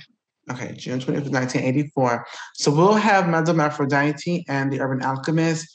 Okay, 0.50 0.74
June 0.76 1.00
25th, 1.00 1.32
1984. 1.32 2.26
So 2.54 2.70
we'll 2.70 2.94
have 2.94 3.28
Madame 3.28 3.60
Aphrodite 3.60 4.44
and 4.48 4.72
the 4.72 4.80
Urban 4.80 5.02
Alchemist 5.02 5.66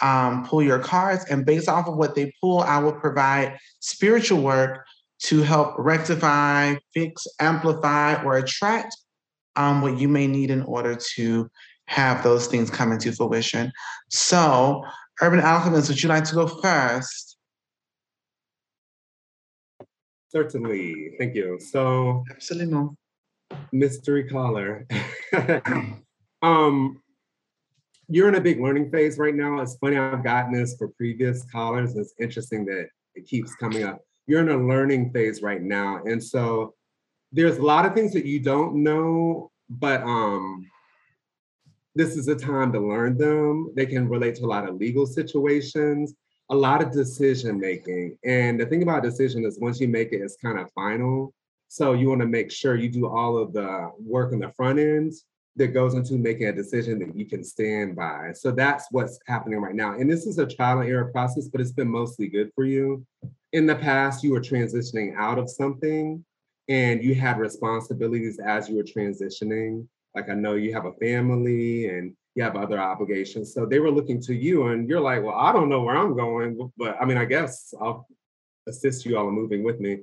um, 0.00 0.44
pull 0.44 0.62
your 0.62 0.78
cards, 0.78 1.24
and 1.28 1.44
based 1.44 1.68
off 1.68 1.88
of 1.88 1.96
what 1.96 2.14
they 2.14 2.32
pull, 2.40 2.60
I 2.60 2.78
will 2.78 2.92
provide 2.92 3.58
spiritual 3.80 4.42
work 4.42 4.84
to 5.20 5.42
help 5.42 5.74
rectify, 5.78 6.76
fix, 6.94 7.26
amplify, 7.40 8.22
or 8.22 8.36
attract 8.36 8.96
um, 9.56 9.82
what 9.82 9.98
you 9.98 10.08
may 10.08 10.26
need 10.26 10.50
in 10.50 10.62
order 10.62 10.96
to 11.16 11.50
have 11.86 12.22
those 12.22 12.46
things 12.46 12.70
come 12.70 12.92
into 12.92 13.12
fruition. 13.12 13.72
So, 14.10 14.84
Urban 15.20 15.40
Alchemist, 15.40 15.88
would 15.88 16.02
you 16.02 16.08
like 16.08 16.24
to 16.24 16.34
go 16.34 16.46
first? 16.46 17.36
Certainly. 20.28 21.12
Thank 21.18 21.34
you. 21.34 21.58
So 21.58 22.22
Absolutely. 22.30 22.90
Mystery 23.72 24.24
caller. 24.24 24.86
um, 26.42 27.00
you're 28.08 28.28
in 28.28 28.36
a 28.36 28.40
big 28.40 28.60
learning 28.60 28.90
phase 28.90 29.18
right 29.18 29.34
now. 29.34 29.60
It's 29.60 29.76
funny, 29.76 29.98
I've 29.98 30.24
gotten 30.24 30.52
this 30.52 30.76
for 30.76 30.88
previous 30.88 31.44
callers. 31.44 31.96
It's 31.96 32.14
interesting 32.18 32.64
that 32.66 32.88
it 33.14 33.26
keeps 33.26 33.54
coming 33.54 33.84
up. 33.84 34.00
You're 34.26 34.40
in 34.40 34.48
a 34.48 34.56
learning 34.56 35.12
phase 35.12 35.42
right 35.42 35.62
now. 35.62 36.02
And 36.04 36.22
so 36.22 36.74
there's 37.32 37.58
a 37.58 37.62
lot 37.62 37.84
of 37.84 37.94
things 37.94 38.12
that 38.14 38.24
you 38.24 38.40
don't 38.40 38.82
know, 38.82 39.50
but 39.68 40.02
um, 40.02 40.66
this 41.94 42.16
is 42.16 42.28
a 42.28 42.36
time 42.36 42.72
to 42.72 42.80
learn 42.80 43.18
them. 43.18 43.72
They 43.74 43.86
can 43.86 44.08
relate 44.08 44.36
to 44.36 44.44
a 44.44 44.46
lot 44.46 44.68
of 44.68 44.76
legal 44.76 45.06
situations, 45.06 46.14
a 46.50 46.56
lot 46.56 46.82
of 46.82 46.92
decision 46.92 47.60
making. 47.60 48.16
And 48.24 48.58
the 48.58 48.66
thing 48.66 48.82
about 48.82 49.02
decision 49.02 49.44
is 49.44 49.58
once 49.60 49.80
you 49.80 49.88
make 49.88 50.12
it, 50.12 50.22
it's 50.22 50.36
kind 50.36 50.58
of 50.58 50.70
final. 50.72 51.34
So 51.68 51.92
you 51.92 52.08
want 52.08 52.22
to 52.22 52.26
make 52.26 52.50
sure 52.50 52.76
you 52.76 52.88
do 52.88 53.06
all 53.06 53.36
of 53.38 53.52
the 53.52 53.90
work 53.98 54.32
on 54.32 54.40
the 54.40 54.52
front 54.56 54.78
end 54.78 55.12
that 55.56 55.68
goes 55.68 55.94
into 55.94 56.14
making 56.14 56.46
a 56.46 56.52
decision 56.52 56.98
that 57.00 57.16
you 57.16 57.26
can 57.26 57.44
stand 57.44 57.94
by. 57.94 58.32
So 58.32 58.50
that's 58.50 58.86
what's 58.90 59.18
happening 59.26 59.60
right 59.60 59.74
now. 59.74 59.94
And 59.94 60.10
this 60.10 60.26
is 60.26 60.38
a 60.38 60.46
trial 60.46 60.80
and 60.80 60.88
error 60.88 61.10
process, 61.12 61.48
but 61.48 61.60
it's 61.60 61.72
been 61.72 61.90
mostly 61.90 62.28
good 62.28 62.50
for 62.54 62.64
you. 62.64 63.04
In 63.52 63.66
the 63.66 63.74
past, 63.74 64.22
you 64.22 64.32
were 64.32 64.40
transitioning 64.40 65.16
out 65.16 65.38
of 65.38 65.50
something 65.50 66.24
and 66.68 67.02
you 67.02 67.14
had 67.14 67.38
responsibilities 67.38 68.38
as 68.38 68.68
you 68.68 68.76
were 68.76 68.82
transitioning. 68.82 69.86
Like 70.14 70.30
I 70.30 70.34
know 70.34 70.54
you 70.54 70.72
have 70.72 70.86
a 70.86 70.92
family 70.94 71.88
and 71.88 72.14
you 72.34 72.42
have 72.44 72.56
other 72.56 72.78
obligations. 72.78 73.52
So 73.52 73.66
they 73.66 73.80
were 73.80 73.90
looking 73.90 74.20
to 74.22 74.34
you 74.34 74.68
and 74.68 74.88
you're 74.88 75.00
like, 75.00 75.22
well, 75.22 75.34
I 75.34 75.52
don't 75.52 75.68
know 75.68 75.82
where 75.82 75.96
I'm 75.96 76.16
going, 76.16 76.70
but 76.76 76.96
I 77.00 77.04
mean, 77.04 77.18
I 77.18 77.24
guess 77.24 77.74
I'll 77.80 78.06
assist 78.68 79.04
you 79.04 79.18
all 79.18 79.28
in 79.28 79.34
moving 79.34 79.64
with 79.64 79.80
me. 79.80 80.00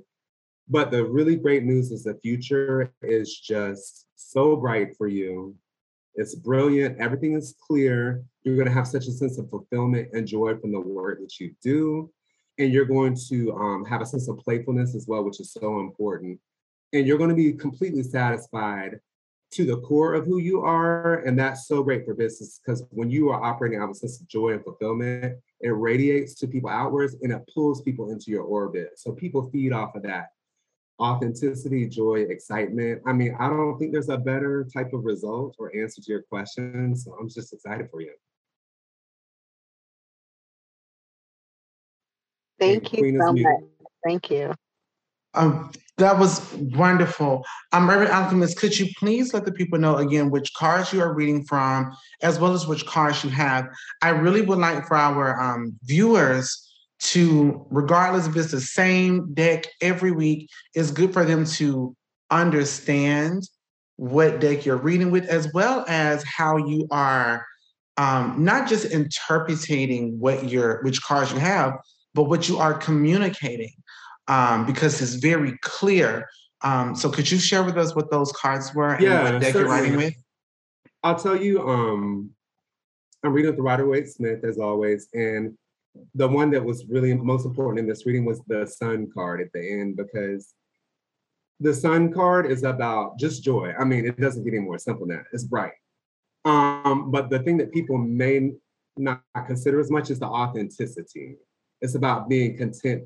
But 0.67 0.91
the 0.91 1.05
really 1.05 1.35
great 1.35 1.63
news 1.63 1.91
is 1.91 2.03
the 2.03 2.15
future 2.21 2.91
is 3.01 3.39
just 3.39 4.07
so 4.15 4.55
bright 4.55 4.97
for 4.97 5.07
you. 5.07 5.55
It's 6.15 6.35
brilliant. 6.35 6.99
Everything 6.99 7.33
is 7.33 7.55
clear. 7.59 8.23
You're 8.43 8.55
going 8.55 8.67
to 8.67 8.73
have 8.73 8.87
such 8.87 9.07
a 9.07 9.11
sense 9.11 9.37
of 9.37 9.49
fulfillment 9.49 10.09
and 10.13 10.27
joy 10.27 10.55
from 10.57 10.71
the 10.71 10.79
work 10.79 11.19
that 11.19 11.39
you 11.39 11.53
do. 11.61 12.09
And 12.57 12.71
you're 12.71 12.85
going 12.85 13.17
to 13.29 13.53
um, 13.53 13.85
have 13.85 14.01
a 14.01 14.05
sense 14.05 14.29
of 14.29 14.37
playfulness 14.37 14.95
as 14.95 15.07
well, 15.07 15.23
which 15.23 15.39
is 15.39 15.51
so 15.51 15.81
important. 15.81 16.39
And 16.93 17.05
you're 17.05 17.17
going 17.17 17.29
to 17.29 17.35
be 17.35 17.51
completely 17.53 18.01
satisfied 18.01 18.99
to 19.51 19.65
the 19.65 19.77
core 19.81 20.13
of 20.13 20.25
who 20.25 20.39
you 20.39 20.61
are. 20.61 21.19
And 21.25 21.37
that's 21.37 21.67
so 21.67 21.83
great 21.83 22.05
for 22.05 22.13
business 22.13 22.59
because 22.63 22.83
when 22.89 23.09
you 23.09 23.29
are 23.29 23.43
operating 23.43 23.79
out 23.79 23.85
of 23.85 23.91
a 23.91 23.95
sense 23.95 24.19
of 24.19 24.27
joy 24.27 24.53
and 24.53 24.63
fulfillment, 24.63 25.37
it 25.61 25.69
radiates 25.69 26.33
to 26.35 26.47
people 26.47 26.69
outwards 26.69 27.15
and 27.21 27.31
it 27.31 27.41
pulls 27.53 27.81
people 27.81 28.09
into 28.11 28.31
your 28.31 28.43
orbit. 28.43 28.91
So 28.95 29.11
people 29.11 29.49
feed 29.51 29.73
off 29.73 29.95
of 29.95 30.03
that 30.03 30.29
authenticity, 30.99 31.87
joy, 31.87 32.21
excitement. 32.29 33.01
I 33.05 33.13
mean, 33.13 33.35
I 33.39 33.49
don't 33.49 33.77
think 33.77 33.91
there's 33.91 34.09
a 34.09 34.17
better 34.17 34.67
type 34.73 34.93
of 34.93 35.03
result 35.03 35.55
or 35.59 35.75
answer 35.75 36.01
to 36.01 36.11
your 36.11 36.21
question. 36.23 36.95
So 36.95 37.15
I'm 37.19 37.29
just 37.29 37.53
excited 37.53 37.89
for 37.91 38.01
you. 38.01 38.13
Thank 42.59 42.93
you 42.93 43.19
so 43.19 43.33
much. 43.33 43.63
Thank 44.05 44.29
you. 44.31 44.53
Um, 45.33 45.71
that 45.97 46.17
was 46.17 46.53
wonderful. 46.53 47.43
Um, 47.73 47.89
Urban 47.89 48.07
Alchemist, 48.07 48.57
could 48.57 48.77
you 48.77 48.87
please 48.97 49.33
let 49.33 49.45
the 49.45 49.51
people 49.51 49.77
know 49.77 49.97
again 49.97 50.29
which 50.29 50.53
cards 50.53 50.93
you 50.93 51.01
are 51.01 51.13
reading 51.13 51.43
from, 51.43 51.95
as 52.21 52.39
well 52.39 52.53
as 52.53 52.67
which 52.67 52.85
cards 52.85 53.23
you 53.23 53.29
have? 53.31 53.67
I 54.01 54.09
really 54.09 54.41
would 54.41 54.59
like 54.59 54.87
for 54.87 54.95
our 54.95 55.39
um, 55.41 55.77
viewers 55.83 56.64
to, 56.99 57.65
regardless 57.69 58.27
if 58.27 58.35
it's 58.35 58.51
the 58.51 58.61
same 58.61 59.33
deck 59.33 59.65
every 59.81 60.11
week, 60.11 60.49
it's 60.73 60.91
good 60.91 61.13
for 61.13 61.25
them 61.25 61.45
to 61.45 61.95
understand 62.31 63.43
what 63.97 64.39
deck 64.39 64.65
you're 64.65 64.77
reading 64.77 65.11
with, 65.11 65.25
as 65.25 65.51
well 65.53 65.85
as 65.87 66.23
how 66.23 66.57
you 66.57 66.87
are 66.91 67.45
um, 67.97 68.43
not 68.43 68.67
just 68.67 68.85
interpreting 68.91 70.19
what 70.19 70.49
your 70.49 70.81
which 70.83 71.01
cards 71.01 71.31
you 71.31 71.39
have, 71.39 71.73
but 72.13 72.23
what 72.23 72.49
you 72.49 72.57
are 72.57 72.73
communicating, 72.73 73.71
um, 74.27 74.65
because 74.65 75.01
it's 75.01 75.15
very 75.15 75.57
clear. 75.61 76.27
Um, 76.61 76.95
so, 76.95 77.09
could 77.09 77.29
you 77.29 77.37
share 77.37 77.63
with 77.63 77.77
us 77.77 77.95
what 77.95 78.11
those 78.11 78.31
cards 78.33 78.73
were 78.73 78.99
yeah, 78.99 79.25
and 79.25 79.33
what 79.33 79.41
deck 79.41 79.53
you're 79.53 79.67
writing 79.67 79.95
with? 79.95 80.13
I'll 81.03 81.17
tell 81.17 81.35
you. 81.35 81.67
Um, 81.67 82.31
I'm 83.23 83.33
reading 83.33 83.51
with 83.51 83.57
the 83.57 83.63
Rider 83.63 83.87
Waite 83.87 84.09
Smith 84.09 84.43
as 84.43 84.57
always, 84.57 85.07
and 85.13 85.57
the 86.13 86.27
one 86.27 86.49
that 86.51 86.63
was 86.63 86.85
really 86.87 87.13
most 87.13 87.45
important 87.45 87.79
in 87.79 87.87
this 87.87 88.05
reading 88.05 88.25
was 88.25 88.41
the 88.47 88.65
sun 88.65 89.09
card 89.13 89.41
at 89.41 89.51
the 89.53 89.81
end 89.81 89.97
because 89.97 90.53
the 91.59 91.73
sun 91.73 92.11
card 92.11 92.45
is 92.45 92.63
about 92.63 93.17
just 93.17 93.43
joy. 93.43 93.73
I 93.79 93.85
mean, 93.85 94.05
it 94.05 94.19
doesn't 94.19 94.43
get 94.43 94.53
any 94.53 94.63
more 94.63 94.77
simple 94.77 95.07
than 95.07 95.17
that. 95.17 95.25
It's 95.31 95.43
bright. 95.43 95.73
Um, 96.43 97.11
but 97.11 97.29
the 97.29 97.39
thing 97.39 97.57
that 97.57 97.71
people 97.71 97.97
may 97.97 98.51
not 98.97 99.21
consider 99.47 99.79
as 99.79 99.89
much 99.89 100.09
is 100.09 100.19
the 100.19 100.27
authenticity. 100.27 101.37
It's 101.81 101.95
about 101.95 102.29
being 102.29 102.57
content 102.57 103.03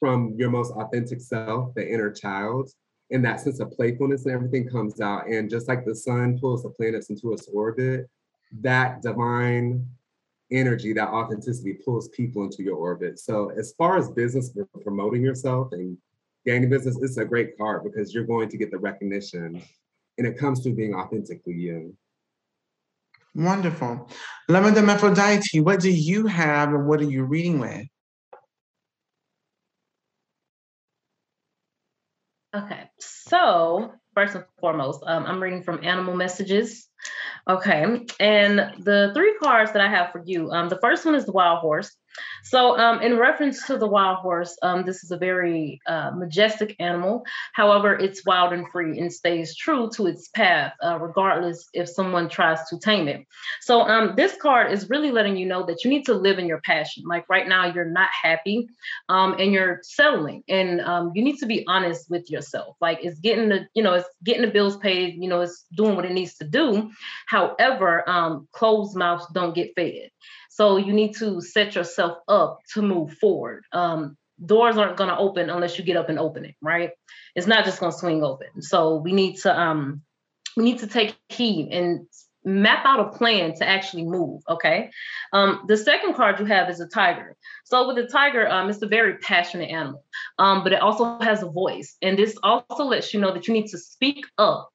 from 0.00 0.34
your 0.36 0.50
most 0.50 0.72
authentic 0.72 1.20
self, 1.20 1.74
the 1.74 1.88
inner 1.88 2.10
child, 2.10 2.70
and 3.10 3.24
that 3.24 3.40
sense 3.40 3.60
of 3.60 3.70
playfulness 3.72 4.24
and 4.24 4.34
everything 4.34 4.68
comes 4.68 5.00
out. 5.00 5.28
And 5.28 5.48
just 5.48 5.68
like 5.68 5.84
the 5.84 5.94
sun 5.94 6.38
pulls 6.38 6.62
the 6.62 6.70
planets 6.70 7.10
into 7.10 7.32
its 7.32 7.48
orbit, 7.52 8.08
that 8.60 9.02
divine 9.02 9.86
energy, 10.52 10.92
that 10.92 11.08
authenticity 11.08 11.74
pulls 11.84 12.08
people 12.08 12.44
into 12.44 12.62
your 12.62 12.76
orbit. 12.76 13.18
So 13.18 13.50
as 13.50 13.74
far 13.76 13.96
as 13.96 14.10
business 14.10 14.56
promoting 14.82 15.22
yourself 15.22 15.72
and 15.72 15.96
gaining 16.46 16.70
business, 16.70 16.98
it's 17.00 17.16
a 17.16 17.24
great 17.24 17.56
card 17.58 17.84
because 17.84 18.14
you're 18.14 18.24
going 18.24 18.48
to 18.50 18.56
get 18.56 18.70
the 18.70 18.78
recognition 18.78 19.62
and 20.18 20.26
it 20.26 20.38
comes 20.38 20.62
through 20.62 20.74
being 20.74 20.94
authentically 20.94 21.54
you. 21.54 21.96
Wonderful. 23.34 24.10
La 24.48 24.60
Madame 24.60 24.90
Aphrodite, 24.90 25.60
what 25.60 25.80
do 25.80 25.90
you 25.90 26.26
have 26.26 26.68
and 26.68 26.86
what 26.86 27.00
are 27.00 27.10
you 27.10 27.24
reading 27.24 27.58
with? 27.58 27.86
Okay, 32.54 32.90
so 32.98 33.94
first 34.14 34.34
and 34.34 34.44
foremost, 34.60 35.02
um, 35.06 35.24
I'm 35.26 35.42
reading 35.42 35.62
from 35.62 35.84
Animal 35.84 36.14
Messages. 36.14 36.88
Okay, 37.48 38.06
and 38.20 38.58
the 38.78 39.10
three 39.14 39.34
cards 39.42 39.72
that 39.72 39.82
I 39.82 39.88
have 39.88 40.12
for 40.12 40.22
you, 40.24 40.50
um, 40.50 40.68
the 40.68 40.78
first 40.80 41.04
one 41.04 41.14
is 41.14 41.26
the 41.26 41.32
Wild 41.32 41.58
Horse. 41.58 41.96
So, 42.44 42.78
um, 42.78 43.00
in 43.00 43.18
reference 43.18 43.66
to 43.66 43.78
the 43.78 43.86
wild 43.86 44.18
horse, 44.18 44.56
um, 44.62 44.84
this 44.84 45.04
is 45.04 45.10
a 45.10 45.16
very 45.16 45.80
uh, 45.86 46.10
majestic 46.14 46.76
animal. 46.78 47.24
However, 47.52 47.94
it's 47.94 48.26
wild 48.26 48.52
and 48.52 48.66
free 48.70 48.98
and 48.98 49.12
stays 49.12 49.56
true 49.56 49.90
to 49.94 50.06
its 50.06 50.28
path, 50.28 50.74
uh, 50.84 50.98
regardless 50.98 51.68
if 51.72 51.88
someone 51.88 52.28
tries 52.28 52.66
to 52.68 52.78
tame 52.78 53.08
it. 53.08 53.24
So, 53.60 53.82
um, 53.82 54.14
this 54.16 54.36
card 54.36 54.72
is 54.72 54.90
really 54.90 55.12
letting 55.12 55.36
you 55.36 55.46
know 55.46 55.64
that 55.66 55.84
you 55.84 55.90
need 55.90 56.04
to 56.06 56.14
live 56.14 56.38
in 56.38 56.46
your 56.46 56.60
passion. 56.60 57.04
Like 57.06 57.28
right 57.28 57.48
now, 57.48 57.72
you're 57.72 57.84
not 57.84 58.10
happy 58.10 58.68
um, 59.08 59.36
and 59.38 59.52
you're 59.52 59.80
settling, 59.82 60.42
and 60.48 60.80
um, 60.80 61.12
you 61.14 61.22
need 61.22 61.38
to 61.38 61.46
be 61.46 61.64
honest 61.66 62.10
with 62.10 62.30
yourself. 62.30 62.76
Like 62.80 62.98
it's 63.02 63.20
getting 63.20 63.48
the, 63.48 63.66
you 63.74 63.82
know, 63.82 63.94
it's 63.94 64.08
getting 64.24 64.42
the 64.42 64.50
bills 64.50 64.76
paid. 64.76 65.14
You 65.14 65.28
know, 65.28 65.40
it's 65.40 65.64
doing 65.74 65.96
what 65.96 66.04
it 66.04 66.12
needs 66.12 66.34
to 66.34 66.44
do. 66.44 66.90
However, 67.26 68.08
um, 68.08 68.48
closed 68.52 68.96
mouths 68.96 69.26
don't 69.32 69.54
get 69.54 69.74
fed. 69.76 70.10
So 70.52 70.76
you 70.76 70.92
need 70.92 71.16
to 71.16 71.40
set 71.40 71.74
yourself 71.74 72.18
up 72.28 72.60
to 72.74 72.82
move 72.82 73.14
forward. 73.14 73.64
Um, 73.72 74.18
doors 74.44 74.76
aren't 74.76 74.98
going 74.98 75.08
to 75.08 75.16
open 75.16 75.48
unless 75.48 75.78
you 75.78 75.84
get 75.84 75.96
up 75.96 76.10
and 76.10 76.18
open 76.18 76.44
it, 76.44 76.56
right? 76.60 76.90
It's 77.34 77.46
not 77.46 77.64
just 77.64 77.80
going 77.80 77.90
to 77.90 77.96
swing 77.98 78.22
open. 78.22 78.60
So 78.60 78.96
we 78.96 79.12
need 79.12 79.36
to 79.38 79.58
um, 79.58 80.02
we 80.54 80.64
need 80.64 80.80
to 80.80 80.86
take 80.86 81.16
heed 81.30 81.70
and 81.72 82.06
map 82.44 82.84
out 82.84 83.00
a 83.00 83.16
plan 83.16 83.54
to 83.54 83.66
actually 83.66 84.04
move. 84.04 84.42
Okay. 84.46 84.90
Um, 85.32 85.64
the 85.68 85.76
second 85.78 86.16
card 86.16 86.38
you 86.38 86.44
have 86.44 86.68
is 86.68 86.80
a 86.80 86.88
tiger. 86.88 87.34
So 87.64 87.88
with 87.88 87.96
a 88.04 88.06
tiger, 88.06 88.46
um, 88.46 88.68
it's 88.68 88.82
a 88.82 88.86
very 88.86 89.16
passionate 89.18 89.70
animal, 89.70 90.04
um, 90.38 90.64
but 90.64 90.74
it 90.74 90.82
also 90.82 91.18
has 91.20 91.42
a 91.42 91.48
voice, 91.48 91.96
and 92.02 92.18
this 92.18 92.36
also 92.42 92.84
lets 92.84 93.14
you 93.14 93.20
know 93.20 93.32
that 93.32 93.48
you 93.48 93.54
need 93.54 93.68
to 93.68 93.78
speak 93.78 94.26
up 94.36 94.71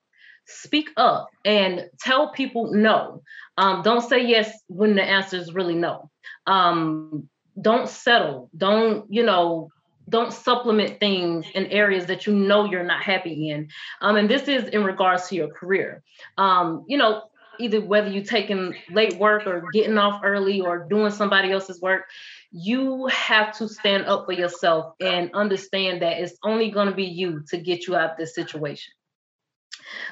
speak 0.48 0.90
up 0.98 1.30
and 1.46 1.90
tell 2.00 2.32
people 2.32 2.72
no. 2.74 3.22
Um, 3.58 3.82
don't 3.82 4.02
say 4.02 4.26
yes 4.26 4.52
when 4.68 4.96
the 4.96 5.04
answer 5.04 5.38
is 5.38 5.54
really 5.54 5.76
no. 5.76 6.10
Um, 6.46 7.30
don't 7.60 7.90
settle. 7.90 8.50
Don't, 8.56 9.12
you 9.12 9.24
know, 9.24 9.70
don't 10.10 10.32
supplement 10.32 11.00
things 11.00 11.46
in 11.54 11.66
areas 11.68 12.06
that 12.06 12.26
you 12.26 12.34
know 12.34 12.66
you're 12.66 12.84
not 12.84 13.04
happy 13.04 13.50
in. 13.50 13.70
Um, 14.02 14.16
and 14.16 14.30
this 14.30 14.48
is 14.48 14.70
in 14.70 14.84
regards 14.84 15.28
to 15.30 15.36
your 15.36 15.50
career. 15.50 16.02
Um, 16.38 16.86
you 16.88 16.98
know, 16.98 17.24
either 17.60 17.82
whether 17.82 18.10
you're 18.10 18.24
taking 18.24 18.76
late 18.92 19.18
work 19.18 19.48
or 19.48 19.66
getting 19.74 19.98
off 19.98 20.22
early 20.24 20.62
or 20.62 20.88
doing 20.90 21.12
somebody 21.12 21.52
else's 21.52 21.82
work, 21.82 22.04
you 22.52 23.08
have 23.08 23.58
to 23.58 23.68
stand 23.68 24.06
up 24.06 24.26
for 24.26 24.32
yourself 24.32 24.94
and 25.02 25.32
understand 25.34 26.02
that 26.02 26.20
it's 26.20 26.38
only 26.44 26.72
going 26.72 26.88
to 26.88 26.96
be 26.96 27.06
you 27.06 27.44
to 27.50 27.58
get 27.58 27.88
you 27.88 27.96
out 27.96 28.12
of 28.12 28.18
this 28.18 28.36
situation. 28.36 28.94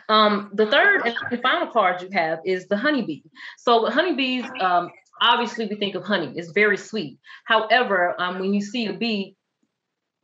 Um, 0.09 0.51
the 0.53 0.67
third 0.67 1.05
and 1.05 1.41
final 1.41 1.67
card 1.67 2.01
you 2.01 2.09
have 2.13 2.39
is 2.45 2.67
the 2.67 2.77
honeybee. 2.77 3.21
So 3.57 3.85
honeybees, 3.89 4.45
um, 4.59 4.89
obviously 5.21 5.65
we 5.67 5.75
think 5.75 5.95
of 5.95 6.03
honey, 6.03 6.33
it's 6.35 6.51
very 6.51 6.77
sweet. 6.77 7.17
However, 7.45 8.15
um, 8.19 8.39
when 8.39 8.53
you 8.53 8.61
see 8.61 8.87
a 8.87 8.93
bee, 8.93 9.35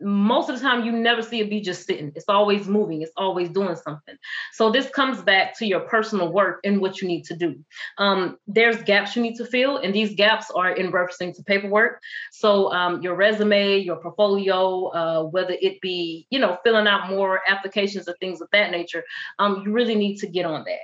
most 0.02 0.50
of 0.50 0.56
the 0.56 0.62
time 0.62 0.86
you 0.86 0.92
never 0.92 1.22
see 1.22 1.42
a 1.42 1.46
bee 1.46 1.62
just 1.62 1.86
sitting. 1.86 2.12
It's 2.16 2.26
always 2.28 2.68
moving. 2.68 3.02
It's 3.02 3.12
always 3.18 3.50
doing 3.50 3.76
something. 3.76 4.16
So 4.54 4.72
this 4.72 4.90
comes 4.90 5.22
back 5.22 5.58
to 5.60 5.66
your 5.66 5.82
personal 5.82 6.32
work 6.32 6.60
and 6.64 6.82
what 6.82 7.02
you 7.02 7.08
need 7.08 7.24
to 7.26 7.36
do. 7.36 7.56
Um, 7.98 8.38
there's 8.48 8.82
gaps 8.84 9.16
you 9.16 9.22
need 9.22 9.36
to 9.36 9.46
fill 9.46 9.78
and 9.78 9.94
these 9.94 10.16
gaps 10.16 10.52
are 10.52 10.72
in 10.72 10.92
referencing 10.92 11.36
to 11.36 11.44
paperwork. 11.44 12.02
So 12.32 12.72
um, 12.72 13.02
your 13.02 13.16
resume 13.16 13.78
your 13.80 13.98
portfolio 13.98 14.88
uh, 14.88 15.24
whether 15.24 15.56
it 15.62 15.80
be 15.82 16.28
you 16.30 16.40
know 16.40 16.58
filling 16.64 16.88
out 16.88 17.10
more 17.10 17.42
applications 17.48 18.08
or 18.08 18.16
things 18.20 18.42
of 18.42 18.48
that 18.52 18.72
nature 18.72 19.04
um, 19.40 19.64
you 19.66 19.72
really 19.72 19.96
need 19.96 20.18
to 20.18 20.28
get 20.28 20.46
on 20.46 20.64
that. 20.66 20.80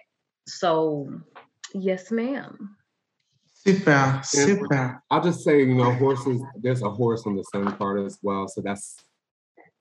So 0.47 1.21
yes 1.73 2.11
ma'am. 2.11 2.77
Super, 3.67 4.21
super. 4.23 5.03
I'll 5.11 5.21
just 5.21 5.43
say, 5.43 5.59
you 5.59 5.75
know, 5.75 5.91
horses, 5.91 6.41
there's 6.55 6.83
a 6.83 6.89
horse 6.89 7.23
on 7.25 7.35
the 7.35 7.43
same 7.53 7.69
card 7.73 8.05
as 8.05 8.17
well. 8.21 8.47
So 8.47 8.61
that's 8.61 8.95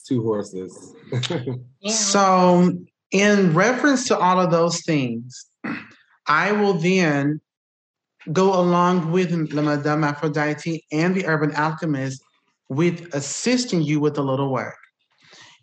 two 0.07 0.22
horses. 0.22 0.94
so, 1.86 2.78
in 3.11 3.54
reference 3.54 4.07
to 4.09 4.18
all 4.18 4.40
of 4.40 4.50
those 4.50 4.82
things, 4.82 5.46
I 6.26 6.52
will 6.52 6.74
then 6.74 7.40
go 8.32 8.59
along 8.59 9.12
with 9.12 9.30
La 9.52 9.62
Madame 9.62 10.04
Aphrodite 10.04 10.84
and 10.90 11.14
the 11.14 11.26
Urban 11.26 11.54
Alchemist 11.54 12.22
with 12.68 13.14
assisting 13.14 13.82
you 13.82 14.00
with 14.00 14.18
a 14.18 14.22
little 14.22 14.52
work. 14.52 14.76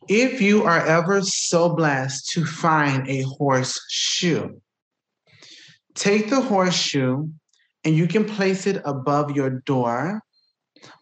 If 0.08 0.42
you 0.42 0.64
are 0.64 0.86
ever 0.86 1.22
so 1.22 1.76
blessed 1.76 2.30
to 2.32 2.46
find 2.46 3.10
a 3.10 3.22
horseshoe, 3.24 4.60
take 5.96 6.30
the 6.30 6.42
horseshoe 6.42 7.28
and 7.84 7.96
you 7.96 8.08
can 8.08 8.26
place 8.26 8.68
it 8.68 8.82
above 8.86 9.32
your 9.32 9.50
door. 9.50 10.22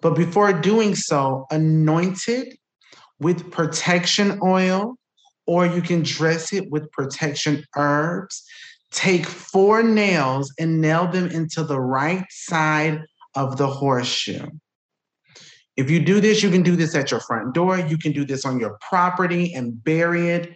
But 0.01 0.15
before 0.15 0.53
doing 0.53 0.95
so, 0.95 1.45
anoint 1.51 2.27
it 2.27 2.55
with 3.21 3.51
protection 3.51 4.39
oil, 4.43 4.95
or 5.45 5.65
you 5.65 5.81
can 5.81 6.01
dress 6.03 6.51
it 6.51 6.69
with 6.71 6.91
protection 6.91 7.63
herbs. 7.77 8.43
Take 8.91 9.25
four 9.25 9.83
nails 9.83 10.53
and 10.59 10.81
nail 10.81 11.07
them 11.07 11.27
into 11.27 11.63
the 11.63 11.79
right 11.79 12.25
side 12.29 13.01
of 13.35 13.57
the 13.57 13.67
horseshoe. 13.67 14.47
If 15.77 15.89
you 15.89 16.03
do 16.03 16.19
this, 16.19 16.43
you 16.43 16.49
can 16.49 16.63
do 16.63 16.75
this 16.75 16.95
at 16.95 17.11
your 17.11 17.21
front 17.21 17.53
door. 17.53 17.79
You 17.79 17.97
can 17.97 18.11
do 18.11 18.25
this 18.25 18.45
on 18.45 18.59
your 18.59 18.77
property 18.89 19.53
and 19.53 19.81
bury 19.83 20.29
it. 20.29 20.53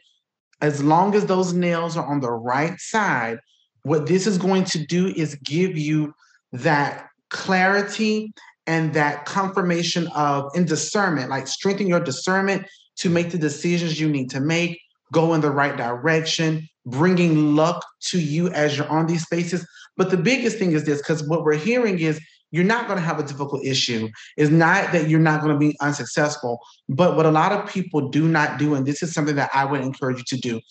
As 0.61 0.83
long 0.83 1.15
as 1.15 1.25
those 1.25 1.53
nails 1.53 1.95
are 1.95 2.05
on 2.05 2.19
the 2.19 2.31
right 2.31 2.77
side, 2.79 3.39
what 3.83 4.07
this 4.07 4.27
is 4.27 4.37
going 4.37 4.65
to 4.65 4.85
do 4.85 5.07
is 5.15 5.35
give 5.35 5.77
you 5.77 6.13
that 6.51 7.07
clarity 7.29 8.33
and 8.67 8.93
that 8.93 9.25
confirmation 9.25 10.07
of 10.15 10.51
in 10.55 10.65
discernment, 10.65 11.29
like 11.29 11.47
strengthen 11.47 11.87
your 11.87 11.99
discernment 11.99 12.65
to 12.97 13.09
make 13.09 13.31
the 13.31 13.37
decisions 13.37 13.99
you 13.99 14.09
need 14.09 14.29
to 14.31 14.39
make, 14.39 14.79
go 15.11 15.33
in 15.33 15.41
the 15.41 15.51
right 15.51 15.77
direction, 15.77 16.67
bringing 16.85 17.55
luck 17.55 17.85
to 17.99 18.19
you 18.19 18.49
as 18.49 18.77
you're 18.77 18.89
on 18.89 19.07
these 19.07 19.23
spaces. 19.23 19.67
But 19.97 20.09
the 20.11 20.17
biggest 20.17 20.57
thing 20.57 20.71
is 20.71 20.85
this 20.85 20.99
because 20.99 21.27
what 21.27 21.43
we're 21.43 21.55
hearing 21.55 21.99
is 21.99 22.19
you're 22.51 22.63
not 22.63 22.87
going 22.87 22.97
to 22.97 23.05
have 23.05 23.19
a 23.19 23.23
difficult 23.23 23.65
issue. 23.65 24.07
It's 24.37 24.51
not 24.51 24.91
that 24.93 25.09
you're 25.09 25.19
not 25.19 25.41
going 25.41 25.53
to 25.53 25.59
be 25.59 25.75
unsuccessful. 25.81 26.59
But 26.87 27.17
what 27.17 27.25
a 27.25 27.31
lot 27.31 27.51
of 27.51 27.69
people 27.69 28.09
do 28.09 28.27
not 28.27 28.57
do, 28.57 28.75
and 28.75 28.85
this 28.85 29.03
is 29.03 29.13
something 29.13 29.35
that 29.35 29.49
I 29.53 29.65
would 29.65 29.81
encourage 29.81 30.19
you 30.19 30.37
to 30.37 30.37
do, 30.37 30.61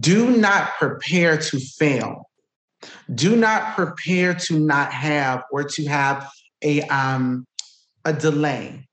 do 0.00 0.36
not 0.36 0.70
prepare 0.78 1.36
to 1.36 1.60
fail. 1.60 2.28
Do 3.14 3.36
not 3.36 3.74
prepare 3.74 4.34
to 4.34 4.58
not 4.58 4.92
have 4.92 5.42
or 5.52 5.64
to 5.64 5.86
have 5.86 6.28
a 6.62 6.82
um, 6.82 7.46
a 8.04 8.12
delay. 8.12 8.86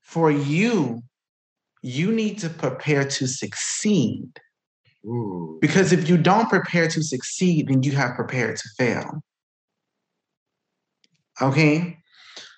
For 0.00 0.30
you, 0.30 1.02
you 1.82 2.12
need 2.12 2.38
to 2.40 2.48
prepare 2.50 3.04
to 3.04 3.26
succeed. 3.26 4.28
Ooh. 5.04 5.58
Because 5.60 5.92
if 5.92 6.08
you 6.08 6.16
don't 6.16 6.48
prepare 6.48 6.86
to 6.88 7.02
succeed, 7.02 7.68
then 7.68 7.82
you 7.82 7.92
have 7.92 8.14
prepared 8.14 8.56
to 8.56 8.68
fail. 8.78 9.22
Okay? 11.40 11.98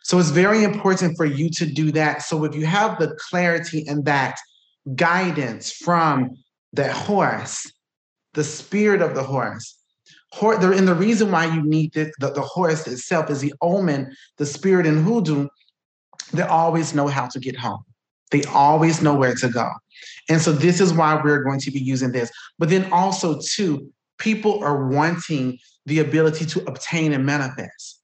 So 0.03 0.19
it's 0.19 0.31
very 0.31 0.65
important 0.65 1.17
for 1.17 1.25
you 1.25 1.49
to 1.51 1.65
do 1.65 1.91
that. 1.93 2.23
So 2.23 2.45
if 2.45 2.55
you 2.55 2.67
have 2.67 2.99
the 2.99 3.17
clarity 3.31 3.87
and 3.87 4.05
that 4.05 4.39
guidance 4.95 5.73
from 5.73 6.37
the 6.75 6.93
horse, 6.93 7.71
the 8.35 8.45
spirit 8.45 9.01
of 9.01 9.15
the 9.15 9.23
horse, 9.23 9.79
and 10.41 10.89
the 10.89 10.95
reason 10.95 11.31
why 11.31 11.47
you 11.47 11.63
need 11.63 11.93
the, 11.93 12.13
the, 12.19 12.31
the 12.31 12.41
horse 12.41 12.87
itself 12.87 13.31
is 13.31 13.41
the 13.41 13.55
omen, 13.61 14.15
the 14.39 14.47
spirit 14.47 14.87
in 14.87 15.03
hoodoo, 15.03 15.49
they 16.33 16.43
always 16.43 16.95
know 16.95 17.07
how 17.07 17.27
to 17.29 17.39
get 17.39 17.57
home. 17.57 17.85
They 18.31 18.43
always 18.45 19.03
know 19.03 19.15
where 19.15 19.35
to 19.35 19.49
go. 19.49 19.71
And 20.29 20.41
so 20.41 20.53
this 20.53 20.81
is 20.81 20.93
why 20.93 21.21
we're 21.23 21.43
going 21.43 21.61
to 21.61 21.71
be 21.71 21.79
using 21.79 22.13
this. 22.13 22.31
But 22.59 22.71
then 22.71 22.91
also, 22.93 23.41
too, 23.41 23.93
people 24.19 24.63
are 24.65 24.89
wanting 24.89 25.59
the 25.87 25.99
ability 26.01 26.47
to 26.47 26.61
obtain 26.67 27.13
and 27.13 27.27
manifest, 27.27 28.01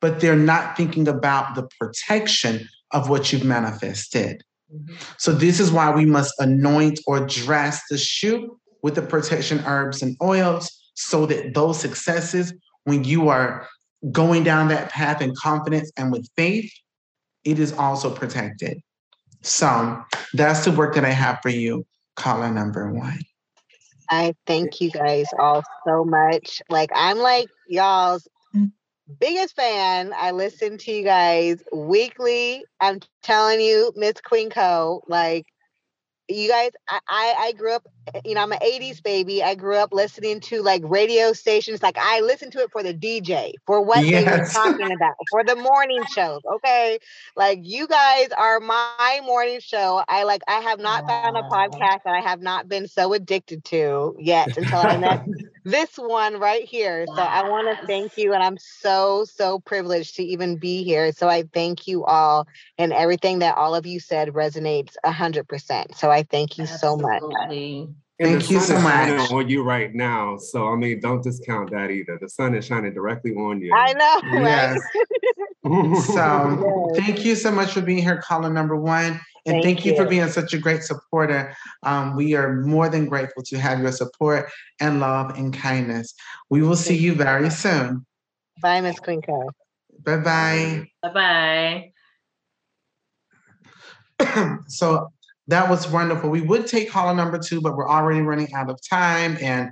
but 0.00 0.20
they're 0.20 0.36
not 0.36 0.76
thinking 0.76 1.08
about 1.08 1.54
the 1.54 1.68
protection 1.78 2.68
of 2.92 3.08
what 3.08 3.32
you've 3.32 3.44
manifested. 3.44 4.42
Mm-hmm. 4.72 4.94
So 5.18 5.32
this 5.32 5.58
is 5.58 5.70
why 5.70 5.90
we 5.90 6.06
must 6.06 6.32
anoint 6.38 7.00
or 7.06 7.26
dress 7.26 7.82
the 7.90 7.98
shoe 7.98 8.58
with 8.82 8.94
the 8.94 9.02
protection 9.02 9.62
herbs 9.66 10.02
and 10.02 10.16
oils 10.22 10.81
so 11.02 11.26
that 11.26 11.54
those 11.54 11.78
successes, 11.80 12.52
when 12.84 13.04
you 13.04 13.28
are 13.28 13.68
going 14.10 14.42
down 14.44 14.68
that 14.68 14.90
path 14.90 15.20
in 15.20 15.34
confidence 15.34 15.92
and 15.96 16.12
with 16.12 16.28
faith, 16.36 16.72
it 17.44 17.58
is 17.58 17.72
also 17.72 18.10
protected. 18.10 18.78
So 19.42 20.02
that's 20.34 20.64
the 20.64 20.72
work 20.72 20.94
that 20.94 21.04
I 21.04 21.10
have 21.10 21.40
for 21.42 21.48
you, 21.48 21.84
caller 22.16 22.50
number 22.50 22.92
one. 22.92 23.20
I 24.10 24.34
thank 24.46 24.80
you 24.80 24.90
guys 24.90 25.26
all 25.38 25.62
so 25.86 26.04
much. 26.04 26.60
Like, 26.68 26.90
I'm 26.94 27.18
like 27.18 27.48
y'all's 27.66 28.28
mm. 28.54 28.70
biggest 29.18 29.56
fan. 29.56 30.12
I 30.16 30.32
listen 30.32 30.78
to 30.78 30.92
you 30.92 31.02
guys 31.02 31.62
weekly. 31.72 32.64
I'm 32.80 33.00
telling 33.22 33.60
you, 33.60 33.92
Miss 33.96 34.20
Queen 34.20 34.50
Co. 34.50 35.02
Like, 35.08 35.46
you 36.28 36.48
guys 36.48 36.70
I, 36.88 37.00
I 37.38 37.52
grew 37.56 37.72
up 37.72 37.86
Eh, 38.14 38.20
you 38.24 38.34
know 38.34 38.42
i'm 38.42 38.52
an 38.52 38.58
80s 38.62 39.00
baby. 39.00 39.42
I 39.42 39.54
grew 39.54 39.76
up 39.76 39.92
listening 39.92 40.40
to 40.40 40.62
like 40.62 40.82
radio 40.84 41.32
stations. 41.32 41.82
Like 41.82 41.96
i 41.98 42.20
listened 42.20 42.52
to 42.52 42.60
it 42.60 42.70
for 42.72 42.82
the 42.82 42.94
dj 42.94 43.52
for 43.66 43.82
what 43.84 44.06
yes. 44.06 44.12
they 44.12 44.26
were 44.26 44.40
talking 44.40 44.92
about 44.92 45.14
for 45.30 45.44
the 45.44 45.56
morning 45.56 46.04
shows 46.04 46.40
okay? 46.56 46.98
Like 47.36 47.60
you 47.62 47.86
guys 47.88 48.28
are 48.36 48.60
my 48.60 49.20
morning 49.24 49.60
show. 49.60 50.02
I 50.08 50.24
like 50.24 50.42
i 50.48 50.60
have 50.60 50.80
not 50.80 51.06
found 51.06 51.36
a 51.36 51.42
podcast 51.42 51.80
that 52.04 52.14
i 52.14 52.20
have 52.20 52.40
not 52.40 52.68
been 52.68 52.86
so 52.88 53.12
addicted 53.12 53.64
to 53.66 54.14
yet 54.18 54.56
until 54.56 54.80
i 54.80 54.96
met 54.96 55.20
this 55.64 55.96
one 55.96 56.38
right 56.38 56.64
here. 56.64 57.06
So 57.06 57.22
i 57.22 57.42
want 57.42 57.68
to 57.68 57.78
thank 57.86 58.16
you 58.16 58.32
and 58.32 58.42
i'm 58.42 58.58
so 58.58 59.24
so 59.24 59.58
privileged 59.60 60.16
to 60.16 60.22
even 60.22 60.56
be 60.56 60.82
here. 60.84 61.12
So 61.12 61.28
i 61.28 61.42
thank 61.52 61.86
you 61.86 62.04
all 62.04 62.46
and 62.78 62.92
everything 62.92 63.38
that 63.40 63.56
all 63.56 63.74
of 63.74 63.86
you 63.86 64.00
said 64.00 64.28
resonates 64.28 64.96
100% 65.04 65.94
so 65.96 66.10
i 66.10 66.22
thank 66.22 66.58
you 66.58 66.66
Absolutely. 66.66 66.66
so 66.66 66.96
much 66.96 67.24
Thank 68.22 68.50
you 68.50 68.60
so 68.60 68.80
much. 68.80 69.30
on 69.32 69.48
you 69.48 69.62
right 69.62 69.94
now. 69.94 70.36
So 70.36 70.68
I 70.68 70.76
mean, 70.76 71.00
don't 71.00 71.22
discount 71.22 71.70
that 71.70 71.90
either. 71.90 72.18
The 72.20 72.28
sun 72.28 72.54
is 72.54 72.64
shining 72.66 72.94
directly 72.94 73.32
on 73.32 73.60
you. 73.60 73.72
I 73.74 73.92
know. 73.92 74.40
Yes. 74.40 74.80
Right? 75.64 75.96
so 75.98 76.92
yes. 76.96 77.06
thank 77.06 77.24
you 77.24 77.36
so 77.36 77.52
much 77.52 77.70
for 77.70 77.82
being 77.82 78.02
here, 78.02 78.20
caller 78.20 78.52
number 78.52 78.74
one. 78.74 79.20
And 79.46 79.54
thank, 79.54 79.64
thank 79.64 79.84
you. 79.84 79.92
you. 79.92 79.96
for 79.96 80.06
being 80.06 80.26
such 80.28 80.52
a 80.54 80.58
great 80.58 80.82
supporter. 80.82 81.54
Um, 81.84 82.16
we 82.16 82.34
are 82.34 82.62
more 82.62 82.88
than 82.88 83.06
grateful 83.06 83.44
to 83.44 83.58
have 83.58 83.80
your 83.80 83.92
support 83.92 84.50
and 84.80 84.98
love 84.98 85.38
and 85.38 85.54
kindness. 85.54 86.14
We 86.50 86.62
will 86.62 86.74
see 86.74 86.96
you 86.96 87.14
very 87.14 87.48
soon. 87.48 88.04
Bye, 88.60 88.80
Miss 88.80 88.98
Quinco. 88.98 89.50
Bye 90.04 90.16
bye. 90.16 90.88
Bye 91.02 91.92
bye. 94.18 94.58
so 94.66 95.12
that 95.48 95.68
was 95.68 95.88
wonderful. 95.88 96.30
We 96.30 96.40
would 96.40 96.66
take 96.66 96.90
caller 96.90 97.14
number 97.14 97.38
two, 97.38 97.60
but 97.60 97.76
we're 97.76 97.88
already 97.88 98.20
running 98.20 98.52
out 98.54 98.70
of 98.70 98.78
time. 98.88 99.36
And 99.40 99.70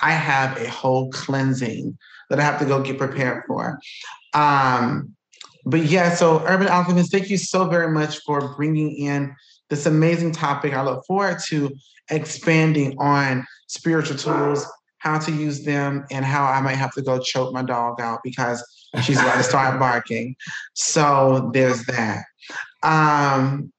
I 0.00 0.12
have 0.12 0.56
a 0.58 0.68
whole 0.68 1.10
cleansing 1.10 1.96
that 2.30 2.40
I 2.40 2.42
have 2.42 2.58
to 2.60 2.64
go 2.64 2.82
get 2.82 2.98
prepared 2.98 3.44
for. 3.46 3.78
Um, 4.34 5.14
but 5.66 5.82
yeah, 5.82 6.14
so 6.14 6.42
Urban 6.46 6.68
Alchemist, 6.68 7.12
thank 7.12 7.28
you 7.28 7.36
so 7.36 7.66
very 7.66 7.92
much 7.92 8.18
for 8.24 8.54
bringing 8.56 8.96
in 8.96 9.34
this 9.68 9.86
amazing 9.86 10.32
topic. 10.32 10.72
I 10.72 10.82
look 10.82 11.04
forward 11.06 11.38
to 11.48 11.70
expanding 12.10 12.96
on 12.98 13.46
spiritual 13.68 14.16
tools, 14.16 14.66
how 14.98 15.18
to 15.18 15.32
use 15.32 15.64
them, 15.64 16.06
and 16.10 16.24
how 16.24 16.44
I 16.44 16.60
might 16.60 16.76
have 16.76 16.92
to 16.94 17.02
go 17.02 17.18
choke 17.18 17.52
my 17.52 17.62
dog 17.62 18.00
out 18.00 18.20
because 18.24 18.64
she's 19.02 19.20
about 19.20 19.36
to 19.36 19.42
start 19.42 19.78
barking. 19.78 20.34
So 20.74 21.50
there's 21.52 21.84
that. 21.86 22.24
Um, 22.82 23.72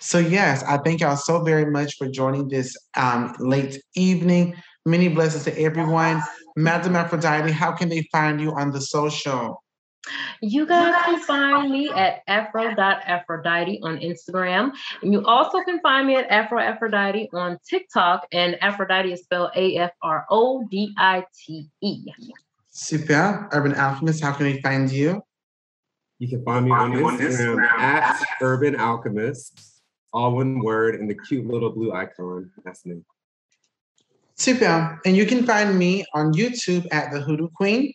so, 0.00 0.18
yes, 0.18 0.62
I 0.64 0.78
thank 0.78 1.00
y'all 1.00 1.16
so 1.16 1.42
very 1.42 1.70
much 1.70 1.96
for 1.96 2.08
joining 2.08 2.48
this 2.48 2.76
um, 2.96 3.34
late 3.38 3.82
evening. 3.94 4.54
Many 4.86 5.08
blessings 5.08 5.44
to 5.44 5.58
everyone. 5.58 6.22
Madam 6.56 6.94
Aphrodite, 6.94 7.50
how 7.50 7.72
can 7.72 7.88
they 7.88 8.06
find 8.12 8.40
you 8.40 8.52
on 8.52 8.70
the 8.70 8.80
social? 8.80 9.62
You 10.42 10.66
guys 10.66 10.94
can 11.04 11.20
find 11.20 11.70
me 11.70 11.88
at 11.88 12.22
afro.aphrodite 12.26 13.80
on 13.82 13.98
Instagram. 13.98 14.72
And 15.02 15.12
you 15.12 15.24
also 15.24 15.62
can 15.62 15.80
find 15.80 16.06
me 16.06 16.16
at 16.16 16.30
Afro 16.30 16.60
Aphrodite 16.60 17.30
on 17.32 17.58
TikTok. 17.68 18.26
And 18.30 18.62
Aphrodite 18.62 19.12
is 19.12 19.22
spelled 19.22 19.50
A 19.56 19.76
F 19.78 19.92
R 20.02 20.26
O 20.30 20.64
D 20.70 20.92
I 20.98 21.24
T 21.34 21.70
E. 21.80 22.04
Super. 22.70 23.48
Urban 23.52 23.74
Alchemist, 23.74 24.22
how 24.22 24.32
can 24.32 24.46
we 24.46 24.60
find 24.60 24.90
you? 24.90 25.22
You 26.24 26.38
can 26.38 26.42
find 26.42 26.64
me 26.64 26.70
on 26.70 26.92
Instagram 26.92 27.62
at 27.62 28.18
Urban 28.40 28.76
Alchemist, 28.76 29.82
all 30.10 30.36
one 30.36 30.60
word, 30.60 30.94
and 30.94 31.10
the 31.10 31.14
cute 31.14 31.46
little 31.46 31.68
blue 31.68 31.92
icon. 31.92 32.50
That's 32.64 32.86
me. 32.86 33.02
Super. 34.34 34.98
And 35.04 35.18
you 35.18 35.26
can 35.26 35.44
find 35.44 35.78
me 35.78 36.06
on 36.14 36.32
YouTube 36.32 36.86
at 36.90 37.12
The 37.12 37.20
Hoodoo 37.20 37.50
Queen, 37.54 37.92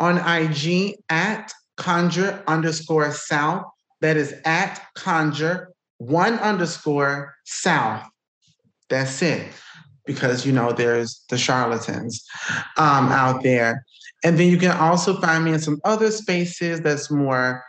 on 0.00 0.18
IG 0.18 0.96
at 1.08 1.52
conjure 1.76 2.42
underscore 2.48 3.12
south. 3.12 3.62
That 4.00 4.16
is 4.16 4.34
at 4.44 4.84
conjure 4.96 5.72
one 5.98 6.40
underscore 6.40 7.32
south. 7.44 8.08
That's 8.88 9.22
it. 9.22 9.46
Because 10.04 10.44
you 10.44 10.50
know 10.50 10.72
there's 10.72 11.24
the 11.30 11.38
charlatans 11.38 12.24
um, 12.76 13.06
out 13.12 13.44
there. 13.44 13.84
And 14.24 14.38
then 14.38 14.48
you 14.48 14.58
can 14.58 14.76
also 14.76 15.20
find 15.20 15.44
me 15.44 15.52
in 15.52 15.60
some 15.60 15.80
other 15.84 16.10
spaces 16.10 16.80
that's 16.80 17.10
more 17.10 17.62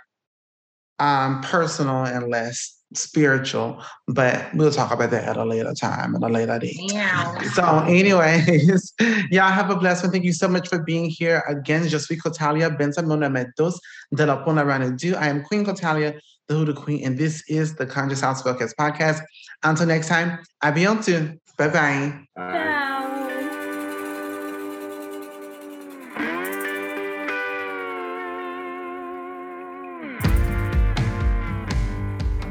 um, 1.00 1.42
personal 1.42 2.06
and 2.06 2.30
less 2.30 2.80
spiritual, 2.94 3.84
but 4.08 4.54
we'll 4.54 4.72
talk 4.72 4.92
about 4.92 5.10
that 5.12 5.24
at 5.24 5.38
a 5.38 5.44
later 5.44 5.74
time, 5.74 6.16
at 6.16 6.22
a 6.22 6.28
later 6.28 6.60
date. 6.60 6.78
Yeah. 6.78 7.42
So, 7.54 7.64
anyways, 7.88 8.94
y'all 9.32 9.52
have 9.52 9.70
a 9.70 9.76
blessed 9.76 10.04
one. 10.04 10.12
Thank 10.12 10.26
you 10.26 10.34
so 10.34 10.48
much 10.48 10.68
for 10.68 10.84
being 10.84 11.10
here. 11.10 11.44
Again, 11.48 11.88
je 11.88 11.98
suis 11.98 12.18
Cotalia 12.18 12.70
Bensamona 12.78 13.30
Metos 13.32 13.80
de 14.16 14.26
la 14.26 14.44
Pona 14.44 14.98
Do. 14.98 15.16
I 15.16 15.28
am 15.28 15.44
Queen 15.44 15.66
Cotalia, 15.66 16.20
the 16.48 16.54
Hoodoo 16.56 16.74
Queen, 16.74 17.04
and 17.04 17.18
this 17.18 17.44
is 17.50 17.76
the 17.76 17.86
Conjure 17.86 18.16
South 18.16 18.44
Spellcast 18.44 18.76
podcast. 18.80 19.22
Until 19.64 19.88
next 19.88 20.08
time, 20.08 20.40
à 20.64 20.72
bientôt. 20.74 21.40
Bye-bye. 21.58 22.28
Bye. 22.36 22.93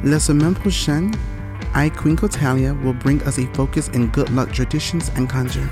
La 0.05 0.19
semaine 0.19 0.55
prochaine, 0.55 1.13
I, 1.77 1.89
Queen 1.89 2.17
Cotalia, 2.17 2.75
will 2.83 2.93
bring 2.93 3.23
us 3.23 3.39
a 3.39 3.47
focus 3.55 3.87
in 3.91 4.09
good 4.09 4.31
luck 4.31 4.51
traditions 4.53 5.11
and 5.15 5.31
conjure. 5.31 5.71